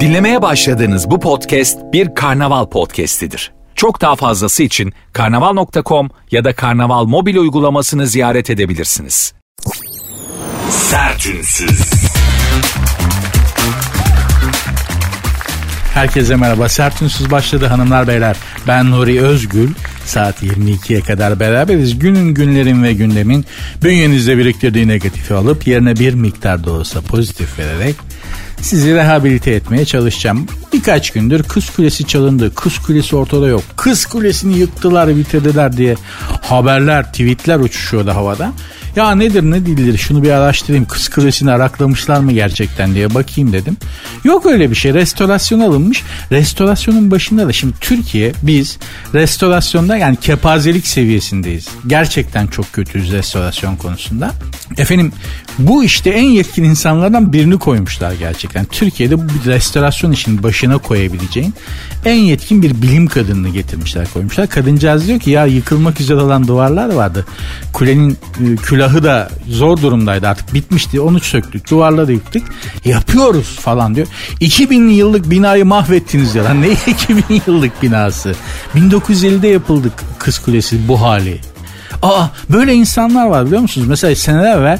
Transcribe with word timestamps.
Dinlemeye 0.00 0.42
başladığınız 0.42 1.10
bu 1.10 1.20
podcast 1.20 1.78
bir 1.92 2.14
karnaval 2.14 2.66
podcastidir. 2.66 3.52
Çok 3.74 4.00
daha 4.00 4.16
fazlası 4.16 4.62
için 4.62 4.92
karnaval.com 5.12 6.10
ya 6.30 6.44
da 6.44 6.54
karnaval 6.54 7.04
mobil 7.04 7.36
uygulamasını 7.36 8.06
ziyaret 8.06 8.50
edebilirsiniz. 8.50 9.34
Sertünsüz. 10.70 11.80
Herkese 15.94 16.36
merhaba. 16.36 16.68
Sertünsüz 16.68 17.30
başladı 17.30 17.66
hanımlar 17.66 18.08
beyler. 18.08 18.36
Ben 18.66 18.90
Nuri 18.90 19.20
Özgül. 19.20 19.70
Saat 20.04 20.42
22'ye 20.42 21.00
kadar 21.00 21.40
beraberiz. 21.40 21.98
Günün 21.98 22.34
günlerin 22.34 22.82
ve 22.82 22.92
gündemin 22.92 23.44
bünyenizde 23.82 24.38
biriktirdiği 24.38 24.88
negatifi 24.88 25.34
alıp 25.34 25.66
yerine 25.66 25.96
bir 25.96 26.14
miktar 26.14 26.64
da 26.64 26.70
olsa 26.70 27.00
pozitif 27.00 27.58
vererek 27.58 27.94
sizi 28.60 28.94
rehabilite 28.94 29.50
etmeye 29.50 29.84
çalışacağım. 29.84 30.46
Birkaç 30.72 31.10
gündür 31.10 31.42
Kız 31.42 31.70
Kulesi 31.70 32.06
çalındı. 32.06 32.54
Kız 32.54 32.78
Kulesi 32.78 33.16
ortada 33.16 33.48
yok. 33.48 33.62
Kız 33.76 34.06
Kulesi'ni 34.06 34.58
yıktılar 34.58 35.16
bitirdiler 35.16 35.76
diye 35.76 35.96
haberler, 36.42 37.04
tweetler 37.12 37.58
uçuşuyordu 37.58 38.10
havada. 38.10 38.52
Ya 38.96 39.14
nedir 39.14 39.42
ne 39.42 39.66
değildir 39.66 39.98
şunu 39.98 40.22
bir 40.22 40.30
araştırayım. 40.30 40.84
Kız 40.84 41.08
Kulesi'ni 41.08 41.50
araklamışlar 41.50 42.20
mı 42.20 42.32
gerçekten 42.32 42.94
diye 42.94 43.14
bakayım 43.14 43.52
dedim. 43.52 43.76
Yok 44.24 44.46
öyle 44.46 44.70
bir 44.70 44.76
şey. 44.76 44.94
Restorasyon 44.94 45.60
alınmış. 45.60 46.02
Restorasyonun 46.32 47.10
başında 47.10 47.48
da 47.48 47.52
şimdi 47.52 47.74
Türkiye 47.80 48.32
biz 48.42 48.78
restorasyonda 49.14 49.96
yani 49.96 50.16
kepazelik 50.16 50.86
seviyesindeyiz. 50.86 51.68
Gerçekten 51.86 52.46
çok 52.46 52.72
kötüyüz 52.72 53.12
restorasyon 53.12 53.76
konusunda. 53.76 54.32
Efendim 54.76 55.12
bu 55.58 55.84
işte 55.84 56.10
en 56.10 56.24
yetkin 56.24 56.64
insanlardan 56.64 57.32
birini 57.32 57.58
koymuşlar 57.58 58.12
gerçekten. 58.12 58.64
Türkiye'de 58.64 59.18
bu 59.18 59.32
restorasyon 59.46 60.12
işinin 60.12 60.42
başına 60.42 60.78
koyabileceğin 60.78 61.54
en 62.04 62.14
yetkin 62.14 62.62
bir 62.62 62.82
bilim 62.82 63.06
kadınını 63.06 63.48
getirmişler 63.48 64.06
koymuşlar. 64.14 64.48
Kadıncağız 64.48 65.08
diyor 65.08 65.20
ki 65.20 65.30
ya 65.30 65.46
yıkılmak 65.46 66.00
üzere 66.00 66.20
olan 66.20 66.48
duvarlar 66.48 66.94
vardı. 66.94 67.26
Kulenin 67.72 68.10
e, 68.10 68.56
külahı 68.84 69.04
da 69.04 69.28
zor 69.48 69.82
durumdaydı 69.82 70.28
artık 70.28 70.54
bitmişti. 70.54 71.00
Onu 71.00 71.20
söktük 71.20 71.70
duvarları 71.70 72.12
yıktık. 72.12 72.42
Yapıyoruz 72.84 73.56
falan 73.60 73.94
diyor. 73.94 74.06
2000 74.40 74.88
yıllık 74.88 75.30
binayı 75.30 75.64
mahvettiniz 75.64 76.34
diyor. 76.34 76.44
Lan 76.44 76.62
ne 76.62 76.68
2000 76.86 77.24
yıllık 77.46 77.82
binası? 77.82 78.34
1950'de 78.74 79.48
yapıldık 79.48 79.92
Kız 80.18 80.38
Kulesi 80.38 80.88
bu 80.88 81.00
hali. 81.00 81.40
Aa 82.02 82.26
böyle 82.50 82.74
insanlar 82.74 83.26
var 83.26 83.46
biliyor 83.46 83.60
musunuz? 83.60 83.86
Mesela 83.88 84.16
seneler 84.16 84.58
evvel 84.58 84.78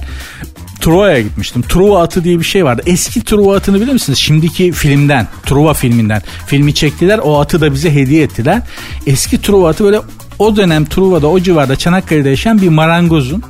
Truva'ya 0.81 1.21
gitmiştim. 1.21 1.63
Truva 1.63 2.03
atı 2.03 2.25
diye 2.25 2.39
bir 2.39 2.45
şey 2.45 2.65
vardı. 2.65 2.83
Eski 2.87 3.25
Truva 3.25 3.57
atını 3.57 3.81
bilir 3.81 3.93
misiniz? 3.93 4.19
Şimdiki 4.19 4.73
filmden, 4.73 5.29
Truva 5.47 5.75
filminden. 5.75 6.23
Filmi 6.47 6.75
çektiler. 6.75 7.21
O 7.23 7.41
atı 7.41 7.61
da 7.61 7.73
bize 7.73 7.95
hediye 7.95 8.23
ettiler. 8.23 8.63
Eski 9.07 9.43
Truva 9.43 9.69
atı 9.69 9.85
böyle 9.85 10.01
o 10.39 10.57
dönem 10.57 10.85
Truva'da 10.85 11.27
o 11.27 11.41
civarda 11.41 11.77
Çanakkale'de 11.77 12.31
yaşayan 12.31 12.63
bir 12.63 12.69
marangozun 12.69 13.43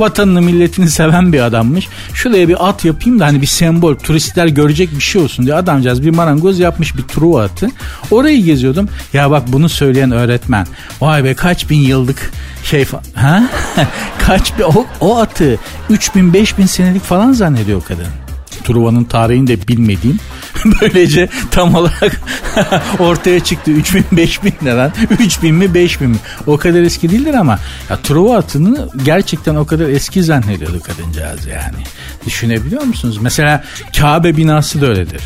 vatanını 0.00 0.42
milletini 0.42 0.90
seven 0.90 1.32
bir 1.32 1.40
adammış. 1.40 1.88
Şuraya 2.14 2.48
bir 2.48 2.68
at 2.68 2.84
yapayım 2.84 3.20
da 3.20 3.26
hani 3.26 3.42
bir 3.42 3.46
sembol 3.46 3.94
turistler 3.94 4.46
görecek 4.46 4.96
bir 4.96 5.00
şey 5.00 5.22
olsun 5.22 5.46
diye 5.46 5.54
adamcağız 5.54 6.02
bir 6.02 6.10
marangoz 6.10 6.58
yapmış 6.58 6.96
bir 6.96 7.02
truva 7.02 7.42
atı. 7.42 7.68
Orayı 8.10 8.44
geziyordum. 8.44 8.88
Ya 9.12 9.30
bak 9.30 9.42
bunu 9.48 9.68
söyleyen 9.68 10.10
öğretmen. 10.10 10.66
Vay 11.00 11.24
be 11.24 11.34
kaç 11.34 11.70
bin 11.70 11.80
yıllık 11.80 12.32
şey 12.64 12.86
ha? 13.14 13.42
kaç 14.26 14.58
bin 14.58 14.62
o, 14.62 14.86
o 15.00 15.18
atı 15.18 15.58
3000 15.90 16.34
5000 16.34 16.66
senelik 16.66 17.02
falan 17.02 17.32
zannediyor 17.32 17.82
kadın. 17.88 18.27
Truva'nın 18.68 19.04
tarihini 19.04 19.46
de 19.46 19.68
bilmediğim 19.68 20.18
böylece 20.80 21.28
tam 21.50 21.74
olarak 21.74 22.20
ortaya 22.98 23.40
çıktı. 23.40 23.70
3000 23.70 24.04
5000 24.12 24.52
ne 24.62 24.72
lan? 24.72 24.92
3000 25.18 25.54
mi 25.54 25.74
5000 25.74 26.10
mi? 26.10 26.16
O 26.46 26.56
kadar 26.56 26.82
eski 26.82 27.10
değildir 27.10 27.34
ama 27.34 27.58
ya 27.90 27.96
Truva 27.96 28.36
atını 28.36 28.88
gerçekten 29.04 29.54
o 29.54 29.66
kadar 29.66 29.88
eski 29.88 30.22
zannediyordu 30.22 30.80
kadıncağız 30.80 31.46
yani. 31.46 31.84
Düşünebiliyor 32.26 32.82
musunuz? 32.82 33.18
Mesela 33.20 33.64
Kabe 33.98 34.36
binası 34.36 34.80
da 34.80 34.86
öyledir 34.86 35.22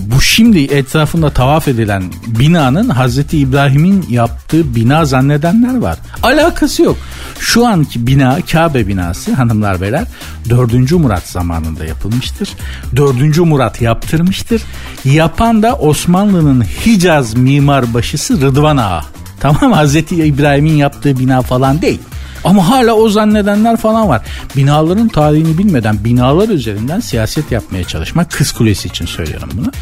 bu 0.00 0.20
şimdi 0.20 0.58
etrafında 0.58 1.30
tavaf 1.30 1.68
edilen 1.68 2.04
binanın 2.26 2.88
Hazreti 2.88 3.38
İbrahim'in 3.38 4.06
yaptığı 4.10 4.74
bina 4.74 5.04
zannedenler 5.04 5.78
var. 5.78 5.98
Alakası 6.22 6.82
yok. 6.82 6.96
Şu 7.38 7.66
anki 7.66 8.06
bina 8.06 8.38
Kabe 8.52 8.88
binası 8.88 9.32
hanımlar 9.34 9.80
beyler 9.80 10.04
4. 10.50 10.92
Murat 10.92 11.22
zamanında 11.28 11.84
yapılmıştır. 11.84 12.48
4. 12.96 13.38
Murat 13.38 13.80
yaptırmıştır. 13.80 14.62
Yapan 15.04 15.62
da 15.62 15.74
Osmanlı'nın 15.74 16.64
Hicaz 16.86 17.34
mimar 17.34 17.94
başısı 17.94 18.40
Rıdvan 18.40 18.76
Ağa. 18.76 19.04
Tamam 19.40 19.72
Hazreti 19.72 20.24
İbrahim'in 20.24 20.76
yaptığı 20.76 21.18
bina 21.18 21.42
falan 21.42 21.82
değil. 21.82 22.00
Ama 22.46 22.68
hala 22.68 22.94
o 22.94 23.08
zannedenler 23.08 23.76
falan 23.76 24.08
var. 24.08 24.22
Binaların 24.56 25.08
tarihini 25.08 25.58
bilmeden 25.58 26.04
binalar 26.04 26.48
üzerinden 26.48 27.00
siyaset 27.00 27.52
yapmaya 27.52 27.84
çalışmak 27.84 28.30
kız 28.30 28.52
kulesi 28.52 28.88
için 28.88 29.06
söylüyorum 29.06 29.48
bunu. 29.56 29.72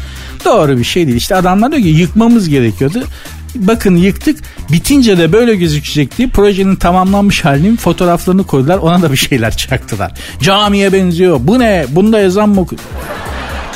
Doğru 0.45 0.77
bir 0.77 0.83
şey 0.83 1.07
değil. 1.07 1.17
İşte 1.17 1.35
adamlar 1.35 1.71
diyor 1.71 1.83
ki 1.83 1.87
yıkmamız 1.87 2.49
gerekiyordu. 2.49 3.03
Bakın 3.55 3.95
yıktık 3.95 4.39
bitince 4.71 5.17
de 5.17 5.33
böyle 5.33 5.55
gözükecek 5.55 6.17
diye 6.17 6.27
projenin 6.27 6.75
tamamlanmış 6.75 7.45
halinin 7.45 7.75
fotoğraflarını 7.75 8.43
koydular 8.43 8.77
ona 8.77 9.01
da 9.01 9.11
bir 9.11 9.17
şeyler 9.17 9.57
çaktılar. 9.57 10.11
Camiye 10.41 10.93
benziyor 10.93 11.39
bu 11.43 11.59
ne 11.59 11.85
bunda 11.89 12.19
ezan 12.19 12.49
mı 12.49 12.65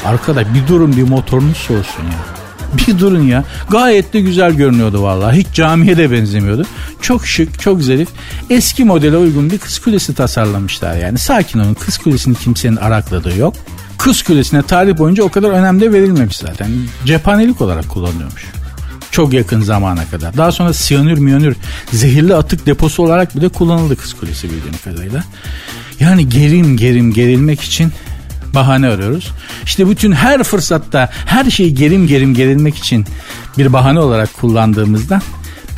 Arkadaş 0.05 0.47
bir 0.53 0.67
durun 0.67 0.97
bir 0.97 1.03
motorunuz 1.03 1.57
soğusun 1.57 2.03
ya. 2.03 2.38
Bir 2.77 2.99
durun 2.99 3.23
ya. 3.23 3.43
Gayet 3.69 4.13
de 4.13 4.21
güzel 4.21 4.53
görünüyordu 4.53 5.03
vallahi. 5.03 5.37
Hiç 5.37 5.47
camiye 5.53 5.97
de 5.97 6.11
benzemiyordu. 6.11 6.65
Çok 7.01 7.27
şık, 7.27 7.59
çok 7.59 7.81
zarif. 7.81 8.09
Eski 8.49 8.83
modele 8.83 9.17
uygun 9.17 9.51
bir 9.51 9.57
kız 9.57 9.79
kulesi 9.79 10.15
tasarlamışlar 10.15 10.97
yani. 10.97 11.17
Sakin 11.17 11.59
olun. 11.59 11.73
Kız 11.73 11.97
kulesini 11.97 12.35
kimsenin 12.35 12.75
arakladığı 12.75 13.37
yok. 13.37 13.53
Kız 13.97 14.23
kulesine 14.23 14.61
tarih 14.61 14.97
boyunca 14.97 15.23
o 15.23 15.29
kadar 15.29 15.49
önem 15.49 15.81
verilmemiş 15.81 16.37
zaten. 16.37 16.67
Cephanelik 17.05 17.61
olarak 17.61 17.89
kullanıyormuş. 17.89 18.45
Çok 19.11 19.33
yakın 19.33 19.61
zamana 19.61 20.05
kadar. 20.05 20.37
Daha 20.37 20.51
sonra 20.51 20.73
siyanür 20.73 21.17
miyanür 21.17 21.55
zehirli 21.91 22.35
atık 22.35 22.65
deposu 22.65 23.03
olarak 23.03 23.35
bile 23.35 23.49
kullanıldı 23.49 23.95
Kız 23.95 24.13
Kulesi 24.13 24.43
bildiğim 24.43 24.77
kadarıyla. 24.83 25.23
Yani 25.99 26.29
gerim 26.29 26.77
gerim 26.77 27.13
gerilmek 27.13 27.61
için 27.61 27.91
bahane 28.53 28.87
arıyoruz. 28.87 29.31
İşte 29.65 29.89
bütün 29.89 30.11
her 30.11 30.43
fırsatta 30.43 31.09
her 31.25 31.51
şeyi 31.51 31.75
gerim 31.75 32.07
gerim 32.07 32.33
gerilmek 32.33 32.75
için 32.75 33.05
bir 33.57 33.73
bahane 33.73 33.99
olarak 33.99 34.33
kullandığımızda 34.33 35.21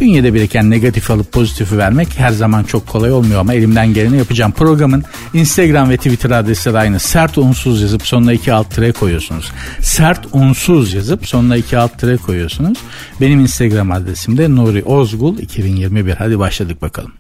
bünyede 0.02 0.34
biriken 0.34 0.70
negatif 0.70 1.12
alıp 1.12 1.32
pozitifi 1.32 1.78
vermek 1.78 2.20
her 2.20 2.32
zaman 2.32 2.64
çok 2.64 2.88
kolay 2.88 3.12
olmuyor 3.12 3.40
ama 3.40 3.54
elimden 3.54 3.94
geleni 3.94 4.18
yapacağım. 4.18 4.52
Programın 4.52 5.04
Instagram 5.34 5.90
ve 5.90 5.98
Twitter 5.98 6.32
adresi 6.32 6.74
de 6.74 6.78
aynı. 6.78 7.00
Sert 7.00 7.38
unsuz 7.38 7.82
yazıp 7.82 8.08
sonuna 8.08 8.34
iki 8.34 8.54
alt 8.54 8.76
tire 8.76 8.92
koyuyorsunuz. 8.92 9.52
Sert 9.82 10.28
unsuz 10.32 10.94
yazıp 10.94 11.28
sonuna 11.28 11.58
iki 11.58 11.78
alt 11.78 12.00
tire 12.00 12.18
koyuyorsunuz. 12.18 12.78
Benim 13.22 13.40
Instagram 13.40 13.92
adresim 13.92 14.38
de 14.38 14.56
Nuri 14.56 14.84
Ozgul 14.84 15.38
2021. 15.38 16.14
Hadi 16.14 16.40
başladık 16.40 16.82
bakalım. 16.82 17.12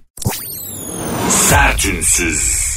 Sertünsüz. 1.29 2.71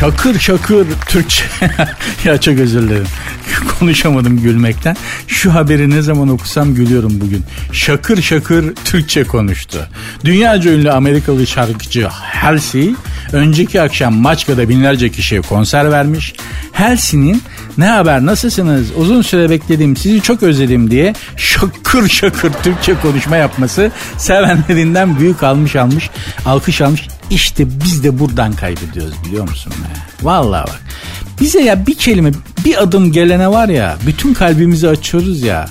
Şakır 0.00 0.38
şakır 0.38 0.86
Türkçe. 1.08 1.44
ya 2.24 2.40
çok 2.40 2.58
özür 2.58 2.82
dilerim. 2.82 3.06
Konuşamadım 3.78 4.42
gülmekten. 4.42 4.96
Şu 5.26 5.54
haberi 5.54 5.90
ne 5.90 6.02
zaman 6.02 6.28
okusam 6.28 6.74
gülüyorum 6.74 7.20
bugün. 7.20 7.44
Şakır 7.72 8.22
şakır 8.22 8.74
Türkçe 8.84 9.24
konuştu. 9.24 9.88
Dünyaca 10.24 10.70
ünlü 10.70 10.92
Amerikalı 10.92 11.46
şarkıcı 11.46 12.06
Halsey 12.06 12.94
önceki 13.32 13.80
akşam 13.80 14.14
Maçka'da 14.14 14.68
binlerce 14.68 15.10
kişiye 15.10 15.40
konser 15.40 15.90
vermiş. 15.90 16.34
Halsey'nin 16.72 17.42
ne 17.78 17.86
haber 17.86 18.26
nasılsınız 18.26 18.86
uzun 18.96 19.22
süre 19.22 19.50
bekledim 19.50 19.96
sizi 19.96 20.20
çok 20.20 20.42
özledim 20.42 20.90
diye 20.90 21.14
şakır 21.36 22.08
şakır 22.08 22.52
Türkçe 22.52 22.94
konuşma 23.02 23.36
yapması 23.36 23.90
sevenlerinden 24.18 25.18
büyük 25.18 25.42
almış 25.42 25.76
almış 25.76 26.10
alkış 26.46 26.80
almış 26.80 27.08
işte 27.30 27.80
biz 27.84 28.04
de 28.04 28.18
buradan 28.18 28.52
kaybediyoruz 28.52 29.14
biliyor 29.26 29.48
musun? 29.48 29.72
Be? 29.72 29.98
Vallahi 30.26 30.66
bak. 30.66 30.80
Bize 31.40 31.62
ya 31.62 31.86
bir 31.86 31.94
kelime 31.94 32.30
bir 32.64 32.82
adım 32.82 33.12
gelene 33.12 33.48
var 33.48 33.68
ya 33.68 33.96
bütün 34.06 34.34
kalbimizi 34.34 34.88
açıyoruz 34.88 35.42
ya. 35.42 35.68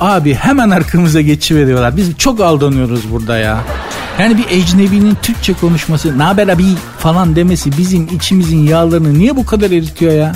Abi 0.00 0.34
hemen 0.34 0.70
arkamıza 0.70 1.20
geçiveriyorlar. 1.20 1.96
Biz 1.96 2.16
çok 2.18 2.40
aldanıyoruz 2.40 3.12
burada 3.12 3.38
ya. 3.38 3.64
Yani 4.18 4.38
bir 4.38 4.46
ecnebinin 4.50 5.16
Türkçe 5.22 5.52
konuşması, 5.52 6.18
ne 6.18 6.22
haber 6.22 6.48
abi 6.48 6.64
falan 6.98 7.36
demesi 7.36 7.78
bizim 7.78 8.08
içimizin 8.16 8.66
yağlarını 8.66 9.18
niye 9.18 9.36
bu 9.36 9.46
kadar 9.46 9.70
eritiyor 9.70 10.12
ya? 10.12 10.34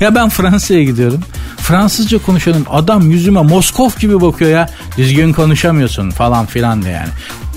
Ya 0.00 0.14
ben 0.14 0.28
Fransa'ya 0.28 0.82
gidiyorum. 0.82 1.20
Fransızca 1.56 2.18
konuşuyorum. 2.18 2.64
Adam 2.70 3.10
yüzüme 3.10 3.42
Moskov 3.42 3.90
gibi 4.00 4.20
bakıyor 4.20 4.50
ya. 4.50 4.68
Düzgün 4.96 5.32
konuşamıyorsun 5.32 6.10
falan 6.10 6.46
filan 6.46 6.82
de 6.82 6.88
yani. 6.88 7.08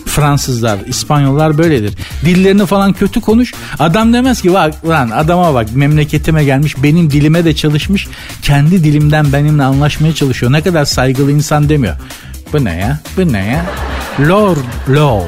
Fransızlar, 0.06 0.80
İspanyollar 0.88 1.58
böyledir. 1.58 1.94
Dillerini 2.26 2.66
falan 2.66 2.94
kötü 2.94 3.22
konuş. 3.22 3.54
Adam 3.80 4.14
demez 4.14 4.42
ki 4.42 4.54
bak 4.54 4.88
lan 4.88 5.10
adama 5.10 5.54
bak 5.54 5.68
memleketime 5.76 6.44
gelmiş 6.44 6.84
benim 6.84 7.12
dilime 7.12 7.46
de 7.46 7.56
çalışmış. 7.56 8.08
Kendi 8.42 8.84
dilimden 8.84 9.34
benimle 9.34 9.64
anlaşmaya 9.64 10.16
çalışıyor. 10.16 10.52
Ne 10.52 10.62
kadar 10.62 10.86
saygılı 10.86 11.32
insan 11.32 11.70
demiyor. 11.70 11.96
Bu 12.54 12.66
ne 12.66 12.76
ya? 12.76 13.00
Bu 13.18 13.34
ne 13.34 13.46
ya? 13.46 13.66
Lor, 14.28 14.58
lo. 14.90 15.24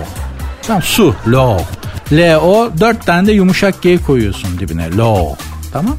Tamam 0.68 0.82
su, 0.82 1.16
lo. 1.28 1.58
L-O 2.12 2.72
dört 2.80 3.06
tane 3.06 3.28
de 3.28 3.32
yumuşak 3.32 3.82
G 3.82 3.98
koyuyorsun 3.98 4.60
dibine. 4.60 4.98
Lo. 4.98 5.36
Tamam. 5.74 5.98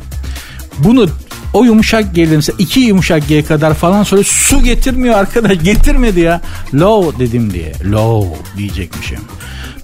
Bunu 0.78 1.08
o 1.54 1.64
yumuşak 1.64 2.14
G'de 2.14 2.36
mesela 2.36 2.56
iki 2.58 2.80
yumuşak 2.80 3.28
G 3.28 3.44
kadar 3.44 3.74
falan 3.74 4.02
sonra 4.02 4.22
su 4.24 4.62
getirmiyor 4.62 5.14
arkadaş 5.14 5.58
getirmedi 5.62 6.20
ya. 6.20 6.40
Low 6.74 7.24
dedim 7.24 7.52
diye. 7.52 7.72
Low 7.90 8.38
diyecekmişim. 8.56 9.18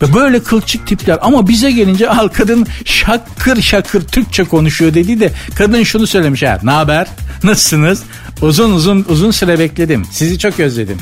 Ve 0.02 0.14
böyle 0.14 0.43
kılçık 0.43 0.87
tipler 0.87 1.19
ama 1.22 1.49
bize 1.49 1.70
gelince 1.70 2.11
al 2.11 2.28
kadın 2.28 2.67
şakır 2.84 3.62
şakır 3.62 4.02
Türkçe 4.02 4.44
konuşuyor 4.44 4.94
dedi 4.94 5.20
de 5.20 5.32
kadın 5.55 5.82
şunu 5.82 6.06
söylemiş 6.06 6.43
ha 6.43 6.58
ne 6.62 6.70
haber 6.70 7.06
nasılsınız 7.43 8.02
uzun 8.43 8.73
uzun 8.73 9.06
uzun 9.08 9.31
süre 9.31 9.58
bekledim 9.58 10.05
sizi 10.11 10.38
çok 10.38 10.61
özledim 10.61 10.99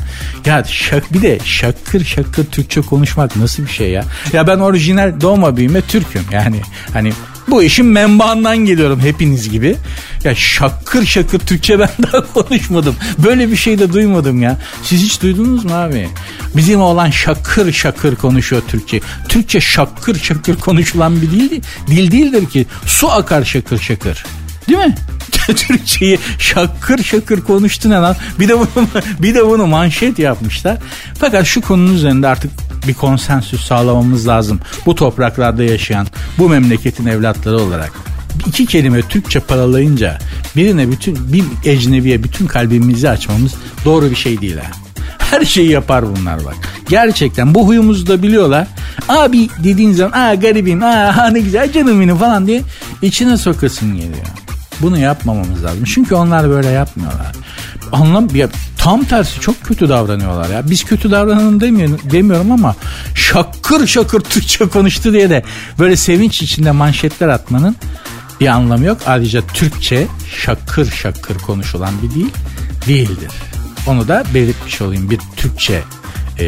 ya 0.47 0.64
şak 0.64 1.12
bir 1.12 1.23
de 1.23 1.38
şakır 1.44 2.05
şakır 2.05 2.44
Türkçe 2.44 2.81
konuşmak 2.81 3.37
nasıl 3.37 3.62
bir 3.62 3.71
şey 3.71 3.91
ya 3.91 4.05
ya 4.32 4.47
ben 4.47 4.59
orijinal 4.59 5.21
doğma 5.21 5.56
büyüme 5.56 5.81
Türk'üm 5.81 6.25
yani 6.32 6.61
hani 6.93 7.12
bu 7.50 7.62
işin 7.62 7.87
menbaından 7.87 8.56
geliyorum 8.56 9.00
hepiniz 9.00 9.50
gibi. 9.50 9.76
Ya 10.25 10.35
şakır 10.35 11.06
şakır 11.06 11.38
Türkçe 11.38 11.79
ben 11.79 11.88
daha 12.03 12.32
konuşmadım. 12.32 12.97
Böyle 13.19 13.50
bir 13.50 13.56
şey 13.56 13.79
de 13.79 13.93
duymadım 13.93 14.43
ya. 14.43 14.59
Siz 14.82 15.03
hiç 15.03 15.23
duydunuz 15.23 15.65
mu 15.65 15.75
abi? 15.75 16.09
Bizim 16.56 16.81
olan 16.81 17.11
şakır 17.11 17.73
şakır 17.73 18.17
konuşuyor 18.17 18.62
Türkçe. 18.69 19.00
Türkçe 19.29 19.61
şakır 19.61 20.19
şakır 20.19 20.56
konuşulan 20.56 21.23
bir 21.23 21.31
dil, 21.31 21.62
dil 21.87 22.11
değildir 22.11 22.47
ki. 22.47 22.67
Su 22.87 23.11
akar 23.11 23.44
şakır 23.44 23.79
şakır. 23.79 24.25
Değil 24.69 24.79
mi? 24.79 24.94
Türkçeyi 25.56 26.19
şakır 26.38 27.03
şakır 27.03 27.41
konuştu 27.41 27.91
ne 27.91 27.94
lan? 27.94 28.17
Bir 28.41 28.49
de 28.49 28.59
bunu 28.59 28.69
bir 29.21 29.35
de 29.35 29.47
bunu 29.47 29.67
manşet 29.67 30.19
yapmışlar. 30.19 30.79
Fakat 31.21 31.47
şu 31.47 31.61
konunun 31.61 31.94
üzerinde 31.94 32.29
artık 32.29 32.50
bir 32.88 32.94
konsensüs 32.94 33.67
sağlamamız 33.67 34.29
lazım. 34.29 34.61
Bu 34.87 34.94
topraklarda 34.94 35.64
yaşayan, 35.64 36.06
bu 36.38 36.49
memleketin 36.49 37.06
evlatları 37.06 37.56
olarak 37.56 37.93
iki 38.49 38.67
kelime 38.67 39.03
Türkçe 39.03 39.41
paralayınca 39.41 40.19
birine 40.56 40.91
bütün 40.91 41.33
bir 41.33 41.45
ecnebiye 41.65 42.23
bütün 42.23 42.47
kalbimizi 42.47 43.11
açmamız 43.11 43.55
doğru 43.85 44.11
bir 44.11 44.17
şey 44.17 44.41
değil 44.41 44.56
ha. 44.56 44.71
Her 45.19 45.45
şeyi 45.45 45.71
yapar 45.71 46.05
bunlar 46.17 46.45
bak. 46.45 46.56
Gerçekten 46.89 47.55
bu 47.55 47.67
huyumuzu 47.69 48.06
da 48.06 48.23
biliyorlar. 48.23 48.67
Abi 49.09 49.49
dediğin 49.65 49.93
zaman 49.93 50.12
aa 50.12 50.35
garibim 50.35 50.83
aa 50.83 51.31
ne 51.33 51.41
güzel 51.41 51.73
canım 51.73 52.00
benim 52.00 52.17
falan 52.17 52.47
diye 52.47 52.62
içine 53.03 53.37
sokasın 53.37 53.97
geliyor. 53.97 54.27
Bunu 54.81 54.99
yapmamamız 54.99 55.65
lazım. 55.65 55.85
Çünkü 55.85 56.15
onlar 56.15 56.50
böyle 56.50 56.69
yapmıyorlar. 56.69 57.33
Anlam 57.93 58.29
ya, 58.35 58.49
tam 58.79 59.05
tersi 59.05 59.41
çok 59.41 59.62
kötü 59.65 59.89
davranıyorlar 59.89 60.50
ya. 60.50 60.71
Biz 60.71 60.85
kötü 60.85 61.11
davranalım 61.11 61.61
demiyorum, 61.61 61.99
demiyorum 62.11 62.53
ama 62.53 62.77
şakır 63.15 63.87
şakır 63.87 64.21
Türkçe 64.21 64.69
konuştu 64.69 65.12
diye 65.12 65.31
de 65.31 65.43
böyle 65.79 65.97
sevinç 65.97 66.43
içinde 66.43 66.71
manşetler 66.71 67.29
atmanın 67.29 67.77
bir 68.40 68.46
anlamı 68.46 68.85
yok. 68.85 68.99
Ayrıca 69.06 69.46
Türkçe 69.46 70.06
şakır 70.44 70.90
şakır 70.90 71.38
konuşulan 71.38 71.94
bir 72.02 72.11
dil 72.11 72.29
değildir. 72.87 73.31
Onu 73.87 74.08
da 74.08 74.25
belirtmiş 74.35 74.81
olayım 74.82 75.11
bir 75.11 75.20
Türkçe 75.37 75.82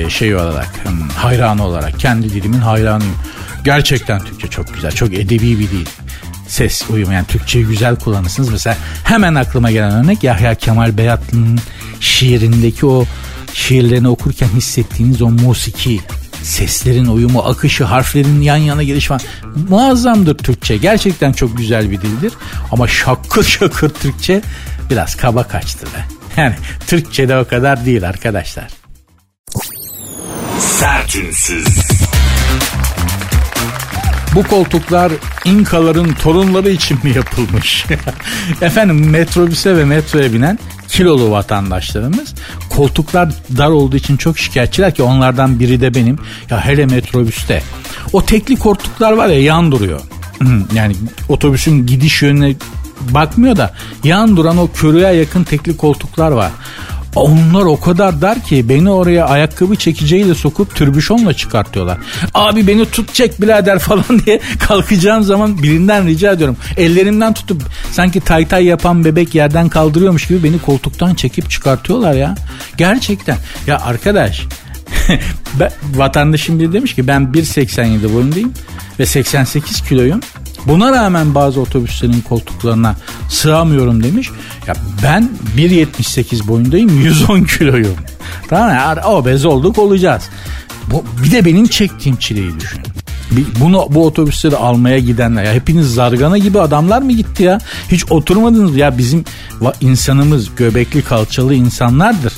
şey 0.08 0.36
olarak 0.36 0.74
hayranı 1.16 1.66
olarak 1.66 2.00
kendi 2.00 2.30
dilimin 2.30 2.58
hayranıyım. 2.58 3.14
Gerçekten 3.64 4.18
Türkçe 4.18 4.48
çok 4.48 4.74
güzel 4.74 4.92
çok 4.92 5.14
edebi 5.14 5.58
bir 5.58 5.70
dil 5.70 5.86
ses 6.50 6.90
uyumu 6.90 7.12
yani 7.12 7.26
Türkçeyi 7.26 7.66
güzel 7.66 7.96
kullanırsınız. 7.96 8.48
Mesela 8.48 8.76
hemen 9.04 9.34
aklıma 9.34 9.70
gelen 9.70 10.04
örnek 10.04 10.24
Yahya 10.24 10.54
Kemal 10.54 10.98
Beyatlı'nın 10.98 11.60
şiirindeki 12.00 12.86
o 12.86 13.04
şiirlerini 13.54 14.08
okurken 14.08 14.48
hissettiğiniz 14.48 15.22
o 15.22 15.30
musiki 15.30 16.00
seslerin 16.42 17.06
uyumu, 17.06 17.40
akışı, 17.40 17.84
harflerin 17.84 18.40
yan 18.40 18.56
yana 18.56 18.82
geliş 18.82 19.06
falan 19.06 19.20
muazzamdır 19.68 20.38
Türkçe. 20.38 20.76
Gerçekten 20.76 21.32
çok 21.32 21.56
güzel 21.58 21.90
bir 21.90 22.00
dildir. 22.00 22.32
Ama 22.72 22.88
şakır 22.88 23.44
şakır 23.44 23.88
Türkçe 23.88 24.42
biraz 24.90 25.14
kaba 25.14 25.42
kaçtı 25.42 25.86
be. 25.86 26.04
Yani 26.36 26.54
Türkçe 26.86 27.28
de 27.28 27.38
o 27.38 27.48
kadar 27.48 27.86
değil 27.86 28.08
arkadaşlar. 28.08 28.68
Sertünsüz. 30.58 31.66
Bu 34.34 34.42
koltuklar 34.42 35.12
İnkaların 35.44 36.14
torunları 36.14 36.70
için 36.70 36.98
mi 37.02 37.10
yapılmış? 37.16 37.86
Efendim 38.62 39.10
metrobüse 39.10 39.76
ve 39.76 39.84
metroya 39.84 40.32
binen 40.32 40.58
kilolu 40.88 41.30
vatandaşlarımız 41.30 42.34
koltuklar 42.80 43.28
dar 43.56 43.68
olduğu 43.68 43.96
için 43.96 44.16
çok 44.16 44.38
şikayetçiler 44.38 44.94
ki 44.94 45.02
onlardan 45.02 45.60
biri 45.60 45.80
de 45.80 45.94
benim. 45.94 46.18
Ya 46.50 46.64
hele 46.64 46.86
metrobüste 46.86 47.62
o 48.12 48.24
tekli 48.24 48.56
koltuklar 48.56 49.12
var 49.12 49.28
ya 49.28 49.42
yan 49.42 49.72
duruyor. 49.72 50.00
yani 50.74 50.96
otobüsün 51.28 51.86
gidiş 51.86 52.22
yönüne 52.22 52.54
bakmıyor 53.00 53.56
da 53.56 53.74
yan 54.04 54.36
duran 54.36 54.56
o 54.56 54.68
körüye 54.74 55.12
yakın 55.12 55.44
tekli 55.44 55.76
koltuklar 55.76 56.30
var. 56.30 56.52
Onlar 57.14 57.62
o 57.62 57.80
kadar 57.80 58.22
dar 58.22 58.42
ki 58.44 58.68
beni 58.68 58.90
oraya 58.90 59.26
ayakkabı 59.26 59.76
çekeceğiyle 59.76 60.34
sokup 60.34 60.74
türbüşonla 60.74 61.32
çıkartıyorlar. 61.32 61.98
Abi 62.34 62.66
beni 62.66 62.86
tut 62.86 63.14
çek 63.14 63.42
birader 63.42 63.78
falan 63.90 64.04
diye 64.26 64.40
kalkacağım 64.68 65.22
zaman 65.22 65.62
birinden 65.62 66.06
rica 66.06 66.32
ediyorum. 66.32 66.56
Ellerimden 66.76 67.34
tutup 67.34 67.62
sanki 67.92 68.20
tay 68.20 68.48
tay 68.48 68.64
yapan 68.64 69.04
bebek 69.04 69.34
yerden 69.34 69.68
kaldırıyormuş 69.68 70.26
gibi 70.26 70.44
beni 70.44 70.58
koltuktan 70.58 71.14
çekip 71.14 71.50
çıkartıyorlar 71.50 72.12
ya. 72.12 72.34
Gerçekten. 72.76 73.36
Ya 73.66 73.80
arkadaş 73.80 74.42
ben, 75.60 75.70
vatandaşım 75.94 76.60
biri 76.60 76.72
demiş 76.72 76.94
ki 76.94 77.06
ben 77.08 77.22
1.87 77.22 78.14
boyundayım 78.14 78.52
ve 78.98 79.06
88 79.06 79.80
kiloyum. 79.80 80.20
Buna 80.66 80.92
rağmen 80.92 81.34
bazı 81.34 81.60
otobüslerin 81.60 82.20
koltuklarına 82.20 82.96
sığamıyorum 83.28 84.02
demiş. 84.02 84.30
Ya 84.66 84.74
ben 85.02 85.30
1.78 85.56 86.48
boyundayım 86.48 87.00
110 87.00 87.44
kiloyum. 87.44 87.96
Tamam 88.48 88.96
mı? 88.96 89.02
Obez 89.06 89.44
olduk 89.44 89.78
olacağız. 89.78 90.22
Bu, 90.86 91.04
bir 91.24 91.32
de 91.32 91.44
benim 91.44 91.66
çektiğim 91.66 92.16
çileyi 92.16 92.60
düşün. 92.60 92.80
Bunu 93.60 93.86
bu 93.90 94.06
otobüsleri 94.06 94.56
almaya 94.56 94.98
gidenler 94.98 95.44
ya 95.44 95.52
hepiniz 95.52 95.94
zargana 95.94 96.38
gibi 96.38 96.60
adamlar 96.60 97.02
mı 97.02 97.12
gitti 97.12 97.42
ya? 97.42 97.58
Hiç 97.92 98.12
oturmadınız 98.12 98.76
ya 98.76 98.98
bizim 98.98 99.24
insanımız 99.80 100.54
göbekli 100.56 101.02
kalçalı 101.02 101.54
insanlardır. 101.54 102.32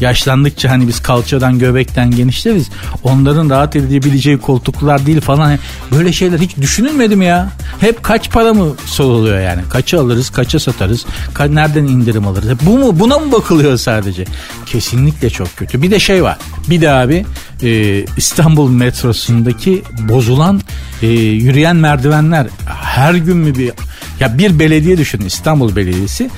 Yaşlandıkça 0.00 0.70
hani 0.70 0.88
biz 0.88 1.02
kalçadan 1.02 1.58
göbekten 1.58 2.10
genişleriz. 2.10 2.68
Onların 3.02 3.50
rahat 3.50 3.76
edebileceği 3.76 4.38
koltuklar 4.38 5.06
değil 5.06 5.20
falan. 5.20 5.58
Böyle 5.92 6.12
şeyler 6.12 6.38
hiç 6.38 6.56
düşünülmedi 6.56 7.16
mi 7.16 7.24
ya? 7.24 7.48
Hep 7.80 8.02
kaç 8.02 8.30
para 8.30 8.54
mı 8.54 8.66
soruluyor 8.86 9.40
yani? 9.40 9.60
Kaça 9.70 10.00
alırız, 10.00 10.30
kaça 10.30 10.58
satarız? 10.60 11.04
Ka- 11.34 11.54
nereden 11.54 11.84
indirim 11.84 12.26
alırız? 12.26 12.48
Bu 12.66 12.78
mu? 12.78 13.00
Buna 13.00 13.18
mı 13.18 13.32
bakılıyor 13.32 13.76
sadece? 13.76 14.24
Kesinlikle 14.66 15.30
çok 15.30 15.56
kötü. 15.56 15.82
Bir 15.82 15.90
de 15.90 15.98
şey 16.00 16.22
var. 16.22 16.38
Bir 16.70 16.80
de 16.80 16.90
abi 16.90 17.26
e, 17.62 18.00
İstanbul 18.16 18.70
metrosundaki 18.70 19.82
bozulan 19.98 20.60
e, 21.02 21.06
yürüyen 21.06 21.76
merdivenler 21.76 22.46
her 22.66 23.14
gün 23.14 23.36
mü 23.36 23.54
bir 23.58 23.72
ya 24.20 24.38
bir 24.38 24.58
belediye 24.58 24.98
düşünün 24.98 25.26
İstanbul 25.26 25.76
Belediyesi 25.76 26.30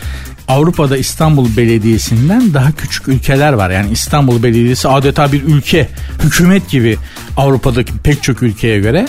Avrupa'da 0.49 0.97
İstanbul 0.97 1.57
Belediyesi'nden 1.57 2.55
daha 2.55 2.73
küçük 2.73 3.09
ülkeler 3.09 3.53
var. 3.53 3.71
Yani 3.71 3.91
İstanbul 3.91 4.43
Belediyesi 4.43 4.89
adeta 4.89 5.33
bir 5.33 5.43
ülke, 5.43 5.89
hükümet 6.23 6.71
gibi 6.71 6.97
Avrupa'daki 7.37 7.93
pek 8.05 8.23
çok 8.23 8.43
ülkeye 8.43 8.81
göre. 8.81 9.07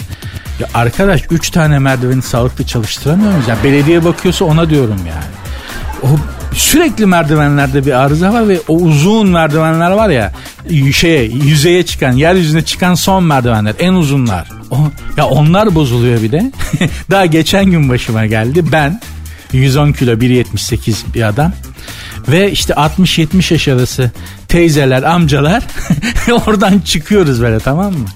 Ya 0.59 0.67
arkadaş 0.73 1.23
3 1.31 1.49
tane 1.49 1.79
merdiveni 1.79 2.21
sağlıklı 2.21 2.65
çalıştıramıyor 2.65 3.31
muyuz? 3.31 3.47
Yani 3.47 3.63
belediye 3.63 4.05
bakıyorsa 4.05 4.45
ona 4.45 4.69
diyorum 4.69 4.99
yani. 5.07 5.25
O 6.03 6.07
sürekli 6.53 7.05
merdivenlerde 7.05 7.85
bir 7.85 7.91
arıza 7.91 8.33
var 8.33 8.47
ve 8.47 8.59
o 8.67 8.73
uzun 8.75 9.29
merdivenler 9.29 9.91
var 9.91 10.09
ya 10.09 10.31
şeye 10.93 11.23
yüzeye 11.23 11.85
çıkan 11.85 12.11
yeryüzüne 12.11 12.61
çıkan 12.61 12.93
son 12.93 13.23
merdivenler 13.23 13.75
en 13.79 13.93
uzunlar. 13.93 14.49
O, 14.71 14.77
ya 15.17 15.25
onlar 15.25 15.75
bozuluyor 15.75 16.21
bir 16.21 16.31
de. 16.31 16.51
Daha 17.11 17.25
geçen 17.25 17.65
gün 17.65 17.89
başıma 17.89 18.25
geldi. 18.25 18.71
Ben 18.71 18.99
110 19.53 19.91
kilo 19.91 20.11
1.78 20.11 21.13
bir 21.13 21.27
adam. 21.27 21.53
Ve 22.27 22.51
işte 22.51 22.73
60-70 22.73 23.53
yaş 23.53 23.67
arası 23.67 24.11
teyzeler, 24.47 25.03
amcalar 25.03 25.63
oradan 26.47 26.79
çıkıyoruz 26.79 27.41
böyle 27.41 27.59
tamam 27.59 27.93
mı? 27.93 28.07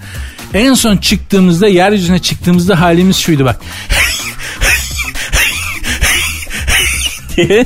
En 0.53 0.73
son 0.73 0.97
çıktığımızda 0.97 1.67
yeryüzüne 1.67 2.19
çıktığımızda 2.19 2.79
halimiz 2.79 3.17
şuydu 3.17 3.45
bak. 3.45 3.61
diye 7.38 7.65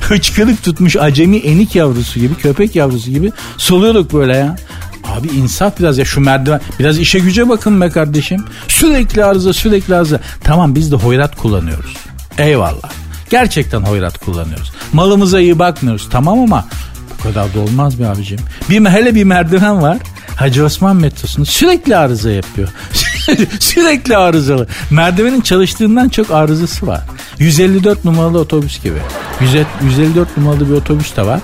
hıçkırık 0.00 0.62
tutmuş 0.62 0.96
acemi 0.96 1.36
enik 1.36 1.74
yavrusu 1.74 2.20
gibi 2.20 2.34
köpek 2.34 2.76
yavrusu 2.76 3.10
gibi 3.10 3.32
soluyorduk 3.56 4.12
böyle 4.12 4.36
ya. 4.36 4.56
Abi 5.04 5.28
insaf 5.28 5.80
biraz 5.80 5.98
ya 5.98 6.04
şu 6.04 6.20
merdiven 6.20 6.60
biraz 6.78 6.98
işe 6.98 7.18
güce 7.18 7.48
bakın 7.48 7.80
be 7.80 7.90
kardeşim. 7.90 8.44
Sürekli 8.68 9.24
arıza 9.24 9.52
sürekli 9.52 9.94
arıza. 9.94 10.20
Tamam 10.44 10.74
biz 10.74 10.92
de 10.92 10.96
hoyrat 10.96 11.36
kullanıyoruz. 11.36 12.07
Eyvallah. 12.38 12.90
Gerçekten 13.30 13.80
hoyrat 13.80 14.18
kullanıyoruz. 14.18 14.72
Malımıza 14.92 15.40
iyi 15.40 15.58
bakmıyoruz 15.58 16.08
tamam 16.10 16.38
ama 16.40 16.66
bu 17.18 17.22
kadar 17.22 17.54
da 17.54 17.60
olmaz 17.60 18.00
be 18.00 18.06
abicim. 18.06 18.38
Bir 18.70 18.84
hele 18.84 19.14
bir 19.14 19.24
merdiven 19.24 19.82
var. 19.82 19.98
Hacı 20.36 20.64
Osman 20.64 20.96
metrosunda 20.96 21.46
sürekli 21.46 21.96
arıza 21.96 22.30
yapıyor. 22.30 22.68
sürekli 23.60 24.16
arızalı. 24.16 24.66
Merdivenin 24.90 25.40
çalıştığından 25.40 26.08
çok 26.08 26.30
arızası 26.30 26.86
var. 26.86 27.00
154 27.38 28.04
numaralı 28.04 28.38
otobüs 28.38 28.82
gibi. 28.82 28.98
154 29.82 30.36
numaralı 30.36 30.68
bir 30.68 30.74
otobüs 30.74 31.16
de 31.16 31.26
var. 31.26 31.40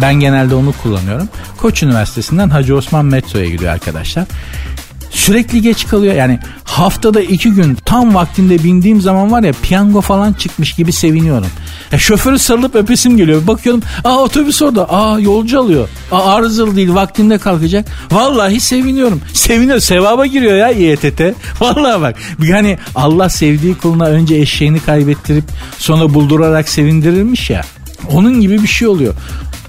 Ben 0.00 0.14
genelde 0.14 0.54
onu 0.54 0.74
kullanıyorum. 0.82 1.28
Koç 1.56 1.82
Üniversitesi'nden 1.82 2.48
Hacı 2.50 2.76
Osman 2.76 3.04
metroya 3.04 3.48
gidiyor 3.48 3.72
arkadaşlar 3.72 4.24
sürekli 5.14 5.62
geç 5.62 5.86
kalıyor. 5.86 6.14
Yani 6.14 6.38
haftada 6.64 7.20
iki 7.20 7.50
gün 7.50 7.74
tam 7.74 8.14
vaktinde 8.14 8.64
bindiğim 8.64 9.00
zaman 9.00 9.32
var 9.32 9.42
ya 9.42 9.52
piyango 9.62 10.00
falan 10.00 10.32
çıkmış 10.32 10.72
gibi 10.72 10.92
seviniyorum. 10.92 11.46
Ya 11.92 11.98
şoförü 11.98 12.38
sarılıp 12.38 12.74
öpesim 12.74 13.16
geliyor. 13.16 13.46
Bakıyorum 13.46 13.82
aa 14.04 14.18
otobüs 14.18 14.62
orada. 14.62 14.90
Aa 14.90 15.18
yolcu 15.20 15.60
alıyor. 15.60 15.88
Aa 16.12 16.34
arızalı 16.34 16.76
değil 16.76 16.94
vaktinde 16.94 17.38
kalkacak. 17.38 17.86
Vallahi 18.12 18.60
seviniyorum. 18.60 19.20
Seviniyor. 19.32 19.80
Sevaba 19.80 20.26
giriyor 20.26 20.56
ya 20.56 20.70
İETT. 20.70 21.20
Vallahi 21.60 22.00
bak. 22.00 22.16
Yani 22.42 22.78
Allah 22.94 23.28
sevdiği 23.28 23.74
kuluna 23.74 24.06
önce 24.06 24.36
eşeğini 24.36 24.80
kaybettirip 24.80 25.44
sonra 25.78 26.14
buldurarak 26.14 26.68
sevindirirmiş 26.68 27.50
ya. 27.50 27.62
Onun 28.10 28.40
gibi 28.40 28.62
bir 28.62 28.68
şey 28.68 28.88
oluyor. 28.88 29.14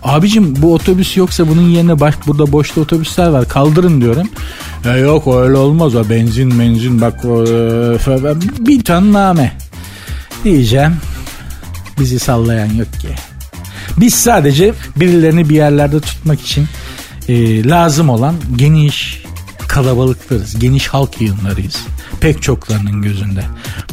Abicim 0.06 0.62
bu 0.62 0.74
otobüs 0.74 1.18
yoksa 1.18 1.48
bunun 1.48 1.70
yerine 1.70 2.00
baş, 2.00 2.16
burada 2.28 2.52
boşta 2.52 2.82
otobüsler 2.82 3.28
var 3.28 3.50
kaldırın 3.50 4.02
diyorum. 4.02 4.30
E 4.86 4.90
yok 4.90 5.28
öyle 5.28 5.58
olmaz 5.58 5.96
o 5.96 6.10
benzin 6.10 6.60
benzin 6.60 7.02
bak 7.02 7.26
e, 7.26 8.66
bir 8.66 8.84
ton 8.84 9.14
name 9.14 9.52
diyeceğim. 10.44 10.98
Bizi 12.00 12.20
sallayan 12.20 12.74
yok 12.74 12.94
ki. 13.00 13.10
Biz 13.98 14.14
sadece 14.14 14.74
birilerini 14.96 15.50
bir 15.50 15.56
yerlerde 15.56 16.00
tutmak 16.00 16.42
için 16.42 16.68
e, 17.28 17.64
lazım 17.64 18.10
olan 18.10 18.36
geniş 18.56 19.24
kalabalıklarız. 19.68 20.60
Geniş 20.60 20.88
halk 20.88 21.22
yığınlarıyız. 21.22 21.78
Pek 22.20 22.42
çoklarının 22.42 23.02
gözünde. 23.02 23.44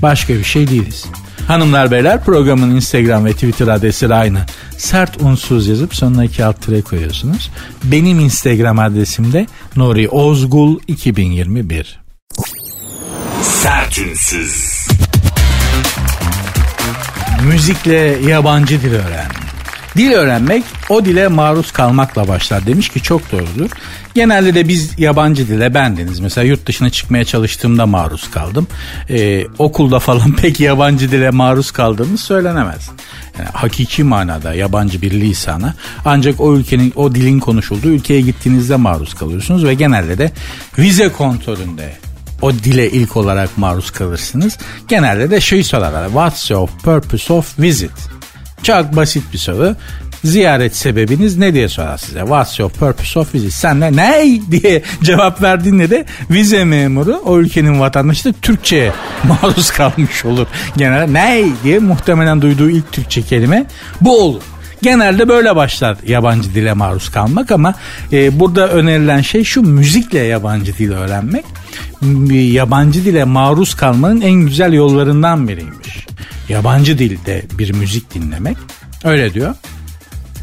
Başka 0.02 0.34
bir 0.34 0.44
şey 0.44 0.68
değiliz. 0.68 1.04
Hanımlar 1.52 1.90
beyler 1.90 2.24
programın 2.24 2.76
Instagram 2.76 3.24
ve 3.24 3.32
Twitter 3.32 3.68
adresi 3.68 4.14
aynı. 4.14 4.38
Sert 4.78 5.22
unsuz 5.22 5.68
yazıp 5.68 5.94
sonuna 5.94 6.24
iki 6.24 6.44
alt 6.44 6.62
tire 6.62 6.82
koyuyorsunuz. 6.82 7.50
Benim 7.84 8.20
Instagram 8.20 8.78
adresim 8.78 9.32
de 9.32 9.46
Nuri 9.76 10.08
Ozgul 10.08 10.78
2021. 10.88 12.00
Sert 13.42 13.98
unsuz. 13.98 14.86
Müzikle 17.42 18.18
yabancı 18.26 18.82
dil 18.82 18.92
öğren. 18.92 19.41
Dil 19.96 20.12
öğrenmek 20.12 20.64
o 20.88 21.04
dile 21.04 21.28
maruz 21.28 21.72
kalmakla 21.72 22.28
başlar 22.28 22.66
demiş 22.66 22.88
ki 22.88 23.02
çok 23.02 23.32
doğrudur. 23.32 23.70
Genelde 24.14 24.54
de 24.54 24.68
biz 24.68 24.98
yabancı 24.98 25.48
dile 25.48 25.74
bendeniz. 25.74 26.20
Mesela 26.20 26.44
yurt 26.44 26.66
dışına 26.66 26.90
çıkmaya 26.90 27.24
çalıştığımda 27.24 27.86
maruz 27.86 28.30
kaldım. 28.30 28.66
Ee, 29.10 29.44
okulda 29.58 29.98
falan 29.98 30.32
pek 30.36 30.60
yabancı 30.60 31.10
dile 31.10 31.30
maruz 31.30 31.70
kaldığımız 31.70 32.20
söylenemez. 32.20 32.90
Yani 33.38 33.48
hakiki 33.52 34.04
manada 34.04 34.54
yabancı 34.54 35.02
bir 35.02 35.10
lisana 35.10 35.74
ancak 36.04 36.40
o 36.40 36.56
ülkenin 36.56 36.92
o 36.96 37.14
dilin 37.14 37.40
konuşulduğu 37.40 37.88
ülkeye 37.88 38.20
gittiğinizde 38.20 38.76
maruz 38.76 39.14
kalıyorsunuz 39.14 39.64
ve 39.64 39.74
genelde 39.74 40.18
de 40.18 40.32
vize 40.78 41.08
kontrolünde 41.08 41.92
o 42.42 42.52
dile 42.52 42.90
ilk 42.90 43.16
olarak 43.16 43.58
maruz 43.58 43.90
kalırsınız. 43.90 44.58
Genelde 44.88 45.30
de 45.30 45.40
şey 45.40 45.64
sorarlar. 45.64 46.06
What's 46.06 46.50
your 46.50 46.68
purpose 46.84 47.32
of 47.32 47.58
visit? 47.58 48.11
Çok 48.62 48.96
basit 48.96 49.32
bir 49.32 49.38
soru. 49.38 49.76
Ziyaret 50.24 50.76
sebebiniz 50.76 51.38
ne 51.38 51.54
diye 51.54 51.68
sorar 51.68 51.98
size. 51.98 52.20
What's 52.20 52.58
your 52.58 52.70
purpose 52.70 53.18
of 53.20 53.34
visit? 53.34 53.52
Sen 53.52 53.80
de 53.80 53.96
ne 53.96 54.40
diye 54.50 54.82
cevap 55.02 55.42
verdiğinde 55.42 55.90
de 55.90 56.04
vize 56.30 56.64
memuru 56.64 57.22
o 57.24 57.38
ülkenin 57.38 57.80
vatandaşı 57.80 58.24
da 58.24 58.32
Türkçe'ye 58.42 58.92
maruz 59.24 59.70
kalmış 59.70 60.24
olur. 60.24 60.46
Genelde 60.76 61.12
ne 61.12 61.44
diye 61.64 61.78
muhtemelen 61.78 62.42
duyduğu 62.42 62.70
ilk 62.70 62.92
Türkçe 62.92 63.22
kelime 63.22 63.66
bu 64.00 64.22
olur. 64.22 64.42
Genelde 64.82 65.28
böyle 65.28 65.56
başlar 65.56 65.96
yabancı 66.06 66.54
dile 66.54 66.72
maruz 66.72 67.08
kalmak 67.08 67.50
ama 67.50 67.74
e, 68.12 68.40
burada 68.40 68.68
önerilen 68.68 69.20
şey 69.20 69.44
şu 69.44 69.62
müzikle 69.62 70.18
yabancı 70.18 70.78
dil 70.78 70.92
öğrenmek. 70.92 71.44
Yabancı 72.30 73.04
dile 73.04 73.24
maruz 73.24 73.74
kalmanın 73.74 74.20
en 74.20 74.32
güzel 74.32 74.72
yollarından 74.72 75.48
biriymiş. 75.48 76.06
Yabancı 76.48 76.98
dilde 76.98 77.42
bir 77.58 77.72
müzik 77.72 78.14
dinlemek. 78.14 78.56
Öyle 79.04 79.34
diyor. 79.34 79.54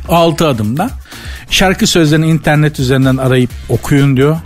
6 0.10 0.48
adımda. 0.48 0.90
Şarkı 1.50 1.88
sözlerini 1.88 2.28
internet 2.28 2.80
üzerinden 2.80 3.18
arayıp 3.18 3.50
okuyun 3.70 4.18
diyor. 4.18 4.38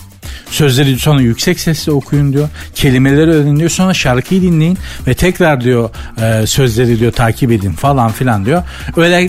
Sözleri 0.53 0.99
sonra 0.99 1.21
yüksek 1.21 1.59
sesle 1.59 1.91
okuyun 1.91 2.33
diyor. 2.33 2.49
Kelimeleri 2.75 3.31
öğrenin 3.31 3.59
diyor. 3.59 3.69
Sonra 3.69 3.93
şarkıyı 3.93 4.41
dinleyin 4.41 4.77
ve 5.07 5.13
tekrar 5.13 5.61
diyor 5.61 5.89
e, 6.21 6.47
sözleri 6.47 6.99
diyor 6.99 7.11
takip 7.11 7.51
edin 7.51 7.71
falan 7.71 8.11
filan 8.11 8.45
diyor. 8.45 8.63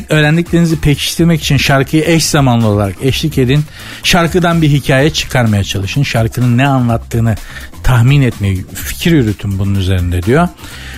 öğrendiklerinizi 0.08 0.80
pekiştirmek 0.80 1.42
için 1.42 1.56
şarkıyı 1.56 2.04
eş 2.06 2.24
zamanlı 2.24 2.66
olarak 2.66 2.94
eşlik 3.02 3.38
edin. 3.38 3.64
Şarkıdan 4.02 4.62
bir 4.62 4.68
hikaye 4.68 5.10
çıkarmaya 5.10 5.64
çalışın. 5.64 6.02
Şarkının 6.02 6.58
ne 6.58 6.68
anlattığını 6.68 7.36
tahmin 7.84 8.22
etmeyi, 8.22 8.64
fikir 8.74 9.12
yürütün 9.12 9.58
bunun 9.58 9.74
üzerinde 9.74 10.22
diyor. 10.22 10.48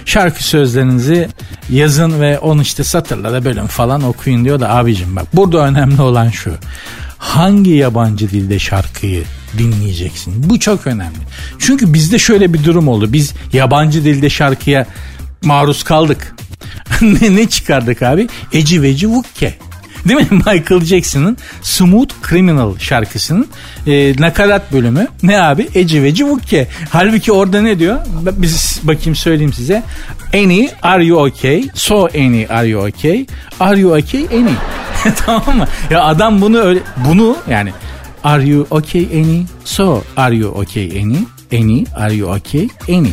Şarkı 0.05 0.45
sözlerinizi 0.45 1.29
yazın 1.71 2.21
ve 2.21 2.39
onu 2.39 2.63
işte 2.63 2.85
satırlara 2.85 3.45
bölün 3.45 3.67
falan 3.67 4.03
okuyun 4.03 4.45
diyor 4.45 4.61
da 4.61 4.75
abicim 4.75 5.17
bak 5.17 5.27
burada 5.33 5.59
önemli 5.59 6.03
olan 6.03 6.31
şu. 6.31 6.55
Hangi 7.19 7.71
yabancı 7.71 8.31
dilde 8.31 8.59
şarkıyı 8.59 9.25
dinleyeceksin? 9.59 10.51
Bu 10.51 10.61
çok 10.61 10.87
önemli. 10.87 11.19
Çünkü 11.59 11.95
bizde 11.95 12.19
şöyle 12.19 12.53
bir 12.53 12.65
durum 12.65 12.89
oldu. 12.89 13.13
Biz 13.13 13.35
yabancı 13.53 14.05
dilde 14.05 14.31
şarkıya 14.31 14.87
maruz 15.45 15.83
kaldık. 15.83 16.35
ne, 17.01 17.37
ne 17.37 17.49
çıkardık 17.49 18.03
abi? 18.03 18.29
Eci 18.53 18.83
veci 18.83 19.09
vukke. 19.09 19.55
Değil 20.09 20.21
mi? 20.21 20.27
Michael 20.31 20.85
Jackson'ın 20.85 21.37
Smooth 21.63 22.15
Criminal 22.29 22.79
şarkısının 22.79 23.47
e, 23.87 24.13
nakarat 24.19 24.73
bölümü. 24.73 25.09
Ne 25.23 25.43
abi? 25.43 25.69
Eci 25.75 26.03
ve 26.03 26.15
Civukke. 26.15 26.69
Halbuki 26.91 27.33
orada 27.33 27.63
ne 27.63 27.79
diyor? 27.79 27.99
Biz 28.37 28.81
bakayım 28.83 29.17
söyleyeyim 29.17 29.53
size. 29.53 29.83
Any, 30.35 30.69
are 30.83 31.05
you 31.05 31.27
okay? 31.27 31.65
So 31.75 32.09
any, 32.15 32.47
are 32.49 32.69
you 32.69 32.89
okay? 32.89 33.27
Are 33.61 33.81
you 33.81 33.99
okay? 33.99 34.27
Any. 34.33 34.53
tamam 35.27 35.57
mı? 35.57 35.69
Ya 35.91 36.05
adam 36.05 36.41
bunu 36.41 36.59
öyle, 36.59 36.81
bunu 37.09 37.37
yani 37.51 37.73
Are 38.25 38.47
you 38.47 38.67
okay 38.71 39.05
any? 39.05 39.47
So 39.65 40.03
are 40.17 40.37
you 40.37 40.49
okay 40.49 41.01
any? 41.01 41.27
Any, 41.53 41.85
are 41.97 42.15
you 42.15 42.29
okay? 42.29 42.69
Any. 42.89 43.13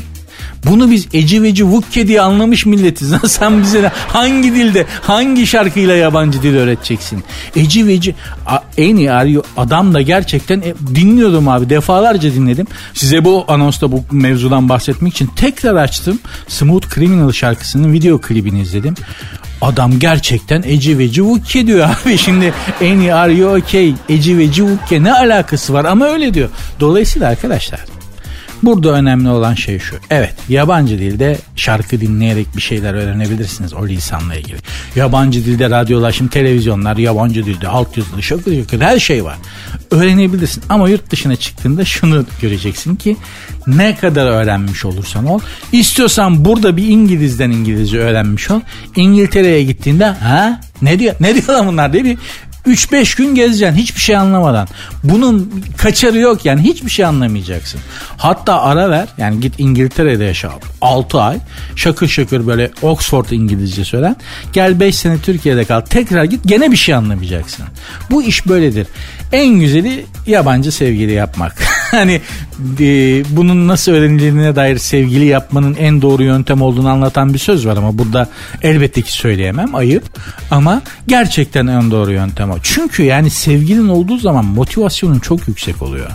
Bunu 0.65 0.91
biz 0.91 1.07
eci 1.13 1.43
veci 1.43 1.65
vukke 1.65 2.07
diye 2.07 2.21
anlamış 2.21 2.65
milletiz. 2.65 3.13
Sen 3.27 3.61
bize 3.61 3.91
hangi 4.07 4.53
dilde 4.55 4.85
hangi 5.01 5.47
şarkıyla 5.47 5.95
yabancı 5.95 6.43
dil 6.43 6.55
öğreteceksin? 6.55 7.23
Eci 7.55 7.87
veci 7.87 8.15
en 8.77 8.95
iyi 8.95 9.11
arıyor. 9.11 9.43
Adam 9.57 9.93
da 9.93 10.01
gerçekten 10.01 10.61
e, 10.61 10.73
dinliyordum 10.95 11.47
abi 11.47 11.69
defalarca 11.69 12.33
dinledim. 12.33 12.67
Size 12.93 13.25
bu 13.25 13.45
anonsta 13.47 13.91
bu 13.91 14.03
mevzudan 14.11 14.69
bahsetmek 14.69 15.13
için 15.13 15.29
tekrar 15.35 15.75
açtım. 15.75 16.19
Smooth 16.47 16.95
Criminal 16.95 17.31
şarkısının 17.31 17.93
video 17.93 18.21
klibini 18.21 18.61
izledim. 18.61 18.95
Adam 19.63 19.99
gerçekten 19.99 20.63
Eci 20.65 20.97
ve 20.97 21.09
Civukke 21.09 21.67
diyor 21.67 21.89
abi. 21.89 22.17
Şimdi 22.25 22.53
en 22.81 22.99
iyi 22.99 23.13
are 23.13 23.33
you 23.33 23.57
okay? 23.57 23.93
Eci 24.09 24.37
ve 24.37 24.51
Civukke 24.51 25.03
ne 25.03 25.13
alakası 25.13 25.73
var? 25.73 25.85
Ama 25.85 26.05
öyle 26.05 26.33
diyor. 26.33 26.49
Dolayısıyla 26.79 27.29
arkadaşlar 27.29 27.92
Burada 28.63 28.91
önemli 28.91 29.29
olan 29.29 29.53
şey 29.53 29.79
şu. 29.79 29.95
Evet 30.09 30.33
yabancı 30.49 30.99
dilde 30.99 31.37
şarkı 31.55 32.01
dinleyerek 32.01 32.55
bir 32.55 32.61
şeyler 32.61 32.93
öğrenebilirsiniz 32.93 33.73
o 33.73 33.87
lisanla 33.87 34.35
ilgili. 34.35 34.57
Yabancı 34.95 35.45
dilde 35.45 35.69
radyolaşım, 35.69 36.27
televizyonlar, 36.27 36.97
yabancı 36.97 37.45
dilde 37.45 37.67
altyazılı, 37.67 38.23
şakır 38.23 38.61
şakır 38.61 38.81
her 38.81 38.99
şey 38.99 39.23
var. 39.23 39.37
Öğrenebilirsin 39.91 40.63
ama 40.69 40.89
yurt 40.89 41.11
dışına 41.11 41.35
çıktığında 41.35 41.85
şunu 41.85 42.25
göreceksin 42.41 42.95
ki 42.95 43.17
ne 43.67 43.95
kadar 43.95 44.25
öğrenmiş 44.25 44.85
olursan 44.85 45.25
ol. 45.25 45.39
İstiyorsan 45.71 46.45
burada 46.45 46.77
bir 46.77 46.87
İngilizden 46.87 47.51
İngilizce 47.51 47.99
öğrenmiş 47.99 48.51
ol. 48.51 48.61
İngiltere'ye 48.95 49.63
gittiğinde 49.63 50.05
ha 50.05 50.61
ne 50.81 50.99
diyor 50.99 51.15
ne 51.19 51.35
diyorlar 51.35 51.67
bunlar 51.67 51.93
diye 51.93 52.03
bir 52.03 52.17
3-5 52.67 53.17
gün 53.17 53.35
gezeceksin 53.35 53.77
hiçbir 53.77 54.01
şey 54.01 54.17
anlamadan. 54.17 54.67
Bunun 55.03 55.63
kaçarı 55.77 56.19
yok 56.19 56.45
yani 56.45 56.61
hiçbir 56.61 56.89
şey 56.89 57.05
anlamayacaksın. 57.05 57.81
Hatta 58.17 58.61
ara 58.61 58.89
ver 58.89 59.07
yani 59.17 59.39
git 59.39 59.53
İngiltere'de 59.57 60.23
yaşa 60.23 60.51
6 60.81 61.21
ay 61.21 61.37
şakır 61.75 62.07
şakır 62.07 62.47
böyle 62.47 62.71
Oxford 62.81 63.29
İngilizce 63.29 63.85
söylen. 63.85 64.15
Gel 64.53 64.79
5 64.79 64.95
sene 64.95 65.17
Türkiye'de 65.17 65.65
kal 65.65 65.81
tekrar 65.81 66.23
git 66.23 66.41
gene 66.45 66.71
bir 66.71 66.77
şey 66.77 66.95
anlamayacaksın. 66.95 67.65
Bu 68.11 68.23
iş 68.23 68.47
böyledir. 68.47 68.87
En 69.31 69.59
güzeli 69.59 70.05
yabancı 70.27 70.71
sevgili 70.71 71.11
yapmak. 71.11 71.63
hani 71.93 72.21
e, 72.79 72.85
bunun 73.29 73.67
nasıl 73.67 73.91
öğrenildiğine 73.91 74.55
dair 74.55 74.77
sevgili 74.77 75.25
yapmanın 75.25 75.75
en 75.75 76.01
doğru 76.01 76.23
yöntem 76.23 76.61
olduğunu 76.61 76.89
anlatan 76.89 77.33
bir 77.33 77.39
söz 77.39 77.67
var 77.67 77.77
ama 77.77 77.97
burada 77.97 78.29
elbette 78.61 79.01
ki 79.01 79.13
söyleyemem 79.13 79.75
ayıp 79.75 80.03
ama 80.51 80.81
gerçekten 81.07 81.67
en 81.67 81.91
doğru 81.91 82.11
yöntem 82.11 82.51
o. 82.51 82.55
Çünkü 82.63 83.03
yani 83.03 83.29
sevgilin 83.29 83.87
olduğu 83.87 84.17
zaman 84.17 84.45
motivasyonun 84.45 85.19
çok 85.19 85.47
yüksek 85.47 85.81
oluyor. 85.81 86.09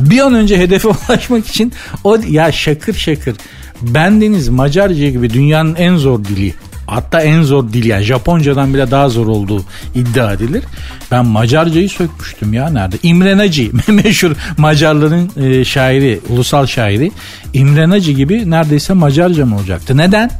Bir 0.00 0.20
an 0.20 0.34
önce 0.34 0.58
hedefe 0.58 0.88
ulaşmak 1.08 1.48
için 1.48 1.72
o 2.04 2.18
ya 2.28 2.52
şakır 2.52 2.94
şakır 2.94 3.36
bendeniz 3.82 4.48
Macarca 4.48 5.10
gibi 5.10 5.30
dünyanın 5.30 5.74
en 5.74 5.96
zor 5.96 6.24
dili 6.24 6.54
hatta 6.86 7.20
en 7.20 7.42
zor 7.42 7.72
dil 7.72 7.84
yani 7.84 8.02
Japoncadan 8.02 8.74
bile 8.74 8.90
daha 8.90 9.08
zor 9.08 9.26
olduğu 9.26 9.64
iddia 9.94 10.32
edilir. 10.32 10.64
Ben 11.10 11.26
Macarcayı 11.26 11.88
sökmüştüm 11.88 12.52
ya 12.52 12.70
nerede? 12.70 12.96
İmre 13.02 13.38
Naci 13.38 13.70
meşhur 13.88 14.32
Macarların 14.58 15.30
e, 15.36 15.64
şairi, 15.64 16.20
ulusal 16.28 16.66
şairi. 16.66 17.12
İmre 17.52 17.88
Naci 17.88 18.16
gibi 18.16 18.50
neredeyse 18.50 18.92
Macarca 18.92 19.46
mı 19.46 19.56
olacaktı? 19.56 19.96
Neden? 19.96 20.30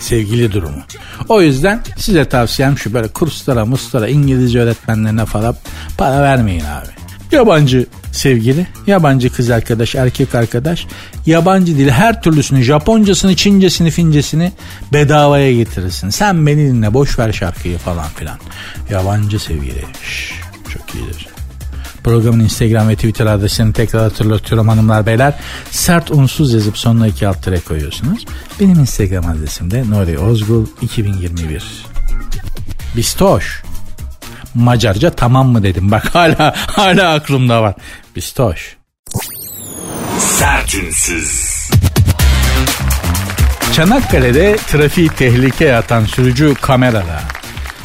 Sevgili 0.00 0.52
durumu. 0.52 0.82
O 1.28 1.42
yüzden 1.42 1.80
size 1.96 2.24
tavsiyem 2.24 2.78
şu 2.78 2.94
böyle 2.94 3.08
kurslara, 3.08 3.66
mustara, 3.66 4.08
İngilizce 4.08 4.60
öğretmenlerine 4.60 5.24
falan 5.24 5.56
para 5.98 6.22
vermeyin 6.22 6.60
abi. 6.60 7.00
Yabancı 7.32 7.86
sevgili, 8.12 8.66
yabancı 8.86 9.32
kız 9.32 9.50
arkadaş, 9.50 9.94
erkek 9.94 10.34
arkadaş, 10.34 10.86
yabancı 11.26 11.78
dil 11.78 11.88
her 11.88 12.22
türlüsünü, 12.22 12.62
Japoncasını, 12.62 13.36
Çincesini, 13.36 13.90
Fincesini 13.90 14.52
bedavaya 14.92 15.52
getirirsin. 15.52 16.10
Sen 16.10 16.46
beni 16.46 16.68
dinle, 16.68 16.94
boş 16.94 17.18
ver 17.18 17.32
şarkıyı 17.32 17.78
falan 17.78 18.08
filan. 18.08 18.38
Yabancı 18.90 19.38
sevgili. 19.38 19.84
Şş, 20.02 20.32
çok 20.68 20.94
iyidir. 20.94 21.28
Programın 22.04 22.40
Instagram 22.40 22.88
ve 22.88 22.94
Twitter 22.94 23.26
adresini 23.26 23.72
tekrar 23.72 24.02
hatırlatıyorum 24.02 24.68
hanımlar 24.68 25.06
beyler. 25.06 25.34
Sert 25.70 26.10
unsuz 26.10 26.52
yazıp 26.54 26.78
sonuna 26.78 27.06
iki 27.06 27.28
alt 27.28 27.42
tere 27.44 27.60
koyuyorsunuz. 27.60 28.24
Benim 28.60 28.80
Instagram 28.80 29.26
adresim 29.26 29.70
de 29.70 29.90
Nuri 29.90 30.18
Ozgul 30.18 30.66
2021. 30.82 31.64
Bistoş. 32.96 33.62
Macarca 34.54 35.10
tamam 35.10 35.48
mı 35.48 35.62
dedim. 35.62 35.90
Bak 35.90 36.04
hala 36.14 36.54
hala 36.56 37.12
aklımda 37.12 37.62
var. 37.62 37.74
Bistoş. 38.16 38.76
Sertünsüz. 40.18 41.60
Çanakkale'de 43.72 44.56
trafiği 44.56 45.08
tehlikeye 45.08 45.76
atan 45.76 46.04
sürücü 46.04 46.54
kamerada. 46.54 47.20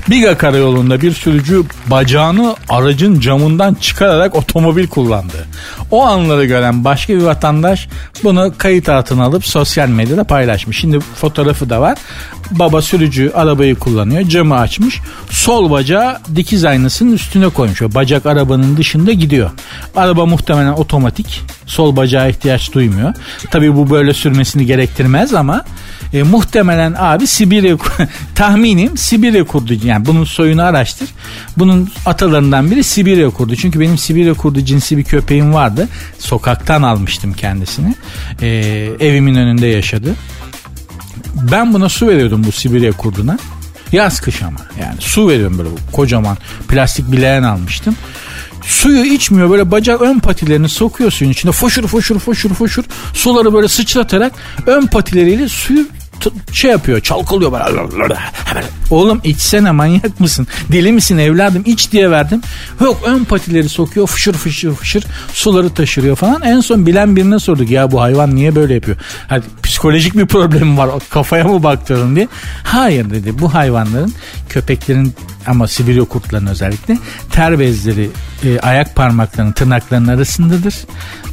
Biga 0.09 0.37
karayolunda 0.37 1.01
bir 1.01 1.11
sürücü 1.11 1.63
bacağını 1.87 2.55
aracın 2.69 3.19
camından 3.19 3.73
çıkararak 3.73 4.35
otomobil 4.35 4.87
kullandı. 4.87 5.47
O 5.91 6.05
anları 6.05 6.45
gören 6.45 6.83
başka 6.83 7.13
bir 7.13 7.21
vatandaş 7.21 7.87
bunu 8.23 8.53
kayıt 8.57 8.89
altına 8.89 9.23
alıp 9.23 9.45
sosyal 9.45 9.89
medyada 9.89 10.23
paylaşmış. 10.23 10.77
Şimdi 10.79 10.99
fotoğrafı 10.99 11.69
da 11.69 11.81
var. 11.81 11.97
Baba 12.51 12.81
sürücü 12.81 13.31
arabayı 13.35 13.75
kullanıyor. 13.75 14.21
Camı 14.21 14.59
açmış. 14.59 15.01
Sol 15.29 15.71
bacağı 15.71 16.17
dikiz 16.35 16.65
aynasının 16.65 17.13
üstüne 17.13 17.49
koymuş. 17.49 17.81
O 17.81 17.93
bacak 17.93 18.25
arabanın 18.25 18.77
dışında 18.77 19.11
gidiyor. 19.11 19.49
Araba 19.95 20.25
muhtemelen 20.25 20.73
otomatik. 20.73 21.41
Sol 21.65 21.95
bacağa 21.95 22.27
ihtiyaç 22.27 22.73
duymuyor. 22.73 23.13
Tabii 23.51 23.75
bu 23.75 23.89
böyle 23.89 24.13
sürmesini 24.13 24.65
gerektirmez 24.65 25.33
ama 25.33 25.65
e, 26.13 26.23
muhtemelen 26.23 26.95
abi 26.97 27.27
Sibirya 27.27 27.77
tahminim 28.35 28.97
Sibirya 28.97 29.43
kurdu. 29.43 29.73
Yani 29.83 30.05
bunun 30.05 30.23
soyunu 30.23 30.63
araştır. 30.63 31.09
Bunun 31.57 31.89
atalarından 32.05 32.71
biri 32.71 32.83
Sibirya 32.83 33.29
kurdu. 33.29 33.55
Çünkü 33.55 33.79
benim 33.79 33.97
Sibirya 33.97 34.33
kurdu 34.33 34.61
cinsi 34.61 34.97
bir 34.97 35.03
köpeğim 35.03 35.53
vardı. 35.53 35.74
Sokaktan 36.19 36.81
almıştım 36.81 37.33
kendisini. 37.33 37.95
E, 38.41 38.47
evimin 38.99 39.35
önünde 39.35 39.67
yaşadı. 39.67 40.15
Ben 41.51 41.73
buna 41.73 41.89
su 41.89 42.07
veriyordum 42.07 42.43
bu 42.47 42.51
Sibirya 42.51 42.91
kurduna. 42.91 43.37
Yaz 43.91 44.21
kış 44.21 44.41
ama 44.41 44.59
yani 44.81 44.95
su 45.01 45.29
veriyorum 45.29 45.57
böyle 45.57 45.69
kocaman 45.91 46.37
plastik 46.67 47.11
bileğen 47.11 47.43
almıştım. 47.43 47.95
Suyu 48.61 49.05
içmiyor 49.05 49.49
böyle 49.49 49.71
bacak 49.71 50.01
ön 50.01 50.19
patilerini 50.19 50.69
sokuyor 50.69 51.11
suyun 51.11 51.31
içine 51.31 51.51
foşur 51.51 51.87
foşur 51.87 52.19
foşur 52.19 52.49
foşur 52.49 52.83
suları 53.13 53.53
böyle 53.53 53.67
sıçratarak 53.67 54.33
ön 54.65 54.85
patileriyle 54.85 55.49
suyu 55.49 55.87
şey 56.51 56.71
yapıyor 56.71 57.01
çalkalıyor 57.01 57.51
böyle. 57.51 58.15
Oğlum 58.89 59.21
içsene 59.23 59.71
manyak 59.71 60.19
mısın? 60.19 60.47
Deli 60.71 60.91
misin 60.91 61.17
evladım? 61.17 61.63
İç 61.65 61.91
diye 61.91 62.11
verdim. 62.11 62.41
Yok 62.81 63.01
ön 63.05 63.23
patileri 63.23 63.69
sokuyor 63.69 64.07
fışır 64.07 64.33
fışır 64.33 64.73
fışır 64.73 65.03
suları 65.33 65.73
taşırıyor 65.73 66.15
falan. 66.15 66.41
En 66.41 66.59
son 66.59 66.85
bilen 66.85 67.15
birine 67.15 67.39
sorduk 67.39 67.69
ya 67.69 67.91
bu 67.91 68.01
hayvan 68.01 68.35
niye 68.35 68.55
böyle 68.55 68.73
yapıyor? 68.73 68.97
Hadi 69.27 69.45
psikolojik 69.63 70.17
bir 70.17 70.25
problemi 70.25 70.77
var 70.77 70.89
kafaya 71.09 71.43
mı 71.43 71.63
baktırın 71.63 72.15
diye. 72.15 72.27
Hayır 72.63 73.09
dedi 73.09 73.39
bu 73.39 73.53
hayvanların 73.53 74.13
köpeklerin 74.49 75.15
ama 75.47 75.67
Sibirya 75.67 76.03
kurtlarının 76.03 76.49
özellikle 76.49 76.97
ter 77.31 77.59
bezleri 77.59 78.09
e, 78.43 78.59
ayak 78.59 78.95
parmaklarının 78.95 79.51
tırnaklarının 79.51 80.07
arasındadır. 80.07 80.75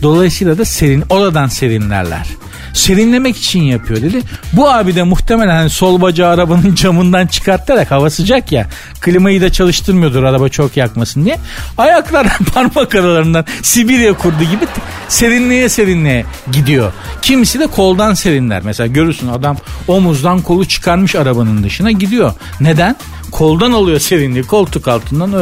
Dolayısıyla 0.03 0.59
da 0.59 0.65
serin 0.65 1.05
oradan 1.11 1.47
serinlerler 1.47 2.27
serinlemek 2.73 3.37
için 3.37 3.63
yapıyor 3.63 4.03
dedi. 4.03 4.21
Bu 4.53 4.71
abi 4.71 4.95
de 4.95 5.03
muhtemelen 5.03 5.57
hani 5.57 5.71
sol 5.71 6.01
bacağı 6.01 6.31
arabanın 6.31 6.75
camından 6.75 7.27
çıkartarak 7.27 7.91
hava 7.91 8.11
sıcak 8.11 8.53
ya 8.53 8.67
klimayı 9.01 9.41
da 9.41 9.53
çalıştırmıyordur 9.53 10.23
araba 10.23 10.49
çok 10.49 10.77
yakmasın 10.77 11.25
diye. 11.25 11.39
Ayaklar 11.79 12.27
parmak 12.55 12.95
aralarından 12.95 13.45
Sibirya 13.63 14.13
kurdu 14.13 14.43
gibi 14.51 14.67
serinliğe 15.09 15.69
serinliğe 15.69 16.25
gidiyor. 16.53 16.93
Kimisi 17.23 17.61
de 17.61 17.67
koldan 17.67 18.15
serinler. 18.15 18.63
Mesela 18.65 18.87
görürsün 18.87 19.29
adam 19.29 19.57
omuzdan 19.89 20.43
kolu 20.43 20.65
çıkarmış 20.65 21.15
arabanın 21.15 21.63
dışına 21.63 21.91
gidiyor. 21.91 22.33
Neden? 22.61 22.97
Koldan 23.33 23.73
alıyor 23.73 23.99
serinliği 23.99 24.45
koltuk 24.45 24.89
altından 24.89 25.35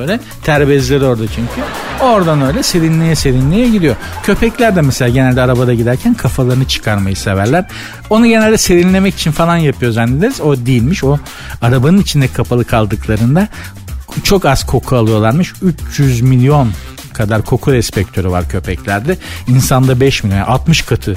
öyle 0.00 0.20
terbezleri 0.42 1.04
orada 1.04 1.26
çünkü. 1.26 1.60
Oradan 2.00 2.42
öyle 2.42 2.62
serinliğe 2.62 3.14
serinliğe 3.14 3.68
gidiyor. 3.68 3.96
Köpekler 4.22 4.76
de 4.76 4.80
mesela 4.80 5.08
genelde 5.08 5.42
arabada 5.42 5.74
giderken 5.74 6.14
kafalarını 6.14 6.64
çıkarmayı 6.64 7.16
severler. 7.16 7.64
Onu 8.10 8.26
genelde 8.26 8.58
serinlemek 8.58 9.14
için 9.14 9.30
falan 9.30 9.56
yapıyor 9.56 9.92
zannederiz. 9.92 10.40
O 10.40 10.56
değilmiş. 10.56 11.04
O 11.04 11.18
arabanın 11.62 11.98
içinde 11.98 12.28
kapalı 12.28 12.64
kaldıklarında 12.64 13.48
çok 14.22 14.44
az 14.44 14.66
koku 14.66 14.96
alıyorlarmış. 14.96 15.52
300 15.62 16.20
milyon 16.20 16.72
kadar 17.20 17.42
koku 17.42 17.72
respektörü 17.72 18.30
var 18.30 18.48
köpeklerde. 18.48 19.16
İnsanda 19.48 20.00
5 20.00 20.24
milyon 20.24 20.40
60 20.40 20.82
katı. 20.82 21.16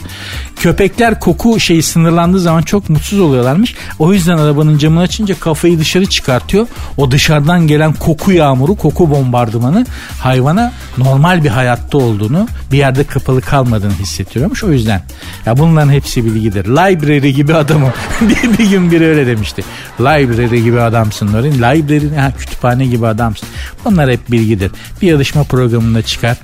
Köpekler 0.55 1.19
koku 1.19 1.59
şeyi 1.59 1.83
sınırlandığı 1.83 2.39
zaman 2.39 2.61
çok 2.61 2.89
mutsuz 2.89 3.19
oluyorlarmış. 3.19 3.75
O 3.99 4.13
yüzden 4.13 4.37
arabanın 4.37 4.77
camını 4.77 5.01
açınca 5.01 5.39
kafayı 5.39 5.79
dışarı 5.79 6.05
çıkartıyor. 6.05 6.67
O 6.97 7.11
dışarıdan 7.11 7.67
gelen 7.67 7.93
koku 7.93 8.31
yağmuru, 8.31 8.75
koku 8.75 9.11
bombardımanı 9.11 9.85
hayvana 10.19 10.73
normal 10.97 11.43
bir 11.43 11.49
hayatta 11.49 11.97
olduğunu, 11.97 12.47
bir 12.71 12.77
yerde 12.77 13.03
kapalı 13.03 13.41
kalmadığını 13.41 13.93
hissettiriyormuş. 13.93 14.63
O 14.63 14.71
yüzden 14.71 15.01
ya 15.45 15.57
bunların 15.57 15.91
hepsi 15.91 16.25
bilgidir. 16.25 16.65
Library 16.65 17.29
gibi 17.29 17.55
adamı 17.55 17.93
bir, 18.21 18.57
bir 18.57 18.69
gün 18.69 18.91
biri 18.91 19.05
öyle 19.05 19.27
demişti. 19.27 19.63
Library 19.99 20.61
gibi 20.63 20.81
adamsın 20.81 21.33
Lorin. 21.33 21.53
Library 21.53 22.15
ha, 22.15 22.31
kütüphane 22.37 22.85
gibi 22.85 23.07
adamsın. 23.07 23.49
Bunlar 23.85 24.11
hep 24.11 24.31
bilgidir. 24.31 24.71
Bir 25.01 25.07
yarışma 25.07 25.43
programında 25.43 26.01
çıkar. 26.01 26.37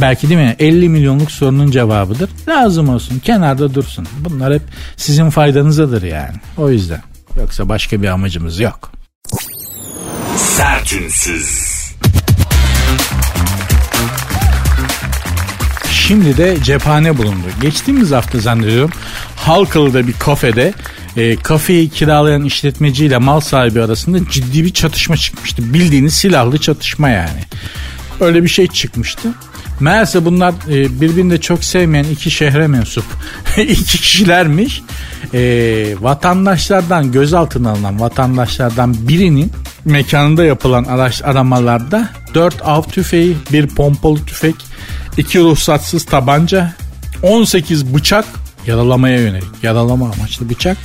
Belki 0.00 0.28
değil 0.28 0.40
mi 0.40 0.56
50 0.58 0.88
milyonluk 0.88 1.30
sorunun 1.30 1.70
cevabıdır. 1.70 2.30
Lazım 2.48 2.88
olsun 2.88 3.18
kenarda 3.18 3.74
dursun. 3.74 4.06
Bunlar 4.18 4.54
hep 4.54 4.62
sizin 4.96 5.30
faydanızadır 5.30 6.02
yani. 6.02 6.36
O 6.56 6.70
yüzden. 6.70 7.02
Yoksa 7.38 7.68
başka 7.68 8.02
bir 8.02 8.08
amacımız 8.08 8.60
yok. 8.60 8.92
Sertünsüz. 10.36 11.73
Şimdi 16.08 16.36
de 16.36 16.56
cephane 16.62 17.18
bulundu. 17.18 17.46
Geçtiğimiz 17.60 18.10
hafta 18.10 18.38
zannediyorum 18.38 18.90
Halkalı'da 19.36 20.06
bir 20.06 20.12
kafede 20.12 20.74
e, 21.16 21.36
kafeyi 21.36 21.88
kiralayan 21.88 22.44
işletmeciyle 22.44 23.18
mal 23.18 23.40
sahibi 23.40 23.82
arasında 23.82 24.18
ciddi 24.30 24.64
bir 24.64 24.72
çatışma 24.72 25.16
çıkmıştı. 25.16 25.74
Bildiğiniz 25.74 26.14
silahlı 26.14 26.58
çatışma 26.58 27.08
yani. 27.08 27.40
Öyle 28.20 28.42
bir 28.42 28.48
şey 28.48 28.66
çıkmıştı. 28.66 29.28
Meğerse 29.80 30.24
bunlar 30.24 30.54
e, 30.68 31.00
birbirini 31.00 31.30
de 31.30 31.40
çok 31.40 31.64
sevmeyen 31.64 32.04
iki 32.04 32.30
şehre 32.30 32.66
mensup 32.66 33.04
iki 33.56 33.98
kişilermiş. 33.98 34.82
E, 35.34 35.40
vatandaşlardan 36.00 37.12
gözaltına 37.12 37.70
alınan 37.70 38.00
vatandaşlardan 38.00 39.08
birinin 39.08 39.52
mekanında 39.84 40.44
yapılan 40.44 40.84
araç 40.84 41.22
aramalarda 41.22 42.08
4 42.34 42.62
av 42.62 42.82
tüfeği, 42.82 43.36
bir 43.52 43.66
pompalı 43.66 44.24
tüfek, 44.24 44.56
iki 45.18 45.40
ruhsatsız 45.40 46.04
tabanca, 46.04 46.72
18 47.22 47.94
bıçak 47.94 48.24
yaralamaya 48.66 49.20
yönelik. 49.20 49.62
Yaralama 49.62 50.10
amaçlı 50.10 50.50
bıçak, 50.50 50.76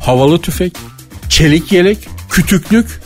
havalı 0.00 0.40
tüfek, 0.40 0.72
çelik 1.28 1.72
yelek, 1.72 2.08
kütüklük, 2.30 3.00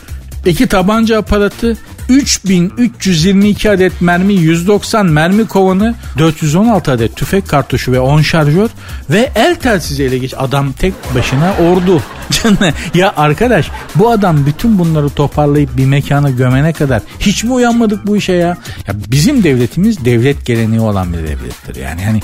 iki 0.45 0.67
tabanca 0.67 1.19
aparatı, 1.19 1.77
3322 2.11 3.69
adet 3.71 4.01
mermi, 4.01 4.33
190 4.33 5.05
mermi 5.05 5.47
kovanı, 5.47 5.95
416 6.17 6.91
adet 6.91 7.15
tüfek 7.15 7.47
kartuşu 7.47 7.91
ve 7.91 7.99
10 7.99 8.21
şarjör 8.21 8.69
ve 9.09 9.31
el 9.35 9.55
telsizi 9.55 10.03
ele 10.03 10.17
geç. 10.17 10.33
Adam 10.37 10.71
tek 10.71 10.93
başına 11.15 11.53
ordu. 11.53 12.03
ya 12.93 13.13
arkadaş 13.17 13.71
bu 13.95 14.11
adam 14.11 14.45
bütün 14.45 14.79
bunları 14.79 15.09
toparlayıp 15.09 15.77
bir 15.77 15.85
mekana 15.85 16.29
gömene 16.29 16.73
kadar 16.73 17.01
hiç 17.19 17.43
mi 17.43 17.51
uyanmadık 17.51 18.07
bu 18.07 18.17
işe 18.17 18.33
ya? 18.33 18.57
Ya 18.87 18.95
bizim 19.07 19.43
devletimiz 19.43 20.05
devlet 20.05 20.45
geleneği 20.45 20.81
olan 20.81 21.13
bir 21.13 21.17
devlettir. 21.17 21.75
Yani 21.75 22.05
hani 22.05 22.19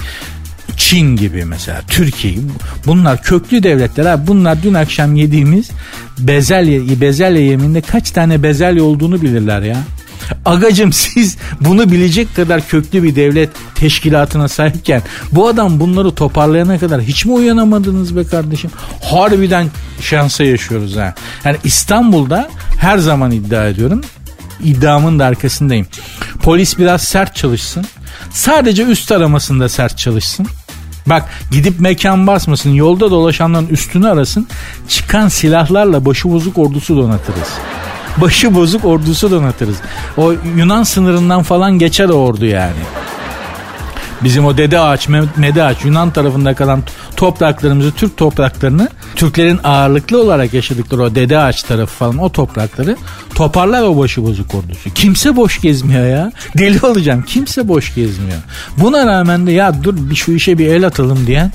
Çin 0.77 1.15
gibi 1.15 1.45
mesela 1.45 1.81
Türkiye 1.87 2.33
gibi 2.33 2.51
bunlar 2.85 3.23
köklü 3.23 3.63
devletler 3.63 4.05
abi 4.05 4.27
bunlar 4.27 4.63
dün 4.63 4.73
akşam 4.73 5.15
yediğimiz 5.15 5.69
bezelye 6.19 7.01
bezelye 7.01 7.41
yeminde 7.41 7.81
kaç 7.81 8.11
tane 8.11 8.43
bezelye 8.43 8.81
olduğunu 8.81 9.21
bilirler 9.21 9.61
ya. 9.61 9.77
Agacım 10.45 10.93
siz 10.93 11.37
bunu 11.61 11.91
bilecek 11.91 12.35
kadar 12.35 12.67
köklü 12.67 13.03
bir 13.03 13.15
devlet 13.15 13.49
teşkilatına 13.75 14.47
sahipken 14.47 15.01
bu 15.31 15.47
adam 15.47 15.79
bunları 15.79 16.11
toparlayana 16.11 16.79
kadar 16.79 17.01
hiç 17.01 17.25
mi 17.25 17.31
uyanamadınız 17.31 18.15
be 18.15 18.23
kardeşim? 18.23 18.71
Harbiden 19.03 19.67
şansa 20.01 20.43
yaşıyoruz 20.43 20.95
ha. 20.95 21.13
Yani 21.45 21.57
İstanbul'da 21.63 22.49
her 22.79 22.97
zaman 22.97 23.31
iddia 23.31 23.67
ediyorum 23.67 24.01
iddiamın 24.63 25.19
da 25.19 25.25
arkasındayım. 25.25 25.87
Polis 26.41 26.77
biraz 26.77 27.01
sert 27.01 27.35
çalışsın. 27.35 27.85
Sadece 28.31 28.83
üst 28.83 29.11
aramasında 29.11 29.69
sert 29.69 29.97
çalışsın. 29.97 30.47
Bak 31.10 31.30
gidip 31.52 31.80
mekan 31.80 32.28
basmasın 32.28 32.70
yolda 32.70 33.12
dolaşanların 33.12 33.67
üstünü 33.67 34.08
arasın 34.08 34.48
çıkan 34.88 35.28
silahlarla 35.28 36.06
başı 36.06 36.32
bozuk 36.32 36.58
ordusu 36.58 36.98
donatırız. 36.98 37.50
Başı 38.17 38.56
bozuk 38.56 38.86
ordusu 38.86 39.32
donatırız. 39.32 39.78
O 40.17 40.34
Yunan 40.58 40.84
sınırından 40.84 41.43
falan 41.43 41.80
geçer 41.80 42.10
o 42.10 42.13
ordu 42.13 42.46
yani. 42.46 42.80
Bizim 44.23 44.45
o 44.45 44.58
Dede 44.58 44.80
Ağaç, 44.80 45.10
Mede 45.38 45.63
Ağaç 45.63 45.86
Yunan 45.86 46.12
tarafında 46.12 46.53
kalan 46.53 46.84
topraklarımızı, 47.15 47.91
Türk 47.91 48.17
topraklarını, 48.17 48.89
Türklerin 49.15 49.60
ağırlıklı 49.63 50.21
olarak 50.21 50.53
yaşadıkları 50.53 51.03
o 51.03 51.15
Dede 51.15 51.39
Ağaç 51.39 51.63
tarafı 51.63 51.93
falan 51.93 52.17
o 52.17 52.30
toprakları 52.30 52.97
toparlar 53.36 53.82
o 53.82 53.97
başı 53.97 54.23
bozuk 54.23 54.56
ordusu. 54.56 54.89
Kimse 54.93 55.36
boş 55.36 55.62
gezmiyor 55.62 56.06
ya. 56.06 56.32
Deli 56.58 56.86
olacağım. 56.86 57.23
Kimse 57.27 57.67
boş 57.67 57.95
gezmiyor. 57.95 58.39
Buna 58.77 59.06
rağmen 59.06 59.47
de 59.47 59.51
ya 59.51 59.84
dur 59.84 59.95
bir 59.97 60.15
şu 60.15 60.32
işe 60.32 60.58
bir 60.58 60.67
el 60.67 60.88
atalım 60.88 61.27
diyen 61.27 61.51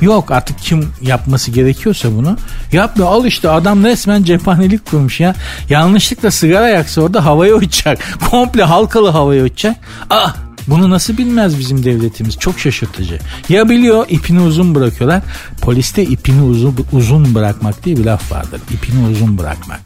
Yok 0.00 0.30
artık 0.30 0.58
kim 0.58 0.92
yapması 1.02 1.50
gerekiyorsa 1.50 2.12
bunu 2.12 2.36
yapmıyor. 2.72 3.08
Al 3.08 3.24
işte 3.24 3.50
adam 3.50 3.84
resmen 3.84 4.22
cephanelik 4.22 4.86
kurmuş 4.86 5.20
ya. 5.20 5.34
Yanlışlıkla 5.68 6.30
sigara 6.30 6.68
yaksa 6.68 7.00
orada 7.00 7.24
havaya 7.24 7.54
uçacak. 7.54 7.98
Komple 8.30 8.62
halkalı 8.62 9.08
havaya 9.08 9.44
uçacak. 9.44 9.76
Ah 10.10 10.45
bunu 10.68 10.90
nasıl 10.90 11.18
bilmez 11.18 11.58
bizim 11.58 11.84
devletimiz? 11.84 12.38
Çok 12.38 12.60
şaşırtıcı. 12.60 13.18
Ya 13.48 13.68
biliyor 13.68 14.06
ipini 14.08 14.40
uzun 14.40 14.74
bırakıyorlar. 14.74 15.22
Poliste 15.60 16.02
ipini 16.02 16.42
uzun, 16.42 16.76
uzun 16.92 17.34
bırakmak 17.34 17.84
diye 17.84 17.96
bir 17.96 18.04
laf 18.04 18.32
vardır. 18.32 18.60
İpini 18.74 19.08
uzun 19.08 19.38
bırakmak. 19.38 19.80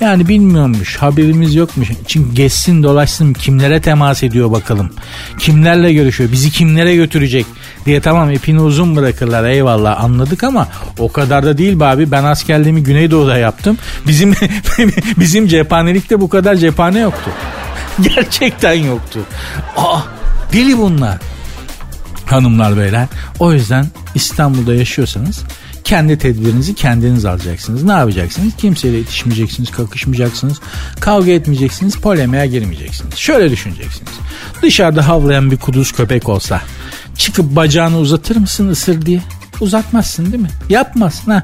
Yani 0.00 0.28
bilmiyormuş 0.28 0.96
haberimiz 0.96 1.54
yokmuş. 1.54 1.88
Çünkü 2.06 2.34
geçsin 2.34 2.82
dolaşsın 2.82 3.32
kimlere 3.32 3.80
temas 3.80 4.22
ediyor 4.22 4.52
bakalım. 4.52 4.90
Kimlerle 5.38 5.92
görüşüyor 5.92 6.32
bizi 6.32 6.50
kimlere 6.50 6.96
götürecek 6.96 7.46
diye 7.86 8.00
tamam 8.00 8.30
ipini 8.30 8.60
uzun 8.60 8.96
bırakırlar 8.96 9.44
eyvallah 9.44 10.04
anladık 10.04 10.44
ama 10.44 10.68
o 10.98 11.12
kadar 11.12 11.46
da 11.46 11.58
değil 11.58 11.80
be 11.80 11.84
abi. 11.84 12.10
Ben 12.10 12.24
askerliğimi 12.24 12.82
Güneydoğu'da 12.82 13.38
yaptım. 13.38 13.78
Bizim 14.06 14.34
bizim 15.18 15.46
cephanelikte 15.46 16.20
bu 16.20 16.28
kadar 16.28 16.54
cephane 16.56 17.00
yoktu. 17.00 17.30
Gerçekten 18.02 18.72
yoktu. 18.72 19.20
Aa 19.76 20.23
Deli 20.52 20.78
bunlar. 20.78 21.18
Hanımlar 22.26 22.76
beyler. 22.76 23.08
O 23.38 23.52
yüzden 23.52 23.86
İstanbul'da 24.14 24.74
yaşıyorsanız 24.74 25.44
kendi 25.84 26.18
tedbirinizi 26.18 26.74
kendiniz 26.74 27.24
alacaksınız. 27.24 27.82
Ne 27.84 27.92
yapacaksınız? 27.92 28.56
Kimseyle 28.56 29.00
itişmeyeceksiniz, 29.00 29.70
kakışmayacaksınız, 29.70 30.60
kavga 31.00 31.30
etmeyeceksiniz, 31.30 31.96
polemiğe 31.96 32.46
girmeyeceksiniz. 32.46 33.14
Şöyle 33.14 33.50
düşüneceksiniz. 33.50 34.12
Dışarıda 34.62 35.08
havlayan 35.08 35.50
bir 35.50 35.56
kuduz 35.56 35.92
köpek 35.92 36.28
olsa 36.28 36.62
çıkıp 37.18 37.56
bacağını 37.56 37.98
uzatır 37.98 38.36
mısın 38.36 38.68
ısır 38.68 39.06
diye? 39.06 39.22
Uzatmazsın 39.62 40.26
değil 40.32 40.42
mi? 40.42 40.48
Yapmazsın 40.68 41.30
ha. 41.30 41.42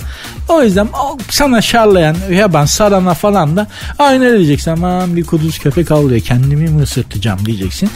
O 0.48 0.62
yüzden 0.62 0.88
sana 1.30 1.60
şarlayan 1.62 2.16
yaban 2.32 2.64
sarana 2.64 3.14
falan 3.14 3.56
da 3.56 3.66
aynı 3.98 4.38
diyeceksin 4.38 4.70
aman 4.70 5.16
bir 5.16 5.24
kuduz 5.24 5.58
köpek 5.58 5.90
avlıyor 5.90 6.20
kendimi 6.20 6.68
mi 6.68 6.82
ısırtacağım 6.82 7.46
diyeceksin. 7.46 7.90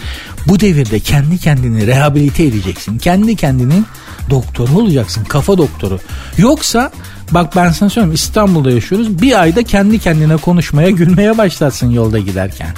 Bu 0.49 0.61
devirde 0.61 1.01
kendi 1.01 1.39
kendini 1.39 1.87
rehabilite 1.87 2.45
edeceksin. 2.45 2.99
Kendi 2.99 3.37
kendinin 3.37 3.87
doktoru 4.31 4.79
olacaksın 4.79 5.25
kafa 5.25 5.59
doktoru. 5.59 6.01
Yoksa 6.39 6.91
bak 7.31 7.57
ben 7.57 7.71
sana 7.71 7.91
söyleyeyim 7.91 8.15
İstanbul'da 8.15 8.71
yaşıyoruz 8.71 9.23
bir 9.23 9.41
ayda 9.41 9.63
kendi 9.63 9.99
kendine 9.99 10.37
konuşmaya 10.37 10.91
gülmeye 10.91 11.39
başlarsın 11.39 11.91
yolda 11.91 12.19
giderken. 12.19 12.69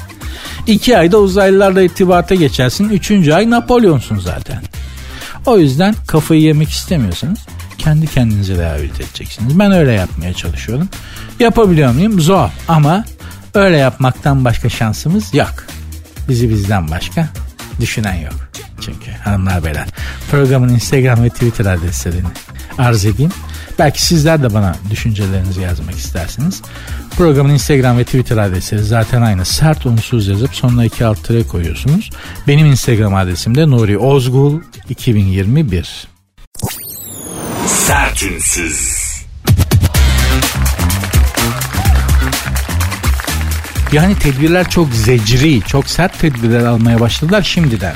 İki 0.67 0.99
ayda 0.99 1.19
uzaylılarla 1.19 1.83
irtibata 1.83 2.35
geçersin. 2.35 2.89
Üçüncü 2.89 3.33
ay 3.33 3.51
Napolyonsun 3.51 4.19
zaten. 4.19 4.63
O 5.47 5.59
yüzden 5.59 5.95
kafayı 6.07 6.41
yemek 6.41 6.71
istemiyorsanız 6.71 7.39
kendi 7.79 8.07
kendinizi 8.07 8.59
rehabilite 8.59 9.03
edeceksiniz. 9.03 9.59
Ben 9.59 9.73
öyle 9.73 9.93
yapmaya 9.93 10.33
çalışıyorum. 10.33 10.89
Yapabiliyor 11.41 11.93
muyum? 11.93 12.21
Zor 12.21 12.49
ama 12.69 13.05
öyle 13.55 13.77
yapmaktan 13.77 14.45
başka 14.45 14.69
şansımız 14.69 15.35
yok. 15.35 15.55
Bizi 16.29 16.51
bizden 16.51 16.91
başka 16.91 17.29
düşünen 17.81 18.15
yok. 18.15 18.35
Çünkü 18.81 19.11
hanımlar 19.11 19.65
beyler 19.65 19.87
programın 20.31 20.69
Instagram 20.69 21.25
ve 21.25 21.31
Twitter 21.31 21.67
adreslerini 21.67 22.29
arz 22.79 23.05
edeyim. 23.05 23.33
Belki 23.79 24.05
sizler 24.05 24.43
de 24.43 24.55
bana 24.55 24.77
düşüncelerinizi 24.91 25.61
yazmak 25.61 25.95
istersiniz. 25.95 26.63
Programın 27.17 27.51
Instagram 27.51 27.99
ve 27.99 28.05
Twitter 28.05 28.37
adresleri 28.37 28.83
zaten 28.83 29.23
aynı. 29.23 29.45
Sert 29.45 29.87
unsuz 29.87 30.27
yazıp 30.27 30.55
sonuna 30.55 30.85
iki 30.85 31.05
alt 31.05 31.25
tere 31.25 31.43
koyuyorsunuz. 31.43 32.11
Benim 32.49 32.67
Instagram 32.67 33.15
adresim 33.15 33.55
de 33.55 33.71
Nuri 33.71 33.99
Ozgul 33.99 34.61
2021. 34.89 36.09
Sert 37.67 38.23
unsuz. 38.23 39.07
Yani 43.93 44.19
tedbirler 44.19 44.71
çok 44.71 44.95
zecri, 44.95 45.63
çok 45.63 45.89
sert 45.89 46.19
tedbirler 46.19 46.65
almaya 46.65 47.01
başladılar 47.01 47.43
şimdiden. 47.43 47.95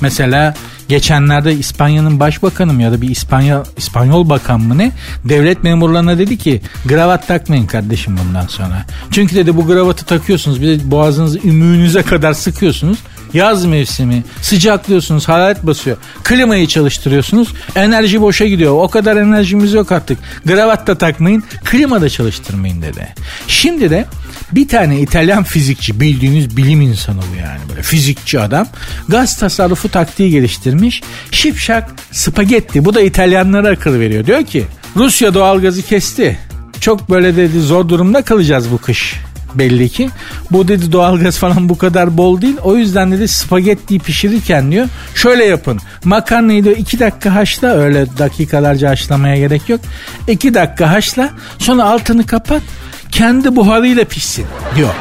Mesela 0.00 0.54
geçenlerde 0.88 1.54
İspanya'nın 1.54 2.20
başbakanı 2.20 2.72
mı 2.72 2.82
ya 2.82 2.92
da 2.92 3.02
bir 3.02 3.08
İspanya 3.08 3.62
İspanyol 3.76 4.28
bakan 4.28 4.60
mı 4.60 4.78
ne 4.78 4.92
devlet 5.24 5.64
memurlarına 5.64 6.18
dedi 6.18 6.38
ki 6.38 6.60
gravat 6.84 7.28
takmayın 7.28 7.66
kardeşim 7.66 8.18
bundan 8.24 8.46
sonra. 8.46 8.86
Çünkü 9.10 9.36
dedi 9.36 9.56
bu 9.56 9.66
gravatı 9.66 10.04
takıyorsunuz 10.04 10.62
bir 10.62 10.66
de 10.66 10.90
boğazınızı 10.90 11.38
ümüğünüze 11.38 12.02
kadar 12.02 12.32
sıkıyorsunuz. 12.32 12.98
Yaz 13.34 13.64
mevsimi 13.64 14.24
sıcaklıyorsunuz 14.42 15.28
hararet 15.28 15.66
basıyor. 15.66 15.96
Klimayı 16.24 16.66
çalıştırıyorsunuz 16.66 17.48
enerji 17.76 18.20
boşa 18.20 18.46
gidiyor. 18.46 18.72
O 18.72 18.88
kadar 18.88 19.16
enerjimiz 19.16 19.72
yok 19.72 19.92
artık. 19.92 20.18
Gravat 20.46 20.86
da 20.86 20.98
takmayın 20.98 21.44
klima 21.64 22.00
da 22.00 22.08
çalıştırmayın 22.08 22.82
dedi. 22.82 23.14
Şimdi 23.48 23.90
de 23.90 24.06
bir 24.52 24.68
tane 24.68 25.00
İtalyan 25.00 25.44
fizikçi 25.44 26.00
bildiğiniz 26.00 26.56
bilim 26.56 26.80
insanı 26.80 27.20
bu 27.32 27.36
yani 27.36 27.60
böyle 27.68 27.82
fizikçi 27.82 28.40
adam 28.40 28.66
gaz 29.08 29.38
tasarrufu 29.38 29.88
taktiği 29.88 30.30
geliştirmiş. 30.30 31.02
Şipşak 31.30 31.90
spagetti 32.12 32.84
bu 32.84 32.94
da 32.94 33.00
İtalyanlara 33.00 33.68
akıl 33.68 34.00
veriyor. 34.00 34.26
Diyor 34.26 34.44
ki 34.44 34.64
Rusya 34.96 35.34
doğalgazı 35.34 35.82
kesti. 35.82 36.38
Çok 36.80 37.10
böyle 37.10 37.36
dedi 37.36 37.60
zor 37.60 37.88
durumda 37.88 38.22
kalacağız 38.22 38.70
bu 38.70 38.78
kış 38.78 39.16
belli 39.54 39.88
ki. 39.88 40.10
Bu 40.50 40.68
dedi 40.68 40.92
doğalgaz 40.92 41.38
falan 41.38 41.68
bu 41.68 41.78
kadar 41.78 42.16
bol 42.16 42.40
değil. 42.40 42.56
O 42.62 42.76
yüzden 42.76 43.12
dedi 43.12 43.28
spagettiyi 43.28 44.00
pişirirken 44.00 44.72
diyor 44.72 44.86
şöyle 45.14 45.44
yapın. 45.44 45.80
Makarnayı 46.04 46.64
diyor 46.64 46.76
iki 46.76 46.98
dakika 46.98 47.34
haşla 47.34 47.68
öyle 47.68 48.06
dakikalarca 48.18 48.90
haşlamaya 48.90 49.36
gerek 49.36 49.68
yok. 49.68 49.80
İki 50.28 50.54
dakika 50.54 50.90
haşla 50.90 51.30
sonra 51.58 51.84
altını 51.84 52.26
kapat 52.26 52.62
kendi 53.10 53.56
buharıyla 53.56 54.04
pişsin 54.04 54.46
diyor. 54.76 54.94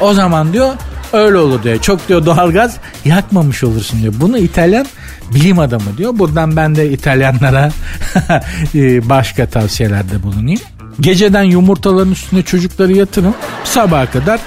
O 0.00 0.14
zaman 0.14 0.52
diyor 0.52 0.74
öyle 1.12 1.38
olur 1.38 1.62
diyor. 1.62 1.78
Çok 1.80 2.08
diyor 2.08 2.26
doğalgaz 2.26 2.76
yakmamış 3.04 3.64
olursun 3.64 4.02
diyor. 4.02 4.14
Bunu 4.16 4.38
İtalyan 4.38 4.86
bilim 5.34 5.58
adamı 5.58 5.98
diyor. 5.98 6.18
Buradan 6.18 6.56
ben 6.56 6.76
de 6.76 6.90
İtalyanlara 6.90 7.70
e, 8.74 9.08
başka 9.08 9.46
tavsiyelerde 9.46 10.22
bulunayım. 10.22 10.60
Geceden 11.00 11.42
yumurtaların 11.42 12.12
üstüne 12.12 12.42
çocukları 12.42 12.92
yatırın. 12.92 13.34
Sabaha 13.64 14.10
kadar 14.10 14.40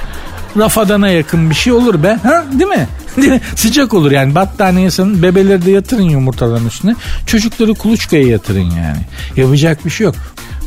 rafadana 0.57 1.09
yakın 1.09 1.49
bir 1.49 1.55
şey 1.55 1.73
olur 1.73 2.03
be. 2.03 2.19
Ha? 2.23 2.43
Değil 2.51 2.69
mi? 2.69 2.87
Sıcak 3.55 3.93
olur 3.93 4.11
yani 4.11 4.35
battaniyesinin 4.35 5.23
bebeleri 5.23 5.65
de 5.65 5.71
yatırın 5.71 6.09
yumurtaların 6.09 6.67
üstüne. 6.67 6.95
Çocukları 7.25 7.73
kuluçkaya 7.73 8.27
yatırın 8.27 8.59
yani. 8.71 9.05
Yapacak 9.35 9.85
bir 9.85 9.89
şey 9.89 10.05
yok. 10.05 10.15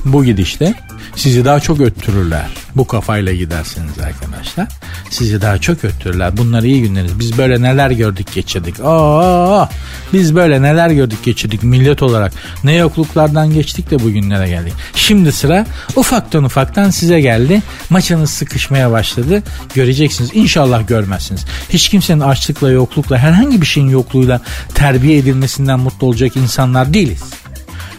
bu 0.05 0.25
gidişte 0.25 0.75
sizi 1.19 1.45
daha 1.45 1.61
çok 1.61 1.81
öttürürler. 1.81 2.47
Bu 2.77 2.87
kafayla 2.87 3.33
gidersiniz 3.33 3.99
arkadaşlar. 3.99 4.69
Sizi 5.11 5.41
daha 5.41 5.59
çok 5.59 5.85
öttürürler. 5.85 6.37
Bunlar 6.37 6.63
iyi 6.63 6.83
günleriniz. 6.83 7.19
Biz 7.19 7.39
böyle 7.39 7.63
neler 7.63 7.91
gördük 7.91 8.33
geçirdik. 8.35 8.75
Aa, 8.85 9.69
biz 10.13 10.35
böyle 10.35 10.63
neler 10.63 10.91
gördük 10.91 11.25
geçirdik 11.25 11.63
millet 11.63 12.03
olarak. 12.03 12.33
Ne 12.65 12.75
yokluklardan 12.75 13.55
geçtik 13.55 13.91
de 13.91 13.99
bugünlere 13.99 14.49
geldik. 14.49 14.73
Şimdi 14.95 15.33
sıra 15.33 15.67
ufaktan 15.97 16.45
ufaktan 16.45 16.91
size 16.91 17.21
geldi. 17.21 17.63
Maçınız 17.91 18.31
sıkışmaya 18.31 18.91
başladı. 18.91 19.43
Göreceksiniz. 19.75 20.31
İnşallah 20.35 20.89
görmezsiniz. 20.89 21.45
Hiç 21.71 21.89
kimsenin 21.89 22.21
açlıkla 22.21 22.71
yoklukla 22.71 23.19
herhangi 23.19 23.61
bir 23.61 23.67
şeyin 23.67 23.89
yokluğuyla 23.89 24.41
terbiye 24.75 25.19
edilmesinden 25.19 25.81
mutlu 25.81 26.07
olacak 26.07 26.37
insanlar 26.37 26.95
değiliz. 26.95 27.21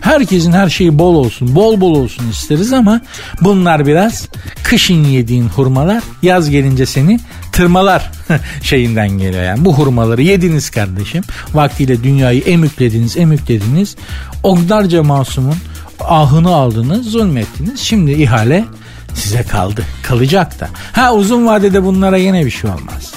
Herkesin 0.02 0.52
her 0.52 0.70
şeyi 0.70 1.00
bol 1.00 1.16
olsun, 1.16 1.56
bol 1.56 1.82
bol 1.82 1.96
olsun 1.96 2.30
isteriz 2.30 2.74
ama 2.74 3.02
bunlar 3.42 3.86
biraz 3.86 4.28
kışın 4.64 5.04
yediğin 5.04 5.48
hurmalar 5.48 6.04
yaz 6.22 6.50
gelince 6.50 6.86
seni 6.86 7.20
tırmalar 7.52 8.12
şeyinden 8.62 9.10
geliyor 9.10 9.44
yani. 9.44 9.66
Bu 9.66 9.74
hurmaları 9.74 10.22
yediniz 10.22 10.70
kardeşim. 10.70 11.24
Vaktiyle 11.54 12.04
dünyayı 12.04 12.42
emüklediniz, 12.42 13.18
emüklediniz. 13.18 13.96
Onlarca 14.44 15.04
masumun 15.04 15.56
ahını 16.00 16.56
aldınız, 16.56 17.06
zulmettiniz. 17.12 17.80
Şimdi 17.80 18.12
ihale 18.12 18.66
size 19.14 19.44
kaldı. 19.44 19.84
Kalacak 20.04 20.60
da. 20.60 20.70
Ha 20.92 21.14
uzun 21.14 21.48
vadede 21.48 21.84
bunlara 21.84 22.18
yine 22.18 22.46
bir 22.46 22.52
şey 22.52 22.70
olmaz. 22.70 23.14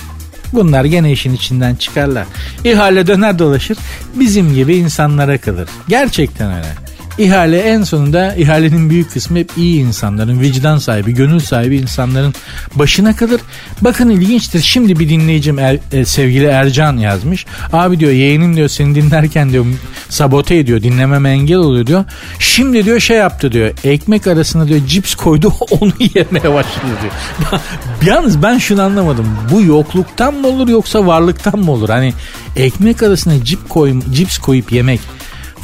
Bunlar 0.52 0.84
gene 0.84 1.12
işin 1.12 1.34
içinden 1.34 1.74
çıkarlar. 1.74 2.26
İhale 2.64 3.06
döner 3.06 3.38
dolaşır 3.38 3.78
bizim 4.14 4.54
gibi 4.54 4.76
insanlara 4.76 5.38
kalır. 5.38 5.68
Gerçekten 5.88 6.52
öyle. 6.54 6.91
İhale 7.22 7.58
en 7.58 7.82
sonunda 7.82 8.34
ihalenin 8.34 8.90
büyük 8.90 9.12
kısmı 9.12 9.38
hep 9.38 9.50
iyi 9.56 9.80
insanların, 9.80 10.40
vicdan 10.40 10.78
sahibi, 10.78 11.14
gönül 11.14 11.40
sahibi 11.40 11.76
insanların 11.76 12.34
başına 12.74 13.16
kalır. 13.16 13.40
Bakın 13.80 14.10
ilginçtir. 14.10 14.60
Şimdi 14.60 14.98
bir 14.98 15.08
dinleyicim 15.08 15.58
er, 15.58 15.78
e, 15.92 16.04
sevgili 16.04 16.46
Ercan 16.46 16.96
yazmış. 16.96 17.46
Abi 17.72 18.00
diyor 18.00 18.12
yeğenim 18.12 18.56
diyor 18.56 18.68
seni 18.68 18.94
dinlerken 18.94 19.52
diyor 19.52 19.66
sabote 20.08 20.56
ediyor, 20.56 20.82
dinlememe 20.82 21.30
engel 21.30 21.56
oluyor 21.56 21.86
diyor. 21.86 22.04
Şimdi 22.38 22.84
diyor 22.84 23.00
şey 23.00 23.16
yaptı 23.16 23.52
diyor. 23.52 23.70
Ekmek 23.84 24.26
arasına 24.26 24.68
diyor 24.68 24.80
cips 24.86 25.14
koydu 25.14 25.52
onu 25.80 25.92
yemeye 26.14 26.54
başladı 26.54 26.92
diyor. 27.02 27.12
Yalnız 28.06 28.42
ben 28.42 28.58
şunu 28.58 28.82
anlamadım. 28.82 29.26
Bu 29.52 29.62
yokluktan 29.62 30.34
mı 30.34 30.48
olur 30.48 30.68
yoksa 30.68 31.06
varlıktan 31.06 31.58
mı 31.58 31.72
olur? 31.72 31.88
Hani 31.88 32.12
ekmek 32.56 33.02
arasına 33.02 33.44
cip 33.44 33.68
koy, 33.68 34.00
cips 34.12 34.38
koyup 34.38 34.72
yemek 34.72 35.00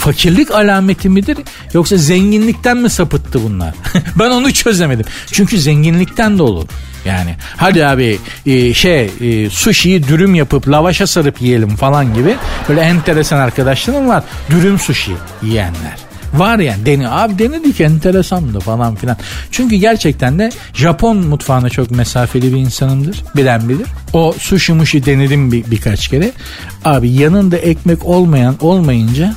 fakirlik 0.08 0.50
alameti 0.50 1.08
midir 1.08 1.38
yoksa 1.72 1.96
zenginlikten 1.96 2.76
mi 2.76 2.90
sapıttı 2.90 3.42
bunlar? 3.44 3.74
ben 4.18 4.30
onu 4.30 4.52
çözemedim. 4.52 5.04
Çünkü 5.32 5.58
zenginlikten 5.58 6.38
de 6.38 6.42
olur. 6.42 6.68
Yani 7.04 7.36
hadi 7.56 7.86
abi 7.86 8.18
e, 8.46 8.74
şey 8.74 9.10
e, 9.20 9.50
sushi'yi 9.50 10.08
dürüm 10.08 10.34
yapıp 10.34 10.68
lavaşa 10.68 11.06
sarıp 11.06 11.42
yiyelim 11.42 11.76
falan 11.76 12.14
gibi 12.14 12.36
böyle 12.68 12.80
enteresan 12.80 13.38
arkadaşlarım 13.38 14.08
var. 14.08 14.24
Dürüm 14.50 14.78
sushi 14.78 15.12
yiyenler. 15.42 15.96
Var 16.34 16.58
yani 16.58 16.86
deni 16.86 17.08
abi 17.08 17.38
denedik 17.38 17.80
enteresandı 17.80 18.60
falan 18.60 18.94
filan. 18.94 19.16
Çünkü 19.50 19.76
gerçekten 19.76 20.38
de 20.38 20.50
Japon 20.74 21.16
mutfağına 21.16 21.70
çok 21.70 21.90
mesafeli 21.90 22.54
bir 22.54 22.60
insanımdır. 22.60 23.24
Bilen 23.36 23.68
bilir. 23.68 23.86
O 24.12 24.34
sushi 24.38 24.72
mushi 24.72 25.06
denedim 25.06 25.52
bir, 25.52 25.70
birkaç 25.70 26.08
kere. 26.08 26.32
Abi 26.84 27.10
yanında 27.10 27.56
ekmek 27.56 28.04
olmayan 28.04 28.56
olmayınca 28.60 29.34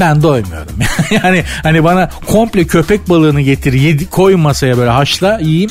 ben 0.00 0.22
doymuyorum. 0.22 0.72
yani 1.10 1.44
hani 1.62 1.84
bana 1.84 2.10
komple 2.26 2.64
köpek 2.64 3.08
balığını 3.08 3.40
getir 3.40 3.72
yedi, 3.72 4.10
koy 4.10 4.36
masaya 4.36 4.78
böyle 4.78 4.90
haşla 4.90 5.38
yiyeyim. 5.42 5.70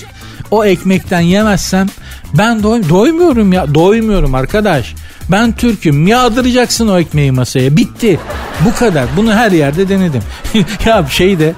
O 0.52 0.66
ekmekten 0.66 1.20
yemezsem 1.20 1.88
ben 2.34 2.64
doy 2.64 2.90
doymuyorum 2.90 3.54
ya 3.54 3.74
doymuyorum 3.74 4.36
arkadaş. 4.36 4.96
Ben 5.32 5.52
Türk'üm 5.52 6.08
yağdıracaksın 6.08 6.88
o 6.88 7.00
ekmeği 7.00 7.32
masaya 7.32 7.78
bitti. 7.78 8.20
Bu 8.66 8.76
kadar 8.76 9.06
bunu 9.18 9.34
her 9.34 9.52
yerde 9.52 9.90
denedim. 9.90 10.22
ya 10.86 11.06
şey 11.10 11.40
de 11.40 11.54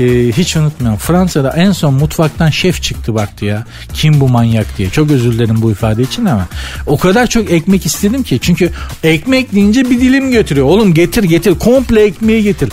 e, 0.00 0.32
hiç 0.32 0.56
unutmuyorum. 0.56 0.98
Fransa'da 0.98 1.50
en 1.50 1.72
son 1.72 1.94
mutfaktan 1.94 2.50
şef 2.50 2.82
çıktı 2.82 3.14
baktı 3.14 3.44
ya. 3.44 3.64
Kim 3.94 4.20
bu 4.20 4.28
manyak 4.28 4.78
diye. 4.78 4.90
Çok 4.90 5.10
özür 5.10 5.32
dilerim 5.32 5.62
bu 5.62 5.70
ifade 5.70 6.02
için 6.02 6.24
ama. 6.24 6.48
O 6.86 6.98
kadar 6.98 7.26
çok 7.26 7.50
ekmek 7.50 7.86
istedim 7.86 8.22
ki. 8.22 8.38
Çünkü 8.42 8.70
ekmek 9.02 9.52
deyince 9.54 9.90
bir 9.90 10.00
dilim 10.00 10.30
götürüyor. 10.30 10.66
Oğlum 10.66 10.94
getir 10.94 11.24
getir 11.24 11.54
komple 11.58 12.02
ekmeği 12.02 12.42
getir. 12.42 12.68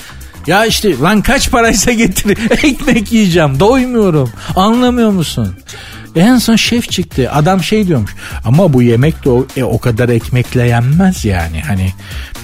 Ya 0.47 0.65
işte 0.65 0.99
lan 0.99 1.21
kaç 1.21 1.51
paraysa 1.51 1.91
getir 1.91 2.37
ekmek 2.63 3.11
yiyeceğim 3.11 3.59
doymuyorum 3.59 4.31
anlamıyor 4.55 5.09
musun? 5.09 5.55
En 6.15 6.37
son 6.37 6.55
şef 6.55 6.89
çıktı. 6.89 7.31
Adam 7.31 7.63
şey 7.63 7.87
diyormuş. 7.87 8.15
Ama 8.45 8.73
bu 8.73 8.81
yemek 8.81 9.25
de 9.25 9.29
o, 9.29 9.47
e, 9.57 9.63
o 9.63 9.79
kadar 9.79 10.09
ekmekle 10.09 10.67
yenmez 10.67 11.25
yani. 11.25 11.61
Hani 11.61 11.93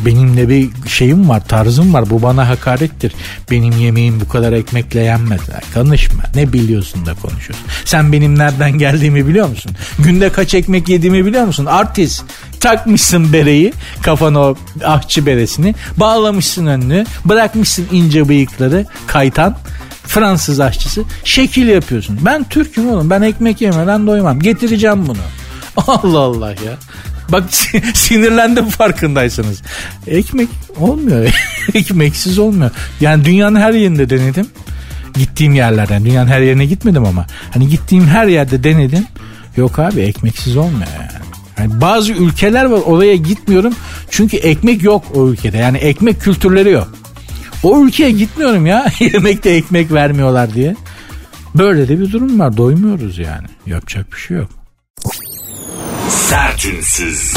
benimle 0.05 0.49
bir 0.49 0.69
şeyim 0.87 1.29
var, 1.29 1.47
tarzım 1.47 1.93
var. 1.93 2.09
Bu 2.09 2.21
bana 2.21 2.49
hakarettir. 2.49 3.13
Benim 3.51 3.77
yemeğim 3.77 4.21
bu 4.21 4.27
kadar 4.27 4.53
ekmekle 4.53 4.99
yenmez. 4.99 5.41
Konuşma. 5.73 6.23
Ne 6.35 6.53
biliyorsun 6.53 7.05
da 7.05 7.13
konuşuyorsun. 7.13 7.65
Sen 7.85 8.11
benim 8.11 8.37
nereden 8.37 8.71
geldiğimi 8.71 9.27
biliyor 9.27 9.49
musun? 9.49 9.71
Günde 9.99 10.29
kaç 10.29 10.53
ekmek 10.53 10.89
yediğimi 10.89 11.25
biliyor 11.25 11.45
musun? 11.45 11.65
Artist. 11.65 12.23
Takmışsın 12.59 13.33
bereyi, 13.33 13.73
kafana 14.01 14.39
o 14.39 14.55
ahçı 14.85 15.25
beresini. 15.25 15.75
Bağlamışsın 15.97 16.65
önünü. 16.65 17.05
Bırakmışsın 17.25 17.87
ince 17.91 18.29
bıyıkları 18.29 18.85
kaytan. 19.07 19.57
Fransız 20.11 20.59
aşçısı 20.59 21.03
şekil 21.23 21.67
yapıyorsun. 21.67 22.19
Ben 22.21 22.43
Türk'üm 22.43 22.89
oğlum 22.89 23.09
ben 23.09 23.21
ekmek 23.21 23.61
yemeden 23.61 24.07
doymam. 24.07 24.39
Getireceğim 24.39 25.07
bunu. 25.07 25.17
Allah 25.87 26.19
Allah 26.19 26.49
ya. 26.49 26.77
Bak 27.29 27.43
sinirlendim 27.93 28.69
farkındaysanız. 28.69 29.61
Ekmek 30.07 30.47
olmuyor. 30.79 31.33
Ekmeksiz 31.73 32.39
olmuyor. 32.39 32.71
Yani 33.01 33.25
dünyanın 33.25 33.59
her 33.59 33.73
yerinde 33.73 34.09
denedim. 34.09 34.47
Gittiğim 35.13 35.55
yerlerden. 35.55 36.05
Dünyanın 36.05 36.29
her 36.29 36.41
yerine 36.41 36.65
gitmedim 36.65 37.05
ama. 37.05 37.25
Hani 37.53 37.67
gittiğim 37.69 38.07
her 38.07 38.27
yerde 38.27 38.63
denedim. 38.63 39.05
Yok 39.57 39.79
abi 39.79 40.01
ekmeksiz 40.01 40.57
olmuyor 40.57 40.87
yani. 40.99 41.11
yani 41.57 41.81
bazı 41.81 42.13
ülkeler 42.13 42.65
var 42.65 42.79
oraya 42.85 43.15
gitmiyorum. 43.15 43.73
Çünkü 44.09 44.37
ekmek 44.37 44.83
yok 44.83 45.03
o 45.15 45.29
ülkede. 45.29 45.57
Yani 45.57 45.77
ekmek 45.77 46.21
kültürleri 46.21 46.71
yok. 46.71 47.00
O 47.63 47.85
ülkeye 47.85 48.11
gitmiyorum 48.11 48.65
ya. 48.65 48.85
Yemekte 48.99 49.49
ekmek 49.49 49.91
vermiyorlar 49.91 50.53
diye. 50.53 50.75
Böyle 51.55 51.87
de 51.87 51.99
bir 51.99 52.11
durum 52.11 52.39
var. 52.39 52.57
Doymuyoruz 52.57 53.17
yani. 53.17 53.47
Yapacak 53.65 54.13
bir 54.13 54.17
şey 54.17 54.37
yok. 54.37 54.49
Sertünsüz. 56.09 57.33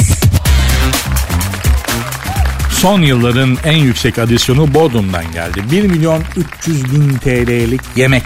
Son 2.70 3.02
yılların 3.02 3.56
en 3.64 3.76
yüksek 3.76 4.18
adisyonu 4.18 4.74
Bodrum'dan 4.74 5.32
geldi. 5.32 5.62
1 5.70 5.82
milyon 5.84 6.22
300 6.60 6.92
bin 6.92 7.18
TL'lik 7.18 7.80
yemek. 7.96 8.22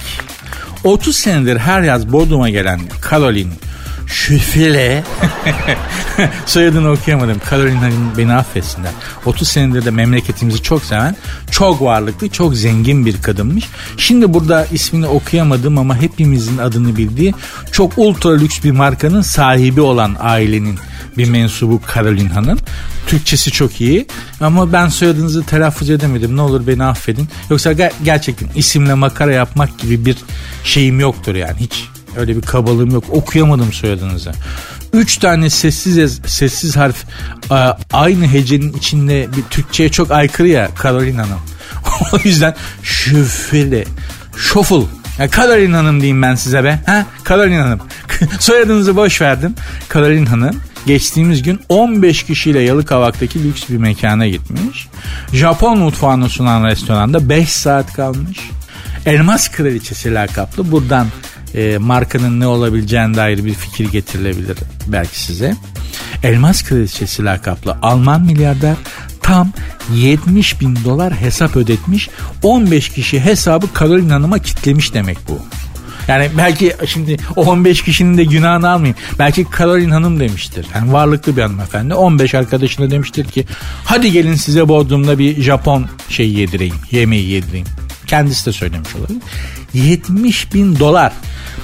30 0.84 1.16
senedir 1.16 1.56
her 1.58 1.82
yaz 1.82 2.12
Bodrum'a 2.12 2.50
gelen 2.50 2.80
Caroline 3.10 3.52
Şüfile 4.08 5.04
soyadını 6.46 6.90
okuyamadım. 6.90 7.40
Caroline 7.50 7.90
beni 8.18 8.34
affetsinler. 8.34 8.90
30 9.26 9.48
senedir 9.48 9.84
de 9.84 9.90
memleketimizi 9.90 10.62
çok 10.62 10.84
seven, 10.84 11.16
çok 11.50 11.82
varlıklı, 11.82 12.28
çok 12.28 12.54
zengin 12.56 13.06
bir 13.06 13.22
kadınmış. 13.22 13.64
Şimdi 13.96 14.34
burada 14.34 14.66
ismini 14.72 15.06
okuyamadım 15.06 15.78
ama 15.78 15.96
hepimizin 16.02 16.58
adını 16.58 16.96
bildiği 16.96 17.34
çok 17.72 17.92
ultra 17.96 18.30
lüks 18.36 18.64
bir 18.64 18.70
markanın 18.70 19.22
sahibi 19.22 19.80
olan 19.80 20.16
ailenin 20.20 20.78
bir 21.18 21.28
mensubu 21.28 21.80
Caroline 21.94 22.28
Hanım. 22.28 22.58
Türkçesi 23.06 23.50
çok 23.50 23.80
iyi 23.80 24.06
ama 24.40 24.72
ben 24.72 24.88
soyadınızı 24.88 25.42
telaffuz 25.44 25.90
edemedim. 25.90 26.36
Ne 26.36 26.40
olur 26.40 26.66
beni 26.66 26.84
affedin. 26.84 27.28
Yoksa 27.50 27.72
ger- 27.72 27.92
gerçekten 28.04 28.48
isimle 28.54 28.94
makara 28.94 29.32
yapmak 29.32 29.78
gibi 29.78 30.04
bir 30.06 30.16
şeyim 30.64 31.00
yoktur 31.00 31.34
yani. 31.34 31.56
Hiç 31.60 31.84
öyle 32.18 32.36
bir 32.36 32.42
kabalığım 32.42 32.90
yok. 32.90 33.04
Okuyamadım 33.10 33.72
soyadınızı. 33.72 34.32
Üç 34.92 35.16
tane 35.16 35.50
sessiz 35.50 36.20
sessiz 36.26 36.76
harf 36.76 37.04
aynı 37.92 38.26
hecenin 38.26 38.72
içinde 38.72 39.28
bir 39.36 39.42
Türkçe'ye 39.42 39.88
çok 39.88 40.10
aykırı 40.10 40.48
ya 40.48 40.68
Caroline 40.82 41.20
Hanım. 41.20 41.40
o 42.12 42.18
yüzden 42.24 42.54
şüpheli. 42.82 43.84
Şoful. 44.36 44.86
Ya 45.18 45.30
Caroline 45.30 45.76
Hanım 45.76 46.00
diyeyim 46.00 46.22
ben 46.22 46.34
size 46.34 46.64
be. 46.64 46.80
Ha? 46.86 47.06
Caroline 47.28 47.60
Hanım. 47.60 47.80
Soyadınızı 48.40 48.96
boş 48.96 49.20
verdim. 49.20 49.54
Caroline 49.94 50.28
Hanım 50.28 50.60
geçtiğimiz 50.86 51.42
gün 51.42 51.60
15 51.68 52.22
kişiyle 52.22 52.60
Yalıkavak'taki 52.60 53.44
lüks 53.44 53.68
bir 53.68 53.76
mekana 53.76 54.26
gitmiş. 54.26 54.88
Japon 55.32 55.78
mutfağını 55.78 56.28
sunan 56.28 56.64
restoranda 56.64 57.28
5 57.28 57.48
saat 57.48 57.92
kalmış. 57.92 58.38
Elmas 59.08 59.48
kraliçesi 59.48 60.14
lakaplı. 60.14 60.72
Buradan 60.72 61.06
e, 61.54 61.78
markanın 61.78 62.40
ne 62.40 62.46
olabileceğine 62.46 63.14
dair 63.14 63.44
bir 63.44 63.54
fikir 63.54 63.92
getirilebilir 63.92 64.58
belki 64.86 65.20
size. 65.20 65.54
Elmas 66.22 66.62
kraliçesi 66.62 67.24
lakaplı 67.24 67.76
Alman 67.82 68.22
milyarder 68.22 68.76
tam 69.22 69.52
70 69.94 70.60
bin 70.60 70.78
dolar 70.84 71.14
hesap 71.14 71.56
ödetmiş. 71.56 72.08
15 72.42 72.88
kişi 72.88 73.20
hesabı 73.20 73.66
Caroline 73.80 74.12
Hanım'a 74.12 74.38
kitlemiş 74.38 74.94
demek 74.94 75.18
bu. 75.28 75.38
Yani 76.08 76.30
belki 76.38 76.76
şimdi 76.86 77.16
o 77.36 77.42
15 77.42 77.82
kişinin 77.82 78.18
de 78.18 78.24
günahını 78.24 78.70
almayayım. 78.70 78.96
Belki 79.18 79.46
Caroline 79.58 79.92
Hanım 79.92 80.20
demiştir. 80.20 80.66
Yani 80.74 80.92
varlıklı 80.92 81.36
bir 81.36 81.42
hanımefendi. 81.42 81.94
15 81.94 82.34
arkadaşına 82.34 82.90
demiştir 82.90 83.24
ki 83.24 83.46
hadi 83.84 84.12
gelin 84.12 84.34
size 84.34 84.68
Bodrum'da 84.68 85.18
bir 85.18 85.42
Japon 85.42 85.86
şey 86.08 86.32
yedireyim. 86.32 86.74
Yemeği 86.90 87.28
yedireyim. 87.28 87.66
Kendisi 88.08 88.46
de 88.46 88.52
söylemiş 88.52 88.96
olabilir. 88.96 89.20
70 89.74 90.54
bin 90.54 90.78
dolar. 90.78 91.12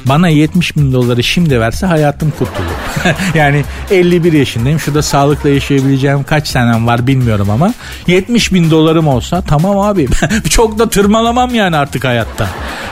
Bana 0.04 0.28
70 0.28 0.76
bin 0.76 0.92
doları 0.92 1.22
şimdi 1.22 1.60
verse 1.60 1.86
hayatım 1.86 2.30
kurtulur. 2.30 2.74
yani 3.34 3.64
51 3.90 4.32
yaşındayım. 4.32 4.80
Şurada 4.80 5.02
sağlıkla 5.02 5.48
yaşayabileceğim 5.48 6.24
kaç 6.24 6.48
senem 6.48 6.86
var 6.86 7.06
bilmiyorum 7.06 7.50
ama 7.50 7.74
70 8.06 8.52
bin 8.52 8.70
dolarım 8.70 9.08
olsa 9.08 9.42
tamam 9.42 9.78
abi. 9.78 10.08
Çok 10.50 10.78
da 10.78 10.88
tırmalamam 10.88 11.54
yani 11.54 11.76
artık 11.76 12.04
hayatta. 12.04 12.48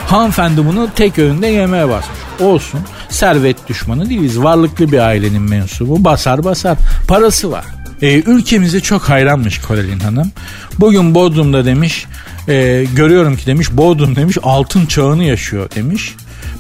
Hanımefendi 0.07 0.67
bunu 0.67 0.89
tek 0.97 1.19
öğünde 1.19 1.47
yemeye 1.47 1.89
basmış. 1.89 2.19
Olsun. 2.41 2.81
Servet 3.09 3.69
düşmanı 3.69 4.11
değiliz. 4.11 4.39
Varlıklı 4.43 4.93
bir 4.93 4.99
ailenin 4.99 5.43
mensubu. 5.43 6.05
Basar 6.05 6.45
basar. 6.45 6.79
Parası 7.09 7.51
var. 7.51 7.65
E, 8.03 8.15
ülkemize 8.21 8.81
çok 8.81 9.03
hayranmış 9.03 9.61
Korelin 9.61 10.01
Hanım. 10.01 10.33
Bugün 10.81 11.15
Bodrum'da 11.15 11.65
demiş 11.65 12.07
e, 12.49 12.85
görüyorum 12.97 13.37
ki 13.37 13.47
demiş 13.47 13.69
Bodrum 13.73 14.17
demiş 14.17 14.39
altın 14.43 14.87
çağını 14.87 15.25
yaşıyor 15.25 15.71
demiş. 15.75 16.15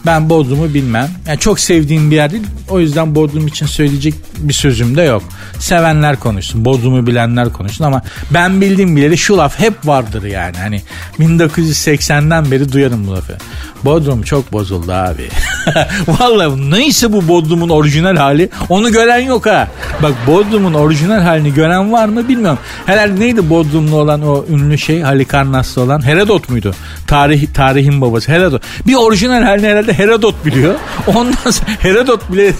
Ben 0.06 0.30
Bodrum'u 0.30 0.74
bilmem. 0.74 1.08
Yani 1.28 1.38
çok 1.38 1.60
sevdiğim 1.60 2.10
bir 2.10 2.16
yer 2.16 2.30
değil. 2.30 2.42
O 2.68 2.80
yüzden 2.80 3.14
Bodrum 3.14 3.46
için 3.46 3.66
söyleyecek 3.66 4.14
bir 4.38 4.52
sözüm 4.52 4.96
de 4.96 5.02
yok. 5.02 5.22
Sevenler 5.58 6.20
konuşsun. 6.20 6.64
Bodrum'u 6.64 7.06
bilenler 7.06 7.52
konuşsun 7.52 7.84
ama 7.84 8.02
ben 8.30 8.60
bildiğim 8.60 8.96
bileli 8.96 9.18
şu 9.18 9.38
laf 9.38 9.58
hep 9.58 9.86
vardır 9.86 10.22
yani. 10.22 10.56
Hani 10.56 10.82
1980'den 11.18 12.50
beri 12.50 12.72
duyarım 12.72 13.06
bu 13.06 13.12
lafı. 13.12 13.36
Bodrum 13.84 14.22
çok 14.22 14.52
bozuldu 14.52 14.92
abi. 14.92 15.28
Vallahi 16.08 16.70
neyse 16.70 17.12
bu 17.12 17.28
Bodrum'un 17.28 17.68
orijinal 17.68 18.16
hali 18.16 18.48
onu 18.68 18.92
gören 18.92 19.18
yok 19.18 19.46
ha. 19.46 19.68
Bak 20.02 20.12
Bodrum'un 20.26 20.74
orijinal 20.74 21.20
halini 21.20 21.54
gören 21.54 21.92
var 21.92 22.08
mı 22.08 22.28
bilmiyorum. 22.28 22.58
Herhalde 22.86 23.20
neydi 23.20 23.50
Bodrumlu 23.50 23.96
olan 23.96 24.22
o 24.22 24.44
ünlü 24.50 24.78
şey 24.78 25.00
Halikarnas'ta 25.00 25.80
olan 25.80 26.06
Herodot 26.06 26.48
muydu? 26.48 26.74
Tarih, 27.06 27.46
tarihin 27.54 28.00
babası 28.00 28.32
Herodot. 28.32 28.62
Bir 28.86 28.94
orijinal 28.94 29.42
halini 29.42 29.66
herhalde 29.66 29.91
Herodot 29.92 30.44
biliyor. 30.44 30.74
Ondan 31.06 31.50
sonra 31.50 31.70
Herodot 31.80 32.32
bile 32.32 32.52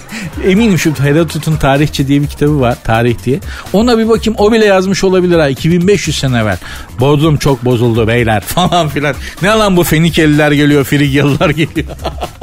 eminim 0.45 0.79
şu 0.79 0.93
Herodot'un 0.99 1.55
tarihçi 1.55 2.07
diye 2.07 2.21
bir 2.21 2.27
kitabı 2.27 2.59
var. 2.59 2.77
Tarih 2.83 3.15
diye. 3.25 3.39
Ona 3.73 3.97
bir 3.97 4.09
bakayım 4.09 4.35
o 4.37 4.51
bile 4.51 4.65
yazmış 4.65 5.03
olabilir 5.03 5.39
ha. 5.39 5.49
2500 5.49 6.17
sene 6.17 6.37
evvel. 6.37 6.57
Bodrum 6.99 7.37
çok 7.37 7.65
bozuldu 7.65 8.07
beyler 8.07 8.41
falan 8.45 8.89
filan. 8.89 9.15
Ne 9.41 9.49
lan 9.49 9.77
bu 9.77 9.83
Fenikeliler 9.83 10.51
geliyor 10.51 10.83
Frigyalılar 10.83 11.49
geliyor. 11.49 11.87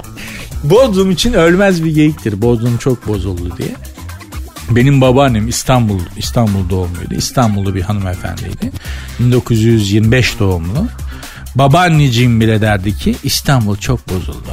Bodrum 0.64 1.11
için 1.11 1.33
ölmez 1.33 1.85
bir 1.85 1.94
geyiktir. 1.94 2.42
Bodrum 2.42 2.76
çok 2.76 3.09
bozuldu 3.09 3.57
diye. 3.59 3.68
Benim 4.70 5.00
babaannem 5.00 5.48
İstanbul 5.48 6.00
İstanbul 6.16 6.70
doğumluydu. 6.70 7.14
İstanbullu 7.14 7.74
bir 7.74 7.83
hanımefendiydi. 7.83 8.72
1925 9.18 10.38
doğumlu. 10.38 10.87
Babaanneciğim 11.55 12.41
bile 12.41 12.61
derdi 12.61 12.97
ki 12.97 13.17
İstanbul 13.25 13.77
çok 13.77 14.09
bozuldu. 14.09 14.49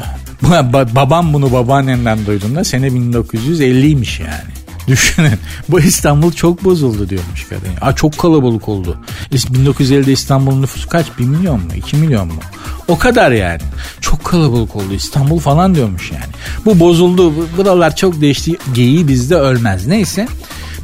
Babam 0.95 1.33
bunu 1.33 1.51
babaannemden 1.51 2.25
duyduğunda 2.25 2.63
sene 2.63 2.87
1950'ymiş 2.87 4.21
yani. 4.21 4.57
Düşünün 4.87 5.39
bu 5.69 5.79
İstanbul 5.79 6.31
çok 6.31 6.63
bozuldu 6.63 7.09
diyormuş 7.09 7.43
kadın. 7.49 7.69
Aa, 7.81 7.95
çok 7.95 8.17
kalabalık 8.17 8.69
oldu. 8.69 8.97
1950'de 9.31 10.11
İstanbul'un 10.11 10.61
nüfusu 10.61 10.89
kaç? 10.89 11.05
1 11.19 11.23
milyon 11.23 11.59
mu? 11.59 11.71
2 11.75 11.95
milyon 11.95 12.27
mu? 12.27 12.39
O 12.87 12.97
kadar 12.97 13.31
yani. 13.31 13.61
Çok 14.01 14.23
kalabalık 14.23 14.75
oldu 14.75 14.93
İstanbul 14.93 15.39
falan 15.39 15.75
diyormuş 15.75 16.11
yani. 16.11 16.33
Bu 16.65 16.79
bozuldu. 16.79 17.33
Buralar 17.57 17.95
çok 17.95 18.21
değişti. 18.21 18.57
Geyiği 18.73 19.07
bizde 19.07 19.35
ölmez. 19.35 19.87
Neyse. 19.87 20.27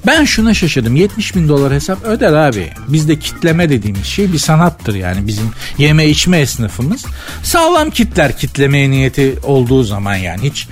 Ben 0.06 0.24
şuna 0.26 0.54
şaşırdım. 0.54 0.96
70 0.96 1.36
bin 1.36 1.48
dolar 1.48 1.74
hesap 1.74 2.04
öder 2.04 2.34
abi. 2.34 2.70
Bizde 2.88 3.20
kitleme 3.20 3.70
dediğimiz 3.70 4.06
şey 4.06 4.34
bir 4.34 4.38
sanattır 4.38 4.96
yani. 4.96 5.28
Bizim 5.28 5.52
yeme 5.78 6.08
içme 6.08 6.40
esnafımız 6.40 7.06
sağlam 7.44 7.90
kitler 7.90 8.38
kitlemeye 8.38 8.90
niyeti 8.92 9.36
olduğu 9.44 9.84
zaman 9.84 10.16
yani. 10.16 10.50
Hiç 10.50 10.68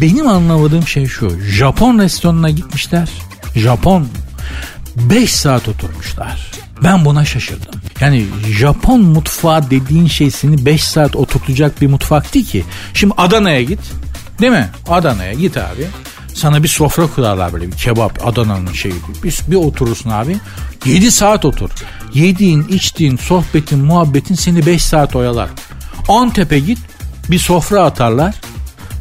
benim 0.00 0.28
anlamadığım 0.28 0.86
şey 0.86 1.06
şu. 1.06 1.40
Japon 1.40 1.98
restoranına 1.98 2.50
gitmişler. 2.50 3.08
Japon 3.56 4.08
5 4.96 5.32
saat 5.32 5.68
oturmuşlar. 5.68 6.50
Ben 6.84 7.04
buna 7.04 7.24
şaşırdım. 7.24 7.80
Yani 8.00 8.26
Japon 8.58 9.00
mutfağı 9.00 9.70
dediğin 9.70 10.06
şey 10.06 10.30
seni 10.30 10.66
5 10.66 10.84
saat 10.84 11.16
oturtacak 11.16 11.80
bir 11.80 11.86
mutfak 11.86 12.34
değil 12.34 12.46
ki. 12.46 12.64
Şimdi 12.94 13.14
Adana'ya 13.16 13.62
git. 13.62 13.80
Değil 14.40 14.52
mi? 14.52 14.68
Adana'ya 14.88 15.32
git 15.32 15.56
abi. 15.56 15.86
Sana 16.34 16.62
bir 16.62 16.68
sofra 16.68 17.06
kurarlar 17.06 17.52
böyle 17.52 17.66
bir 17.66 17.76
kebap 17.76 18.26
Adana'nın 18.26 18.72
şeyi. 18.72 18.94
Bir, 19.24 19.40
bir 19.48 19.56
oturursun 19.56 20.10
abi. 20.10 20.36
7 20.84 21.10
saat 21.10 21.44
otur. 21.44 21.70
Yediğin, 22.14 22.68
içtiğin, 22.68 23.16
sohbetin, 23.16 23.78
muhabbetin 23.78 24.34
seni 24.34 24.66
5 24.66 24.82
saat 24.82 25.16
oyalar. 25.16 25.48
Antep'e 26.08 26.58
git 26.58 26.78
bir 27.30 27.38
sofra 27.38 27.82
atarlar. 27.84 28.34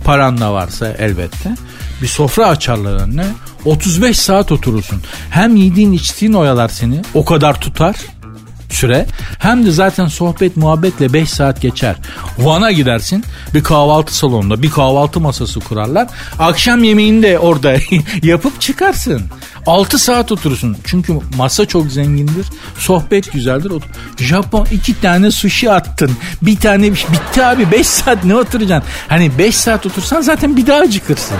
Paran 0.03 0.37
da 0.37 0.53
varsa 0.53 0.87
elbette. 0.87 1.55
Bir 2.01 2.07
sofra 2.07 2.47
açarlar 2.47 2.93
önüne. 2.93 3.25
35 3.65 4.19
saat 4.19 4.51
oturursun. 4.51 5.01
Hem 5.29 5.55
yediğin 5.55 5.91
içtiğin 5.91 6.33
oyalar 6.33 6.69
seni. 6.69 7.01
O 7.13 7.25
kadar 7.25 7.61
tutar 7.61 7.95
süre. 8.69 9.05
Hem 9.39 9.65
de 9.65 9.71
zaten 9.71 10.07
sohbet 10.07 10.57
muhabbetle 10.57 11.13
5 11.13 11.29
saat 11.29 11.61
geçer. 11.61 11.95
Van'a 12.37 12.71
gidersin 12.71 13.23
bir 13.53 13.63
kahvaltı 13.63 14.15
salonunda 14.15 14.61
bir 14.61 14.69
kahvaltı 14.69 15.19
masası 15.19 15.59
kurarlar. 15.59 16.07
Akşam 16.39 16.83
yemeğini 16.83 17.23
de 17.23 17.39
orada 17.39 17.75
yapıp 18.23 18.61
çıkarsın. 18.61 19.21
6 19.65 19.99
saat 19.99 20.31
oturursun. 20.31 20.77
Çünkü 20.85 21.13
masa 21.37 21.65
çok 21.65 21.91
zengindir. 21.91 22.45
Sohbet 22.77 23.33
güzeldir. 23.33 23.71
Japon 24.17 24.67
iki 24.71 25.01
tane 25.01 25.31
sushi 25.31 25.71
attın. 25.71 26.11
Bir 26.41 26.55
tane 26.55 26.91
bitti 26.91 27.45
abi 27.45 27.71
5 27.71 27.87
saat 27.87 28.23
ne 28.23 28.35
oturacaksın? 28.35 28.91
Hani 29.07 29.37
5 29.37 29.55
saat 29.55 29.85
otursan 29.85 30.21
zaten 30.21 30.57
bir 30.57 30.67
daha 30.67 30.79
acıkırsın. 30.79 31.37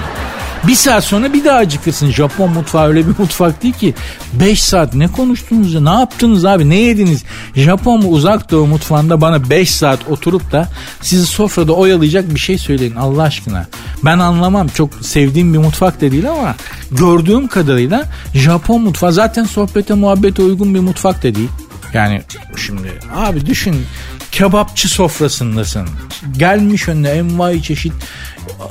Bir 0.68 0.76
saat 0.76 1.04
sonra 1.04 1.34
bir 1.34 1.46
daha 1.46 1.58
acıkırsın. 1.58 2.12
Japon 2.12 2.52
mutfağı 2.52 2.88
öyle 2.88 3.08
bir 3.08 3.14
mutfak 3.20 3.64
değil 3.64 3.74
ki. 3.74 3.94
5 4.34 4.64
saat 4.64 4.94
ne 4.94 5.08
konuştunuz 5.08 5.74
ya? 5.74 5.82
Ne 5.82 5.90
yaptınız 5.90 6.46
abi? 6.46 6.70
Ne 6.70 6.76
yediniz? 6.76 7.24
Japon 7.56 8.04
mu 8.04 8.10
uzak 8.10 8.52
doğu 8.52 8.68
mutfağında 8.68 9.22
bana 9.22 9.50
5 9.50 9.72
saat 9.72 10.00
oturup 10.10 10.52
da 10.52 10.68
sizi 11.02 11.26
sofrada 11.26 11.74
oyalayacak 11.74 12.34
bir 12.34 12.40
şey 12.40 12.58
söyleyin 12.58 12.96
Allah 12.96 13.24
aşkına. 13.24 13.68
Ben 14.06 14.20
anlamam. 14.20 14.68
Çok 14.68 14.90
sevdiğim 15.02 15.54
bir 15.54 15.58
mutfak 15.58 16.02
da 16.02 16.12
değil 16.12 16.30
ama 16.32 16.56
gördüğüm 16.92 17.48
kadarıyla 17.48 18.06
Japon 18.34 18.82
mutfağı 18.82 19.14
zaten 19.14 19.44
sohbete 19.44 19.94
muhabbete 19.94 20.42
uygun 20.42 20.76
bir 20.76 20.80
mutfak 20.80 21.24
da 21.24 21.36
değil. 21.36 21.50
Yani 21.94 22.22
şimdi 22.58 22.94
abi 23.16 23.46
düşün 23.46 23.86
kebapçı 24.32 24.90
sofrasındasın. 24.90 25.90
Gelmiş 26.38 26.88
önüne 26.88 27.10
envai 27.10 27.64
çeşit 27.64 27.94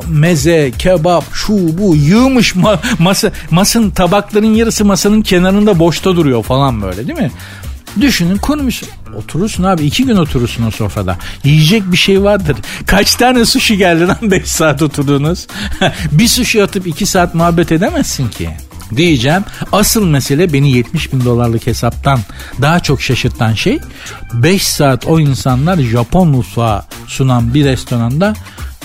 meze, 0.09 0.73
kebap, 0.79 1.25
şu 1.33 1.79
bu 1.79 1.97
yığmış 1.97 2.55
ma 2.55 2.81
masa, 2.99 3.33
masın 3.51 3.91
tabakların 3.91 4.55
yarısı 4.55 4.85
masanın 4.85 5.23
kenarında 5.23 5.79
boşta 5.79 6.17
duruyor 6.17 6.43
falan 6.43 6.83
böyle 6.83 7.09
değil 7.09 7.19
mi? 7.19 7.31
Düşünün 8.01 8.37
kurmuş. 8.37 8.83
Oturursun 9.17 9.65
abi 9.65 9.85
iki 9.85 10.05
gün 10.05 10.17
oturursun 10.17 10.67
o 10.67 10.71
sofrada. 10.71 11.19
Yiyecek 11.45 11.93
bir 11.93 11.97
şey 11.97 12.23
vardır. 12.23 12.57
Kaç 12.87 13.15
tane 13.15 13.45
sushi 13.45 13.77
geldi 13.77 14.07
lan 14.07 14.19
5 14.31 14.49
saat 14.49 14.83
oturdunuz? 14.83 15.47
bir 16.13 16.29
sushi 16.29 16.63
atıp 16.63 16.87
2 16.87 17.07
saat 17.07 17.35
muhabbet 17.35 17.73
edemezsin 17.73 18.29
ki 18.29 18.51
diyeceğim. 18.97 19.45
Asıl 19.73 20.07
mesele 20.07 20.53
beni 20.53 20.73
70 20.73 21.13
bin 21.13 21.25
dolarlık 21.25 21.67
hesaptan 21.67 22.21
daha 22.63 22.81
çok 22.81 23.03
şaşırtan 23.03 23.55
şey 23.55 23.79
5 24.35 24.63
saat 24.63 25.07
o 25.07 25.21
insanlar 25.21 25.79
Japon 25.79 26.29
mutfağı 26.29 26.83
sunan 27.07 27.55
bir 27.55 27.65
restoranda 27.65 28.35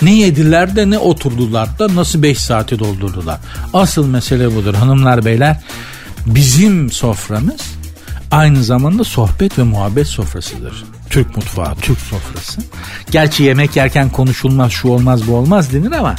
ne 0.02 0.14
yediler 0.14 0.76
de 0.76 0.90
ne 0.90 0.98
oturdular 0.98 1.78
da 1.78 1.94
nasıl 1.94 2.22
5 2.22 2.38
saati 2.38 2.78
doldurdular. 2.78 3.40
Asıl 3.72 4.06
mesele 4.06 4.54
budur 4.54 4.74
hanımlar 4.74 5.24
beyler. 5.24 5.60
Bizim 6.26 6.92
soframız 6.92 7.60
aynı 8.30 8.64
zamanda 8.64 9.04
sohbet 9.04 9.58
ve 9.58 9.62
muhabbet 9.62 10.06
sofrasıdır. 10.06 10.84
Türk 11.10 11.36
mutfağı, 11.36 11.74
Türk 11.74 11.98
sofrası. 11.98 12.60
Gerçi 13.10 13.42
yemek 13.42 13.76
yerken 13.76 14.10
konuşulmaz, 14.10 14.72
şu 14.72 14.88
olmaz, 14.88 15.28
bu 15.28 15.36
olmaz 15.36 15.72
denir 15.72 15.92
ama 15.92 16.14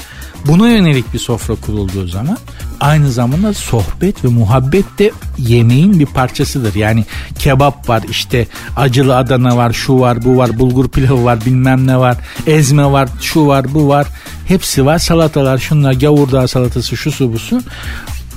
buna 0.47 0.69
yönelik 0.69 1.13
bir 1.13 1.19
sofra 1.19 1.55
kurulduğu 1.55 2.07
zaman 2.07 2.37
aynı 2.79 3.11
zamanda 3.11 3.53
sohbet 3.53 4.23
ve 4.23 4.27
muhabbet 4.27 4.99
de 4.99 5.11
yemeğin 5.37 5.99
bir 5.99 6.05
parçasıdır. 6.05 6.75
Yani 6.75 7.05
kebap 7.39 7.89
var 7.89 8.03
işte 8.09 8.47
acılı 8.75 9.17
Adana 9.17 9.57
var 9.57 9.73
şu 9.73 9.99
var 9.99 10.25
bu 10.25 10.37
var 10.37 10.59
bulgur 10.59 10.89
pilavı 10.89 11.23
var 11.23 11.45
bilmem 11.45 11.87
ne 11.87 11.97
var 11.97 12.17
ezme 12.47 12.85
var 12.85 13.09
şu 13.21 13.47
var 13.47 13.73
bu 13.73 13.87
var 13.87 14.07
hepsi 14.47 14.85
var 14.85 14.99
salatalar 14.99 15.57
şunlar 15.57 15.93
gavurdağ 15.93 16.47
salatası 16.47 16.97
şu 16.97 17.11
su 17.11 17.33
bu 17.33 17.39
su 17.39 17.61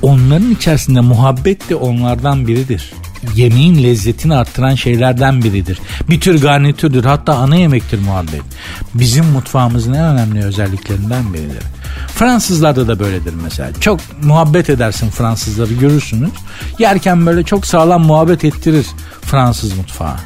onların 0.03 0.51
içerisinde 0.51 1.01
muhabbet 1.01 1.71
de 1.71 1.75
onlardan 1.75 2.47
biridir. 2.47 2.93
Yemeğin 3.35 3.83
lezzetini 3.83 4.35
arttıran 4.35 4.75
şeylerden 4.75 5.43
biridir. 5.43 5.79
Bir 6.11 6.21
tür 6.21 6.41
garnitürdür 6.43 7.05
hatta 7.05 7.35
ana 7.35 7.57
yemektir 7.57 7.99
muhabbet. 7.99 8.43
Bizim 8.95 9.25
mutfağımızın 9.25 9.93
en 9.93 10.05
önemli 10.05 10.45
özelliklerinden 10.45 11.35
biridir. 11.35 11.63
Fransızlarda 12.15 12.89
da 12.89 12.99
böyledir 12.99 13.35
mesela. 13.43 13.73
Çok 13.81 14.01
muhabbet 14.23 14.71
edersin 14.71 15.11
Fransızları 15.11 15.75
görürsünüz. 15.75 16.31
Yerken 16.79 17.27
böyle 17.27 17.43
çok 17.43 17.67
sağlam 17.67 18.03
muhabbet 18.03 18.45
ettirir 18.45 18.87
Fransız 19.23 19.77
mutfağı. 19.77 20.17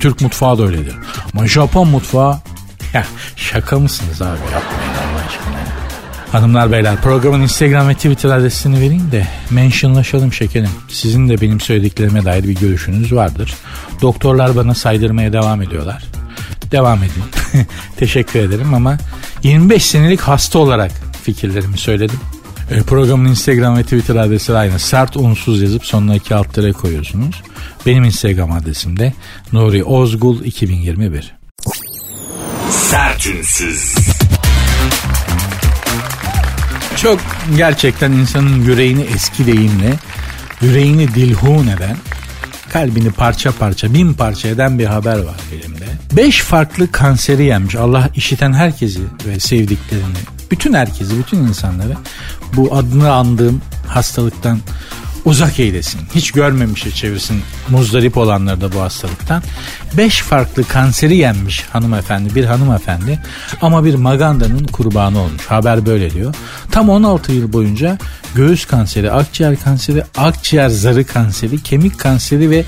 Türk 0.00 0.20
mutfağı 0.20 0.58
da 0.58 0.62
öyledir. 0.62 0.94
Ama 1.34 1.46
Japon 1.46 1.88
mutfağı 1.88 2.38
ya 2.92 3.06
şaka 3.36 3.78
mısınız 3.78 4.22
abi 4.22 4.38
yapmayın 4.52 4.92
Allah 4.94 5.26
aşkına. 5.26 5.65
Hanımlar 6.32 6.72
beyler 6.72 7.00
programın 7.02 7.40
Instagram 7.40 7.88
ve 7.88 7.94
Twitter 7.94 8.30
adresini 8.30 8.76
vereyim 8.76 9.12
de 9.12 9.26
mentionlaşalım 9.50 10.32
şekerim. 10.32 10.70
Sizin 10.88 11.28
de 11.28 11.40
benim 11.40 11.60
söylediklerime 11.60 12.24
dair 12.24 12.44
bir 12.44 12.54
görüşünüz 12.54 13.12
vardır. 13.12 13.54
Doktorlar 14.02 14.56
bana 14.56 14.74
saydırmaya 14.74 15.32
devam 15.32 15.62
ediyorlar. 15.62 16.04
Devam 16.70 16.98
edin. 16.98 17.24
Teşekkür 17.96 18.40
ederim 18.40 18.74
ama 18.74 18.98
25 19.42 19.84
senelik 19.84 20.20
hasta 20.20 20.58
olarak 20.58 20.92
fikirlerimi 21.22 21.78
söyledim. 21.78 22.20
E, 22.70 22.82
programın 22.82 23.28
Instagram 23.28 23.76
ve 23.76 23.82
Twitter 23.82 24.16
adresi 24.16 24.56
aynı. 24.56 24.78
Sert 24.78 25.16
unsuz 25.16 25.62
yazıp 25.62 25.84
sonuna 25.84 26.14
iki 26.14 26.34
alt 26.34 26.54
tere 26.54 26.72
koyuyorsunuz. 26.72 27.42
Benim 27.86 28.04
Instagram 28.04 28.52
adresim 28.52 28.98
de 28.98 29.12
Nuri 29.52 29.84
Ozgul 29.84 30.44
2021. 30.44 31.34
Sertünsüz. 32.70 33.94
Çok 36.96 37.20
gerçekten 37.56 38.12
insanın 38.12 38.64
yüreğini 38.64 39.02
eski 39.02 39.46
deyimle 39.46 39.94
yüreğini 40.60 41.14
dilhun 41.14 41.66
eden 41.66 41.96
kalbini 42.72 43.10
parça 43.10 43.52
parça 43.52 43.94
bin 43.94 44.12
parça 44.12 44.48
eden 44.48 44.78
bir 44.78 44.86
haber 44.86 45.18
var 45.18 45.36
elimde. 45.52 45.84
Beş 46.12 46.40
farklı 46.40 46.92
kanseri 46.92 47.44
yenmiş 47.44 47.74
Allah 47.74 48.10
işiten 48.14 48.52
herkesi 48.52 49.00
ve 49.26 49.40
sevdiklerini 49.40 50.16
bütün 50.50 50.72
herkesi 50.72 51.18
bütün 51.18 51.38
insanları 51.38 51.96
bu 52.56 52.76
adını 52.76 53.12
andığım 53.12 53.62
hastalıktan 53.86 54.58
uzak 55.26 55.60
eylesin. 55.60 56.00
Hiç 56.14 56.30
görmemişe 56.30 56.90
çevirsin 56.90 57.42
muzdarip 57.68 58.16
olanları 58.16 58.60
da 58.60 58.72
bu 58.72 58.80
hastalıktan. 58.80 59.42
Beş 59.96 60.20
farklı 60.20 60.64
kanseri 60.64 61.16
yenmiş 61.16 61.62
hanımefendi 61.62 62.34
bir 62.34 62.44
hanımefendi 62.44 63.18
ama 63.62 63.84
bir 63.84 63.94
magandanın 63.94 64.64
kurbanı 64.64 65.18
olmuş. 65.18 65.46
Haber 65.46 65.86
böyle 65.86 66.10
diyor. 66.10 66.34
Tam 66.70 66.88
16 66.88 67.32
yıl 67.32 67.52
boyunca 67.52 67.98
göğüs 68.34 68.64
kanseri, 68.64 69.10
akciğer 69.10 69.56
kanseri, 69.56 70.04
akciğer 70.16 70.68
zarı 70.68 71.04
kanseri, 71.04 71.62
kemik 71.62 71.98
kanseri 71.98 72.50
ve 72.50 72.64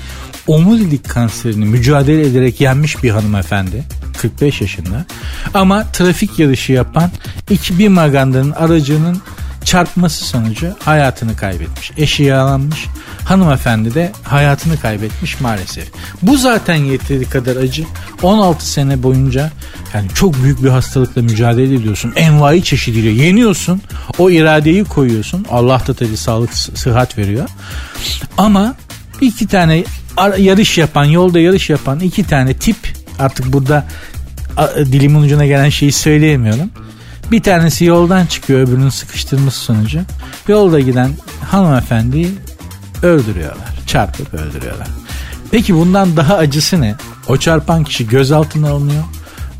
omurilik 0.47 1.09
kanserini 1.09 1.65
mücadele 1.65 2.21
ederek 2.21 2.61
yenmiş 2.61 3.03
bir 3.03 3.09
hanımefendi. 3.09 3.83
45 4.17 4.61
yaşında. 4.61 5.05
Ama 5.53 5.83
trafik 5.91 6.39
yarışı 6.39 6.73
yapan 6.73 7.11
iki 7.49 7.79
bir 7.79 7.87
magandanın 7.87 8.51
aracının 8.51 9.21
çarpması 9.69 10.25
sonucu 10.25 10.75
hayatını 10.79 11.35
kaybetmiş. 11.35 11.91
Eşi 11.97 12.23
yaralanmış. 12.23 12.85
Hanımefendi 13.25 13.93
de 13.93 14.11
hayatını 14.23 14.79
kaybetmiş 14.79 15.41
maalesef. 15.41 15.87
Bu 16.21 16.37
zaten 16.37 16.75
yeteri 16.75 17.25
kadar 17.25 17.55
acı. 17.55 17.85
16 18.23 18.69
sene 18.69 19.03
boyunca 19.03 19.51
yani 19.93 20.07
çok 20.15 20.43
büyük 20.43 20.63
bir 20.63 20.69
hastalıkla 20.69 21.21
mücadele 21.21 21.75
ediyorsun. 21.75 22.13
Envai 22.15 22.63
çeşidiyle 22.63 23.09
yeniyorsun. 23.09 23.81
O 24.17 24.29
iradeyi 24.29 24.83
koyuyorsun. 24.83 25.45
Allah 25.49 25.81
da 25.87 25.93
tabii 25.93 26.17
sağlık 26.17 26.53
sıhhat 26.53 27.17
veriyor. 27.17 27.49
Ama 28.37 28.75
iki 29.21 29.47
tane 29.47 29.83
yarış 30.37 30.77
yapan, 30.77 31.05
yolda 31.05 31.39
yarış 31.39 31.69
yapan 31.69 31.99
iki 31.99 32.23
tane 32.23 32.53
tip 32.53 32.77
artık 33.19 33.53
burada 33.53 33.85
dilimin 34.75 35.21
ucuna 35.21 35.45
gelen 35.45 35.69
şeyi 35.69 35.91
söyleyemiyorum 35.91 36.69
bir 37.31 37.43
tanesi 37.43 37.85
yoldan 37.85 38.25
çıkıyor 38.25 38.59
öbürünün 38.59 38.89
sıkıştırması 38.89 39.59
sonucu. 39.59 39.99
Yolda 40.47 40.79
giden 40.79 41.11
hanımefendiyi 41.41 42.31
öldürüyorlar. 43.03 43.69
Çarpıp 43.87 44.33
öldürüyorlar. 44.33 44.87
Peki 45.51 45.75
bundan 45.75 46.17
daha 46.17 46.37
acısı 46.37 46.81
ne? 46.81 46.95
O 47.27 47.37
çarpan 47.37 47.83
kişi 47.83 48.07
gözaltına 48.07 48.69
alınıyor 48.69 49.03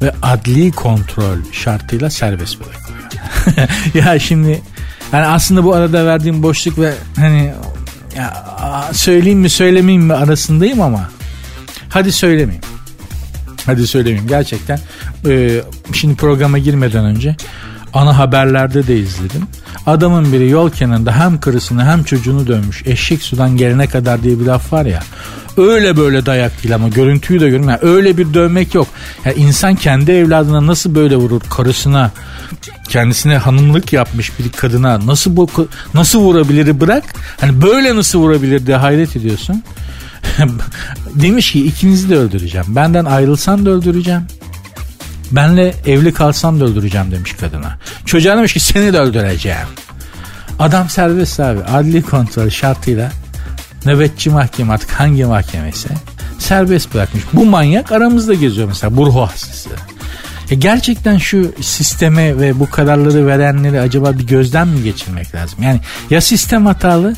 ve 0.02 0.14
adli 0.22 0.72
kontrol 0.72 1.38
şartıyla 1.52 2.10
serbest 2.10 2.58
bırakılıyor. 2.60 3.70
ya 4.06 4.20
şimdi 4.20 4.62
yani 5.14 5.26
aslında 5.26 5.64
bu 5.64 5.74
arada 5.74 6.06
verdiğim 6.06 6.44
boşluk 6.44 6.80
ve 6.80 6.94
hani 7.16 7.54
ya 8.18 8.46
söyleyeyim 8.94 9.40
mi 9.40 9.50
söylemeyeyim 9.50 10.04
mi 10.04 10.14
arasındayım 10.14 10.82
ama 10.82 11.10
hadi 11.90 12.12
söylemeyeyim. 12.12 12.64
Hadi 13.66 13.88
söylemeyeyim 13.88 14.28
gerçekten. 14.28 14.80
Ee, 15.28 15.62
şimdi 15.94 16.16
programa 16.16 16.58
girmeden 16.58 17.06
önce 17.06 17.36
ana 17.94 18.18
haberlerde 18.18 18.88
de 18.88 19.00
izledim. 19.00 19.44
Adamın 19.86 20.34
biri 20.34 20.50
yol 20.50 20.70
kenarında 20.70 21.20
hem 21.20 21.40
karısını 21.40 21.86
hem 21.86 22.04
çocuğunu 22.04 22.48
dönmüş. 22.48 22.84
Eşek 22.86 23.22
sudan 23.22 23.58
gelene 23.58 23.88
kadar 23.88 24.24
diye 24.24 24.40
bir 24.40 24.46
laf 24.46 24.74
var 24.74 24.86
ya. 24.86 25.04
Öyle 25.58 25.98
böyle 25.98 26.26
dayak 26.26 26.64
değil 26.64 26.76
ama 26.76 26.90
görüntüyü 26.90 27.40
de 27.40 27.50
görün. 27.50 27.64
Yani 27.64 27.80
öyle 27.82 28.18
bir 28.18 28.34
dövmek 28.34 28.76
yok. 28.76 28.88
Yani 29.26 29.36
insan 29.36 29.76
kendi 29.76 30.12
evladına 30.12 30.68
nasıl 30.68 30.96
böyle 30.96 31.16
vurur 31.16 31.42
karısına 31.50 32.12
kendisine 32.90 33.38
hanımlık 33.38 33.94
yapmış 33.94 34.40
bir 34.40 34.52
kadına 34.52 35.08
nasıl 35.08 35.38
bu 35.38 35.50
nasıl 35.94 36.20
vurabilir 36.20 36.80
bırak. 36.80 37.04
Hani 37.42 37.62
böyle 37.62 37.96
nasıl 37.96 38.20
vurabilir 38.20 38.68
diye 38.68 38.78
hayret 38.78 39.16
ediyorsun. 39.16 39.64
Demiş 41.16 41.52
ki 41.52 41.66
ikinizi 41.66 42.10
de 42.10 42.16
öldüreceğim. 42.16 42.66
Benden 42.70 43.06
ayrılsan 43.06 43.66
da 43.66 43.70
öldüreceğim. 43.70 44.22
Benle 45.32 45.74
evli 45.86 46.14
kalsam 46.14 46.60
da 46.60 46.66
öldüreceğim 46.66 47.12
demiş 47.12 47.34
kadına. 47.34 47.78
Çocuğa 48.06 48.38
demiş 48.38 48.54
ki 48.54 48.60
seni 48.60 48.94
de 48.94 49.00
öldüreceğim. 49.00 49.68
Adam 50.60 50.90
serbest 50.90 51.40
abi. 51.40 51.60
Adli 51.64 52.02
kontrol 52.02 52.50
şartıyla 52.50 53.12
nöbetçi 53.86 54.30
mahkeme 54.30 54.74
artık 54.74 54.92
hangi 54.92 55.26
mahkemesi 55.26 55.90
serbest 56.40 56.94
bırakmış. 56.94 57.24
Bu 57.34 57.46
manyak 57.46 57.92
aramızda 57.92 58.34
geziyor 58.34 58.68
mesela 58.68 58.98
bu 58.98 59.06
ruh 59.06 59.16
hastası. 59.16 59.70
E 60.52 60.56
gerçekten 60.56 61.18
şu 61.18 61.52
sisteme 61.62 62.40
ve 62.40 62.60
bu 62.60 62.70
kararları 62.70 63.28
verenleri 63.28 63.82
acaba 63.82 64.20
bir 64.20 64.28
gözden 64.28 64.68
mi 64.68 64.84
geçirmek 64.84 65.36
lazım? 65.36 65.64
Yani 65.64 65.80
ya 66.10 66.22
sistem 66.22 66.66
hatalı 66.66 67.16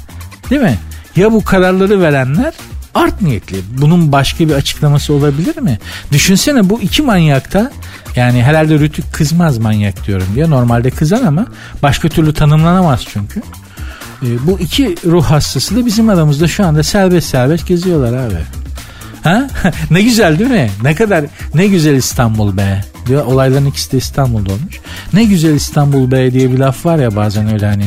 değil 0.50 0.62
mi? 0.62 0.80
Ya 1.16 1.32
bu 1.32 1.44
kararları 1.44 2.02
verenler 2.02 2.54
art 2.96 3.22
niyetli. 3.22 3.58
Bunun 3.82 4.12
başka 4.12 4.48
bir 4.48 4.54
açıklaması 4.54 5.14
olabilir 5.14 5.58
mi? 5.58 5.80
Düşünsene 6.12 6.70
bu 6.70 6.82
iki 6.82 7.02
manyakta 7.02 7.72
yani 8.16 8.44
herhalde 8.44 8.80
Rütük 8.80 9.14
kızmaz 9.14 9.58
manyak 9.58 10.08
diyorum 10.08 10.28
diye. 10.36 10.50
Normalde 10.50 10.90
kızar 10.90 11.22
ama 11.22 11.46
başka 11.84 12.10
türlü 12.10 12.34
tanımlanamaz 12.34 13.02
çünkü. 13.14 13.42
E, 14.22 14.48
bu 14.48 14.60
iki 14.60 14.96
ruh 15.06 15.26
hastası 15.26 15.76
da 15.76 15.86
bizim 15.86 16.10
aramızda 16.10 16.48
şu 16.48 16.66
anda 16.66 16.84
serbest 16.84 17.30
serbest 17.30 17.68
geziyorlar 17.68 18.28
abi. 18.28 18.38
Ha? 19.24 19.48
ne 19.92 20.02
güzel 20.02 20.40
değil 20.40 20.52
mi? 20.52 20.72
Ne 20.84 20.96
kadar 20.96 21.26
ne 21.54 21.68
güzel 21.68 21.96
İstanbul 21.96 22.58
be. 22.58 22.82
Diyor 23.08 23.26
olayların 23.26 23.66
ikisi 23.66 23.92
de 23.92 23.98
İstanbul'da 23.98 24.54
olmuş. 24.54 24.80
Ne 25.14 25.24
güzel 25.24 25.54
İstanbul 25.54 26.12
be 26.12 26.34
diye 26.34 26.52
bir 26.52 26.58
laf 26.58 26.86
var 26.86 26.98
ya 26.98 27.16
bazen 27.16 27.54
öyle 27.54 27.66
hani 27.66 27.86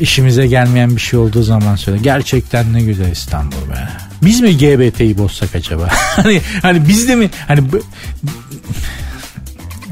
işimize 0.00 0.46
gelmeyen 0.46 0.96
bir 0.96 1.00
şey 1.00 1.18
olduğu 1.18 1.42
zaman 1.42 1.76
söyle. 1.76 1.98
Gerçekten 2.02 2.72
ne 2.72 2.82
güzel 2.82 3.10
İstanbul 3.10 3.70
be. 3.70 3.88
Biz 4.22 4.40
mi 4.40 4.58
GBT'yi 4.58 5.18
bozsak 5.18 5.54
acaba? 5.54 5.88
hani 6.16 6.40
hani 6.62 6.88
biz 6.88 7.08
de 7.08 7.14
mi 7.14 7.30
hani 7.48 7.60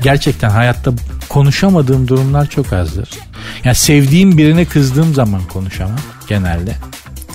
gerçekten 0.03 0.51
hayatta 0.51 0.93
konuşamadığım 1.29 2.09
durumlar 2.09 2.47
çok 2.47 2.73
azdır. 2.73 3.09
Yani 3.65 3.77
sevdiğim 3.77 4.39
birine 4.39 4.65
kızdığım 4.65 5.15
zaman 5.15 5.43
konuşamam 5.53 5.99
genelde. 6.29 6.77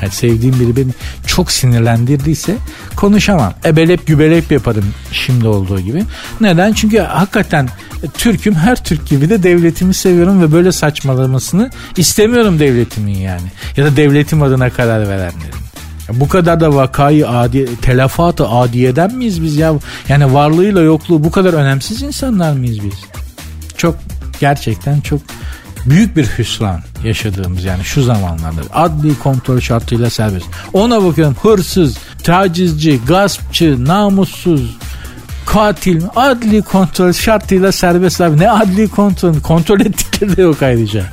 Yani 0.01 0.11
sevdiğim 0.11 0.59
biri 0.59 0.75
beni 0.75 0.91
çok 1.27 1.51
sinirlendirdiyse 1.51 2.55
konuşamam. 2.95 3.53
Ebelep 3.65 4.07
gübelep 4.07 4.51
yaparım 4.51 4.85
şimdi 5.11 5.47
olduğu 5.47 5.79
gibi. 5.79 6.03
Neden? 6.41 6.73
Çünkü 6.73 6.99
hakikaten 6.99 7.69
Türk'üm 8.17 8.55
her 8.55 8.83
Türk 8.83 9.07
gibi 9.07 9.29
de 9.29 9.43
devletimi 9.43 9.93
seviyorum 9.93 10.41
ve 10.41 10.51
böyle 10.51 10.71
saçmalamasını 10.71 11.69
istemiyorum 11.97 12.59
devletimin 12.59 13.17
yani. 13.17 13.47
Ya 13.77 13.85
da 13.85 13.97
devletim 13.97 14.43
adına 14.43 14.69
karar 14.69 15.09
verenlerin. 15.09 15.65
Bu 16.13 16.27
kadar 16.27 16.59
da 16.59 16.75
vakayı 16.75 17.29
adi, 17.29 17.75
telafatı 17.81 18.47
adiyeden 18.47 19.15
miyiz 19.15 19.43
biz 19.43 19.55
ya? 19.55 19.73
Yani 20.09 20.33
varlığıyla 20.33 20.81
yokluğu 20.81 21.23
bu 21.23 21.31
kadar 21.31 21.53
önemsiz 21.53 22.01
insanlar 22.01 22.53
mıyız 22.53 22.83
biz? 22.83 22.99
Çok 23.77 23.95
gerçekten 24.39 25.01
çok 25.01 25.21
büyük 25.85 26.17
bir 26.17 26.25
hüsran 26.25 26.81
yaşadığımız 27.03 27.63
yani 27.63 27.83
şu 27.83 28.03
zamanlarda 28.03 28.61
adli 28.73 29.19
kontrol 29.19 29.59
şartıyla 29.59 30.09
serbest. 30.09 30.45
Ona 30.73 31.03
bakıyorum 31.03 31.35
hırsız, 31.41 31.97
tacizci, 32.23 32.99
gaspçı, 33.07 33.85
namussuz, 33.85 34.77
katil 35.45 36.03
adli 36.15 36.61
kontrol 36.61 37.13
şartıyla 37.13 37.71
serbest 37.71 38.21
abi. 38.21 38.39
Ne 38.39 38.51
adli 38.51 38.87
kontrol? 38.87 39.39
Kontrol 39.39 39.79
ettikleri 39.79 40.37
de 40.37 40.41
yok 40.41 40.61
ayrıca. 40.61 41.05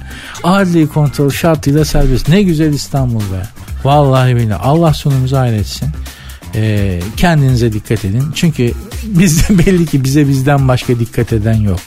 Adli 0.45 0.89
kontrol 0.89 1.31
şartıyla 1.31 1.85
serbest. 1.85 2.29
Ne 2.29 2.43
güzel 2.43 2.73
İstanbul 2.73 3.21
be. 3.21 3.43
Vallahi 3.85 4.37
billahi 4.37 4.63
Allah 4.63 4.95
sonumuzu 4.95 5.37
hayretsin. 5.37 5.89
Ee, 6.55 7.01
kendinize 7.17 7.73
dikkat 7.73 8.05
edin. 8.05 8.25
Çünkü 8.35 8.73
bizde 9.05 9.59
belli 9.67 9.87
ki 9.87 10.05
bize 10.05 10.29
bizden 10.29 10.69
başka 10.69 10.99
dikkat 10.99 11.33
eden 11.33 11.61
yok. 11.61 11.81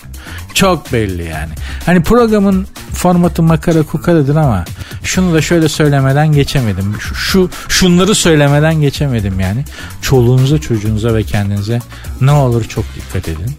Çok 0.54 0.94
belli 0.94 1.24
yani. 1.24 1.54
Hani 1.86 2.04
programın 2.04 2.68
formatı 2.94 3.44
makara 3.44 3.84
kukaradır 3.84 4.36
ama 4.36 4.66
şunu 5.04 5.34
da 5.34 5.42
şöyle 5.42 5.70
söylemeden 5.70 6.32
geçemedim. 6.32 6.96
Şu, 7.00 7.16
şu 7.16 7.50
şunları 7.70 8.16
söylemeden 8.16 8.82
geçemedim 8.82 9.40
yani. 9.40 9.66
Çoluğunuza, 10.02 10.60
çocuğunuza 10.62 11.16
ve 11.16 11.24
kendinize 11.24 11.82
ne 12.22 12.32
olur 12.32 12.64
çok 12.64 12.86
dikkat 12.96 13.28
edin. 13.28 13.56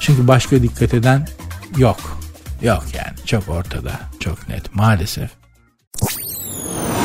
Çünkü 0.00 0.28
başka 0.28 0.62
dikkat 0.62 0.94
eden 0.94 1.28
yok. 1.76 2.18
Yok 2.62 2.84
yani 2.94 3.26
çok 3.26 3.48
ortada. 3.48 3.92
Çok 4.20 4.48
net 4.48 4.74
maalesef. 4.74 5.30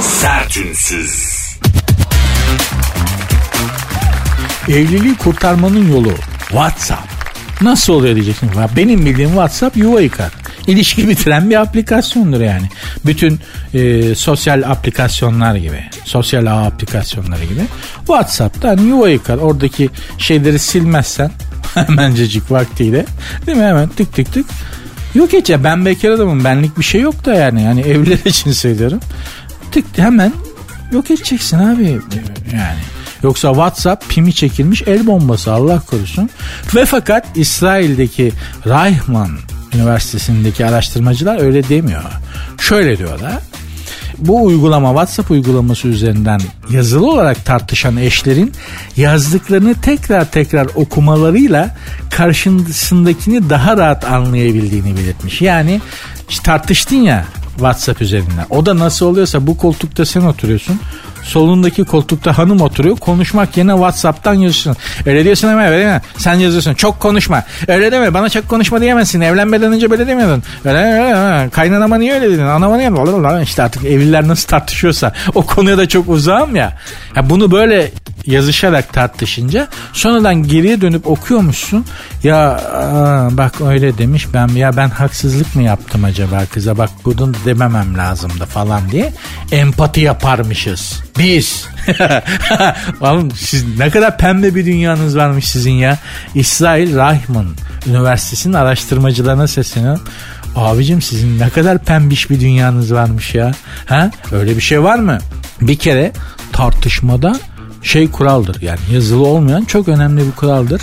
Sertünsüz. 0.02 1.40
Evliliği 4.68 5.16
kurtarmanın 5.18 5.92
yolu 5.92 6.14
WhatsApp. 6.40 7.09
Nasıl 7.62 7.94
oluyor 7.94 8.16
diyeceksin. 8.16 8.50
Benim 8.76 9.06
bildiğim 9.06 9.30
WhatsApp 9.30 9.78
yuva 9.78 10.02
yıkar. 10.02 10.32
İlişki 10.68 11.08
bitiren 11.10 11.50
bir 11.50 11.56
aplikasyondur 11.56 12.42
yani. 12.42 12.70
Bütün 13.06 13.40
e, 13.74 14.16
sosyal 14.16 14.64
aplikasyonlar 14.64 15.56
gibi, 15.56 15.84
sosyal 16.06 16.46
ağ 16.46 16.66
aplikasyonları 16.66 17.44
gibi. 17.46 17.62
WhatsApp'tan 17.98 18.78
yuva 18.78 19.10
yıkar. 19.10 19.38
Oradaki 19.38 19.90
şeyleri 20.18 20.60
silmezsen 20.60 21.32
hemencecik 21.74 22.52
vaktiyle 22.52 23.06
değil 23.48 23.58
mi 23.58 23.64
hemen 23.64 23.90
tık 23.90 24.14
tık 24.16 24.34
tık 24.34 24.46
Yok 25.16 25.34
hiç 25.34 25.50
ya 25.50 25.64
ben 25.64 25.86
bekar 25.86 26.10
adamım 26.10 26.44
benlik 26.44 26.78
bir 26.78 26.84
şey 26.84 27.02
yok 27.02 27.26
da 27.26 27.34
yani 27.34 27.64
yani 27.64 27.82
evliler 27.82 28.20
için 28.26 28.52
söylüyorum. 28.52 29.00
Tık 29.72 29.86
hemen 29.98 30.34
yok 30.92 31.12
edeceksin 31.12 31.60
abi 31.60 31.84
yani. 32.54 32.80
Yoksa 33.24 33.50
WhatsApp 33.50 34.10
pimi 34.10 34.34
çekilmiş 34.34 34.82
el 34.82 35.08
bombası 35.08 35.54
Allah 35.54 35.80
korusun. 35.80 36.30
Ve 36.76 36.86
fakat 36.86 37.26
İsrail'deki 37.36 38.32
Reichman 38.66 39.30
Üniversitesi'ndeki 39.74 40.66
araştırmacılar 40.66 41.42
öyle 41.42 41.70
demiyor. 41.70 42.04
Şöyle 42.60 42.98
diyorlar. 42.98 43.40
Bu 44.18 44.46
uygulama 44.46 44.90
WhatsApp 44.90 45.32
uygulaması 45.32 45.88
üzerinden 45.88 46.42
yazılı 46.70 47.12
olarak 47.12 47.46
tartışan 47.46 47.98
eşlerin 47.98 48.54
yazdıklarını 48.98 49.74
tekrar 49.82 50.32
tekrar 50.32 50.68
okumalarıyla 50.76 51.78
karşısındakini 52.10 53.50
daha 53.50 53.78
rahat 53.78 54.06
anlayabildiğini 54.06 54.98
belirtmiş. 54.98 55.42
Yani 55.42 55.82
tartıştın 56.44 56.96
ya 56.96 57.26
WhatsApp 57.56 58.02
üzerinden. 58.02 58.46
O 58.50 58.66
da 58.66 58.80
nasıl 58.80 59.06
oluyorsa 59.06 59.48
bu 59.48 59.58
koltukta 59.58 60.06
sen 60.06 60.22
oturuyorsun. 60.22 60.80
Solundaki 61.30 61.84
koltukta 61.84 62.38
hanım 62.38 62.62
oturuyor. 62.62 62.98
Konuşmak 62.98 63.58
yerine 63.58 63.72
Whatsapp'tan 63.72 64.34
yazıyorsun. 64.34 64.76
Öyle 65.06 65.24
diyorsun 65.24 65.48
ama 65.48 65.66
öyle 65.66 65.78
değil 65.78 65.96
mi? 65.96 66.02
Sen 66.18 66.34
yazıyorsun. 66.34 66.74
Çok 66.74 67.00
konuşma. 67.00 67.44
Öyle 67.68 67.92
deme. 67.92 68.14
Bana 68.14 68.30
çok 68.30 68.50
konuşma 68.50 68.82
diyemezsin. 68.82 69.22
Evlenmeden 69.22 69.74
önce 69.74 69.92
böyle 69.92 70.08
demiyordun. 70.08 70.44
Öyle, 70.66 70.78
öyle. 70.78 71.50
Kaynanama 71.50 71.98
niye 71.98 72.14
öyle 72.14 72.32
dedin? 72.32 72.44
Anama 72.44 72.78
niye? 72.78 72.90
İşte 73.44 73.64
artık 73.64 73.86
evliler 73.86 74.28
nasıl 74.28 74.48
tartışıyorsa 74.48 75.14
o 75.36 75.46
konuya 75.46 75.78
da 75.78 75.88
çok 75.88 76.10
uzağım 76.10 76.56
ya. 76.56 76.78
ya 77.16 77.30
bunu 77.30 77.52
böyle 77.52 77.92
yazışarak 78.26 78.94
tartışınca 78.94 79.68
sonradan 79.94 80.44
geriye 80.44 80.82
dönüp 80.82 81.08
okuyormuşsun. 81.08 81.86
Ya 82.24 82.50
aa, 82.52 83.38
bak 83.38 83.62
öyle 83.62 83.98
demiş 83.98 84.28
ben 84.34 84.48
ya 84.48 84.78
ben 84.78 84.90
haksızlık 84.90 85.56
mı 85.56 85.64
yaptım 85.64 86.04
acaba 86.04 86.46
kıza 86.54 86.78
bak 86.78 86.90
bunu 87.06 87.34
dememem 87.46 87.98
lazımdı 87.98 88.46
falan 88.46 88.90
diye 88.92 89.14
empati 89.52 90.02
yaparmışız. 90.02 91.00
Biz. 91.20 91.66
Oğlum 93.02 93.32
siz 93.32 93.78
ne 93.78 93.90
kadar 93.90 94.18
pembe 94.18 94.56
bir 94.56 94.66
dünyanız 94.66 95.18
varmış 95.18 95.50
sizin 95.50 95.72
ya. 95.72 95.98
İsrail 96.36 96.96
Rahman 96.96 97.48
Üniversitesi'nin 97.88 98.54
araştırmacılarına 98.54 99.48
sesleniyorum. 99.48 100.02
Abicim 100.56 101.02
sizin 101.02 101.40
ne 101.40 101.50
kadar 101.50 101.78
pembiş 101.84 102.30
bir 102.30 102.40
dünyanız 102.40 102.94
varmış 102.94 103.36
ya. 103.36 103.52
Ha? 103.86 104.12
Öyle 104.32 104.56
bir 104.56 104.62
şey 104.62 104.84
var 104.84 105.00
mı? 105.00 105.18
Bir 105.62 105.76
kere 105.76 106.12
tartışmada 106.54 107.40
şey 107.84 108.12
kuraldır. 108.12 108.62
Yani 108.62 108.80
yazılı 108.92 109.28
olmayan 109.28 109.66
çok 109.66 109.88
önemli 109.88 110.28
bir 110.28 110.32
kuraldır. 110.32 110.82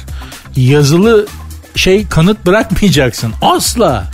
Yazılı 0.57 1.26
şey 1.74 2.07
kanıt 2.09 2.47
bırakmayacaksın. 2.47 3.32
Asla. 3.43 4.05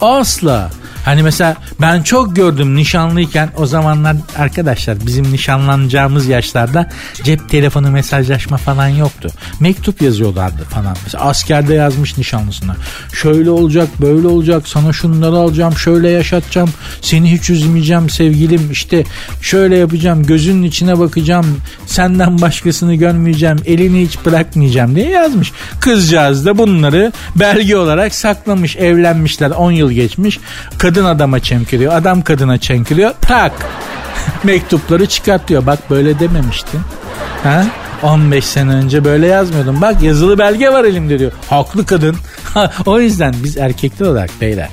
Asla. 0.00 0.70
Hani 1.06 1.22
mesela 1.22 1.56
ben 1.80 2.02
çok 2.02 2.36
gördüm 2.36 2.76
nişanlıyken 2.76 3.50
o 3.56 3.66
zamanlar 3.66 4.16
arkadaşlar 4.36 5.06
bizim 5.06 5.32
nişanlanacağımız 5.32 6.26
yaşlarda 6.26 6.88
cep 7.22 7.48
telefonu 7.48 7.90
mesajlaşma 7.90 8.56
falan 8.56 8.88
yoktu. 8.88 9.28
Mektup 9.60 10.02
yazıyorlardı 10.02 10.64
falan. 10.64 10.96
Mesela 11.04 11.24
askerde 11.24 11.74
yazmış 11.74 12.18
nişanlısına. 12.18 12.76
Şöyle 13.12 13.50
olacak 13.50 13.88
böyle 14.00 14.26
olacak 14.26 14.68
sana 14.68 14.92
şunları 14.92 15.36
alacağım 15.36 15.76
şöyle 15.76 16.10
yaşatacağım 16.10 16.70
seni 17.00 17.32
hiç 17.32 17.50
üzmeyeceğim 17.50 18.10
sevgilim 18.10 18.72
işte 18.72 19.04
şöyle 19.42 19.76
yapacağım 19.76 20.22
gözünün 20.22 20.62
içine 20.62 20.98
bakacağım 20.98 21.60
senden 21.86 22.40
başkasını 22.40 22.94
görmeyeceğim 22.94 23.58
elini 23.66 24.02
hiç 24.02 24.18
bırakmayacağım 24.24 24.96
diye 24.96 25.10
yazmış. 25.10 25.52
Kızcağız 25.80 26.46
da 26.46 26.58
bunları 26.58 27.12
belge 27.36 27.76
olarak 27.76 28.14
saklamış 28.14 28.76
evlenmişler 28.76 29.50
10 29.50 29.70
yıl 29.70 29.90
geçmiş. 29.90 30.40
Kadın 30.78 30.95
kadın 30.96 31.08
adama 31.08 31.40
çemkiriyor. 31.40 31.92
Adam 31.92 32.22
kadına 32.22 32.58
çemkiriyor. 32.58 33.14
Tak. 33.20 33.52
Mektupları 34.44 35.06
çıkartıyor. 35.06 35.66
Bak 35.66 35.90
böyle 35.90 36.18
dememiştin. 36.18 36.80
Ha? 37.42 37.66
15 38.02 38.44
sene 38.44 38.70
önce 38.70 39.04
böyle 39.04 39.26
yazmıyordum. 39.26 39.80
Bak 39.80 40.02
yazılı 40.02 40.38
belge 40.38 40.70
var 40.70 40.84
elimde 40.84 41.18
diyor. 41.18 41.32
Haklı 41.50 41.86
kadın. 41.86 42.16
o 42.86 43.00
yüzden 43.00 43.34
biz 43.44 43.56
erkekler 43.56 44.06
olarak 44.06 44.30
beyler. 44.40 44.68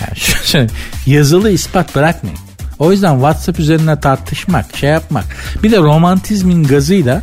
Yani 0.00 0.18
şöyle, 0.44 0.66
yazılı 1.06 1.50
ispat 1.50 1.94
bırakmayın. 1.94 2.38
O 2.78 2.92
yüzden 2.92 3.14
WhatsApp 3.14 3.58
üzerine 3.58 4.00
tartışmak, 4.00 4.76
şey 4.76 4.90
yapmak. 4.90 5.24
Bir 5.62 5.70
de 5.70 5.78
romantizmin 5.78 6.64
gazıyla 6.64 7.22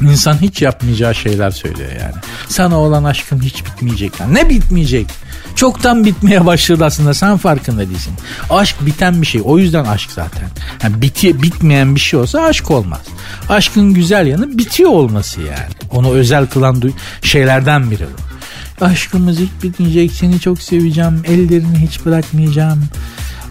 insan 0.00 0.42
hiç 0.42 0.62
yapmayacağı 0.62 1.14
şeyler 1.14 1.50
söylüyor 1.50 1.90
yani. 2.00 2.14
Sana 2.48 2.80
olan 2.80 3.04
aşkım 3.04 3.42
hiç 3.42 3.66
bitmeyecek. 3.66 4.12
Ne 4.30 4.48
bitmeyecek? 4.48 5.06
Çoktan 5.54 6.04
bitmeye 6.04 6.46
başladı 6.46 6.84
aslında 6.84 7.14
sen 7.14 7.36
farkında 7.36 7.88
değilsin. 7.90 8.14
Aşk 8.50 8.76
biten 8.86 9.22
bir 9.22 9.26
şey 9.26 9.40
o 9.44 9.58
yüzden 9.58 9.84
aşk 9.84 10.10
zaten. 10.10 10.48
Yani 10.82 11.02
biti, 11.02 11.42
bitmeyen 11.42 11.94
bir 11.94 12.00
şey 12.00 12.20
olsa 12.20 12.40
aşk 12.42 12.70
olmaz. 12.70 13.00
Aşkın 13.48 13.94
güzel 13.94 14.26
yanı 14.26 14.58
bitiyor 14.58 14.90
olması 14.90 15.40
yani. 15.40 15.72
Onu 15.90 16.10
özel 16.10 16.46
kılan 16.46 16.82
şeylerden 17.22 17.90
biri 17.90 18.04
bu. 18.04 18.84
Aşkımız 18.84 19.38
hiç 19.38 19.50
bitmeyecek 19.62 20.12
seni 20.12 20.40
çok 20.40 20.62
seveceğim 20.62 21.22
ellerini 21.24 21.78
hiç 21.78 22.06
bırakmayacağım 22.06 22.84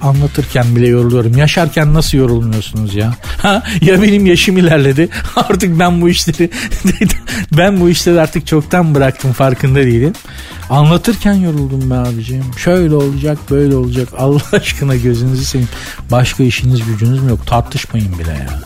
anlatırken 0.02 0.76
bile 0.76 0.88
yoruluyorum. 0.88 1.38
Yaşarken 1.38 1.94
nasıl 1.94 2.18
yorulmuyorsunuz 2.18 2.96
ya? 2.96 3.14
Ha, 3.42 3.64
ya 3.82 4.02
benim 4.02 4.26
yaşım 4.26 4.58
ilerledi. 4.58 5.10
Artık 5.36 5.80
ben 5.80 6.02
bu 6.02 6.10
işleri 6.10 6.50
ben 7.58 7.80
bu 7.80 7.90
işleri 7.90 8.22
artık 8.22 8.48
çoktan 8.48 8.96
bıraktım 8.96 9.34
farkında 9.34 9.80
değilim. 9.80 10.14
Anlatırken 10.70 11.34
yoruldum 11.34 11.90
be 11.90 11.96
abiciğim. 11.96 12.46
Şöyle 12.58 12.96
olacak 12.96 13.38
böyle 13.52 13.76
olacak. 13.76 14.10
Allah 14.18 14.42
aşkına 14.52 14.96
gözünüzü 14.96 15.46
seveyim. 15.46 15.70
Başka 16.12 16.44
işiniz 16.44 16.86
gücünüz 16.86 17.24
mü 17.24 17.30
yok? 17.30 17.48
Tartışmayın 17.48 18.20
bile 18.20 18.32
ya. 18.32 18.60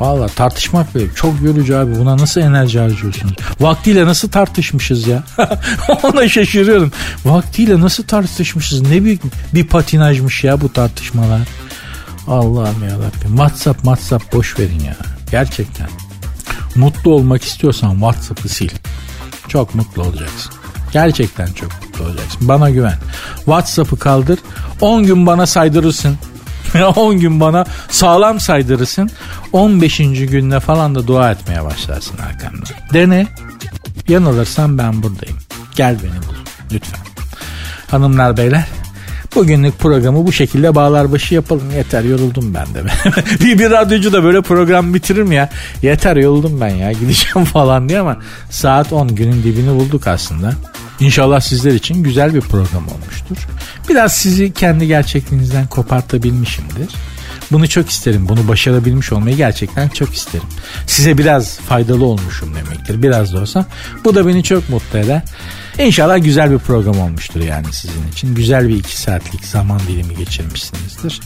Valla 0.00 0.28
tartışmak 0.28 0.94
bile 0.94 1.14
çok 1.14 1.42
yorucu 1.42 1.78
abi. 1.78 1.98
Buna 1.98 2.16
nasıl 2.16 2.40
enerji 2.40 2.78
harcıyorsunuz? 2.78 3.34
Vaktiyle 3.60 4.06
nasıl 4.06 4.28
tartışmışız 4.28 5.06
ya? 5.06 5.22
Ona 6.02 6.28
şaşırıyorum. 6.28 6.92
Vaktiyle 7.24 7.80
nasıl 7.80 8.04
tartışmışız? 8.04 8.80
Ne 8.80 9.04
büyük 9.04 9.22
bir 9.54 9.66
patinajmış 9.66 10.44
ya 10.44 10.60
bu 10.60 10.72
tartışmalar. 10.72 11.40
Allah'ım 12.28 12.84
ya 12.88 12.94
Rabbim. 12.94 13.30
WhatsApp 13.30 13.78
WhatsApp 13.78 14.32
boş 14.34 14.58
verin 14.58 14.80
ya. 14.80 14.96
Gerçekten. 15.30 15.88
Mutlu 16.74 17.14
olmak 17.14 17.44
istiyorsan 17.44 17.92
WhatsApp'ı 17.92 18.48
sil. 18.56 18.72
Çok 19.48 19.74
mutlu 19.74 20.02
olacaksın. 20.02 20.52
Gerçekten 20.92 21.46
çok 21.46 21.70
mutlu 21.82 22.04
olacaksın. 22.04 22.48
Bana 22.48 22.70
güven. 22.70 22.98
WhatsApp'ı 23.36 23.98
kaldır. 23.98 24.38
10 24.80 25.04
gün 25.04 25.26
bana 25.26 25.46
saydırırsın. 25.46 26.16
10 26.96 27.20
gün 27.20 27.40
bana 27.40 27.64
sağlam 27.90 28.40
saydırırsın. 28.40 29.10
15. 29.52 29.96
günde 29.96 30.60
falan 30.60 30.94
da 30.94 31.06
dua 31.06 31.30
etmeye 31.30 31.64
başlarsın 31.64 32.18
arkamda. 32.18 32.66
Dene. 32.92 33.26
Yanılırsan 34.08 34.78
ben 34.78 35.02
buradayım. 35.02 35.38
Gel 35.76 35.96
beni 36.02 36.22
bul. 36.28 36.34
Lütfen. 36.72 37.00
Hanımlar 37.90 38.36
beyler 38.36 38.64
Bugünlük 39.34 39.78
programı 39.78 40.26
bu 40.26 40.32
şekilde 40.32 40.74
bağlar 40.74 41.12
başı 41.12 41.34
yapalım. 41.34 41.70
Yeter 41.76 42.02
yoruldum 42.02 42.54
ben 42.54 42.66
de. 42.74 42.84
bir, 43.44 43.58
bir 43.58 43.70
radyocu 43.70 44.12
da 44.12 44.24
böyle 44.24 44.40
program 44.40 44.94
bitirir 44.94 45.22
mi 45.22 45.34
ya? 45.34 45.48
Yeter 45.82 46.16
yoruldum 46.16 46.60
ben 46.60 46.68
ya 46.68 46.92
gideceğim 46.92 47.44
falan 47.52 47.88
diye 47.88 48.00
ama 48.00 48.16
saat 48.50 48.92
10 48.92 49.14
günün 49.14 49.42
dibini 49.42 49.74
bulduk 49.74 50.06
aslında. 50.06 50.54
İnşallah 51.00 51.40
sizler 51.40 51.72
için 51.72 52.02
güzel 52.02 52.34
bir 52.34 52.40
program 52.40 52.88
olmuştur. 52.88 53.36
Biraz 53.88 54.12
sizi 54.12 54.52
kendi 54.52 54.86
gerçekliğinizden 54.86 55.66
kopartabilmişimdir. 55.66 56.94
Bunu 57.52 57.68
çok 57.68 57.90
isterim. 57.90 58.28
Bunu 58.28 58.48
başarabilmiş 58.48 59.12
olmayı 59.12 59.36
gerçekten 59.36 59.88
çok 59.88 60.14
isterim. 60.14 60.46
Size 60.86 61.18
biraz 61.18 61.58
faydalı 61.58 62.04
olmuşum 62.04 62.54
demektir. 62.54 63.02
Biraz 63.02 63.32
da 63.32 63.40
olsa. 63.40 63.66
Bu 64.04 64.14
da 64.14 64.26
beni 64.26 64.42
çok 64.42 64.68
mutlu 64.68 64.98
eder. 64.98 65.22
İnşallah 65.78 66.24
güzel 66.24 66.50
bir 66.50 66.58
program 66.58 67.00
olmuştur 67.00 67.40
yani 67.40 67.66
sizin 67.72 68.08
için. 68.12 68.34
Güzel 68.34 68.68
bir 68.68 68.76
iki 68.76 69.00
saatlik 69.00 69.44
zaman 69.44 69.80
dilimi 69.80 70.16
geçirmişsinizdir. 70.16 71.20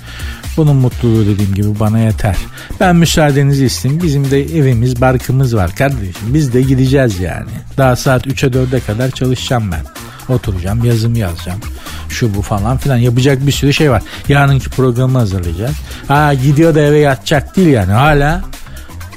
Bunun 0.57 0.77
mutluluğu 0.77 1.27
dediğim 1.27 1.55
gibi 1.55 1.81
bana 1.81 1.99
yeter. 1.99 2.37
Ben 2.81 2.97
müsaadenizi 2.97 3.65
isteyeyim. 3.65 4.03
Bizim 4.03 4.31
de 4.31 4.43
evimiz, 4.43 5.01
barkımız 5.01 5.57
var 5.57 5.77
kardeşim. 5.77 6.35
Biz 6.35 6.53
de 6.53 6.63
gideceğiz 6.63 7.21
yani. 7.21 7.51
Daha 7.79 7.97
saat 7.97 8.27
3'e 8.27 8.49
4'e 8.49 8.81
kadar 8.81 9.11
çalışacağım 9.11 9.73
ben. 9.73 9.85
Oturacağım, 10.33 10.85
yazımı 10.85 11.19
yazacağım. 11.19 11.61
Şu 12.09 12.35
bu 12.35 12.43
falan 12.43 12.77
filan. 12.77 12.97
Yapacak 12.97 13.47
bir 13.47 13.53
sürü 13.53 13.73
şey 13.73 13.91
var. 13.91 14.03
Yarınki 14.29 14.71
programı 14.71 15.19
hazırlayacağız. 15.19 15.77
Ha 16.09 16.35
gidiyor 16.35 16.75
da 16.75 16.81
eve 16.81 16.99
yatacak 16.99 17.57
değil 17.57 17.69
yani. 17.69 17.93
Hala 17.93 18.43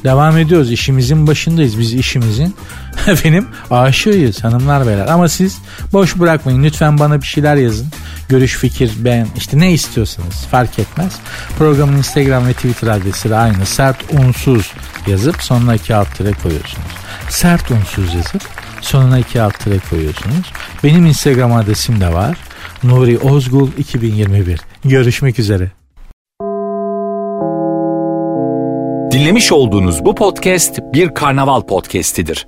devam 0.03 0.37
ediyoruz. 0.37 0.71
İşimizin 0.71 1.27
başındayız. 1.27 1.79
Biz 1.79 1.93
işimizin 1.93 2.55
efendim 3.07 3.47
aşığıyız 3.71 4.43
hanımlar 4.43 4.87
beyler. 4.87 5.07
Ama 5.07 5.29
siz 5.29 5.57
boş 5.93 6.19
bırakmayın. 6.19 6.63
Lütfen 6.63 6.99
bana 6.99 7.21
bir 7.21 7.27
şeyler 7.27 7.55
yazın. 7.55 7.87
Görüş, 8.29 8.55
fikir, 8.55 8.91
ben 8.97 9.27
işte 9.37 9.59
ne 9.59 9.73
istiyorsanız 9.73 10.45
fark 10.51 10.79
etmez. 10.79 11.13
Programın 11.57 11.97
Instagram 11.97 12.47
ve 12.47 12.53
Twitter 12.53 12.87
adresi 12.87 13.29
de 13.29 13.35
aynı. 13.35 13.65
Sert 13.65 13.97
unsuz 14.13 14.71
yazıp 15.07 15.43
sonuna 15.43 15.75
iki 15.75 15.95
alt 15.95 16.15
tire 16.15 16.31
koyuyorsunuz. 16.31 16.87
Sert 17.29 17.71
unsuz 17.71 18.13
yazıp 18.13 18.41
sonuna 18.81 19.19
iki 19.19 19.41
alt 19.41 19.59
tire 19.59 19.79
koyuyorsunuz. 19.89 20.51
Benim 20.83 21.05
Instagram 21.05 21.53
adresim 21.53 22.01
de 22.01 22.13
var. 22.13 22.37
Nuri 22.83 23.19
Ozgul 23.19 23.69
2021. 23.77 24.59
Görüşmek 24.85 25.39
üzere. 25.39 25.71
Dinlemiş 29.11 29.51
olduğunuz 29.51 30.05
bu 30.05 30.15
podcast 30.15 30.79
bir 30.93 31.13
karnaval 31.13 31.61
podcastidir. 31.61 32.47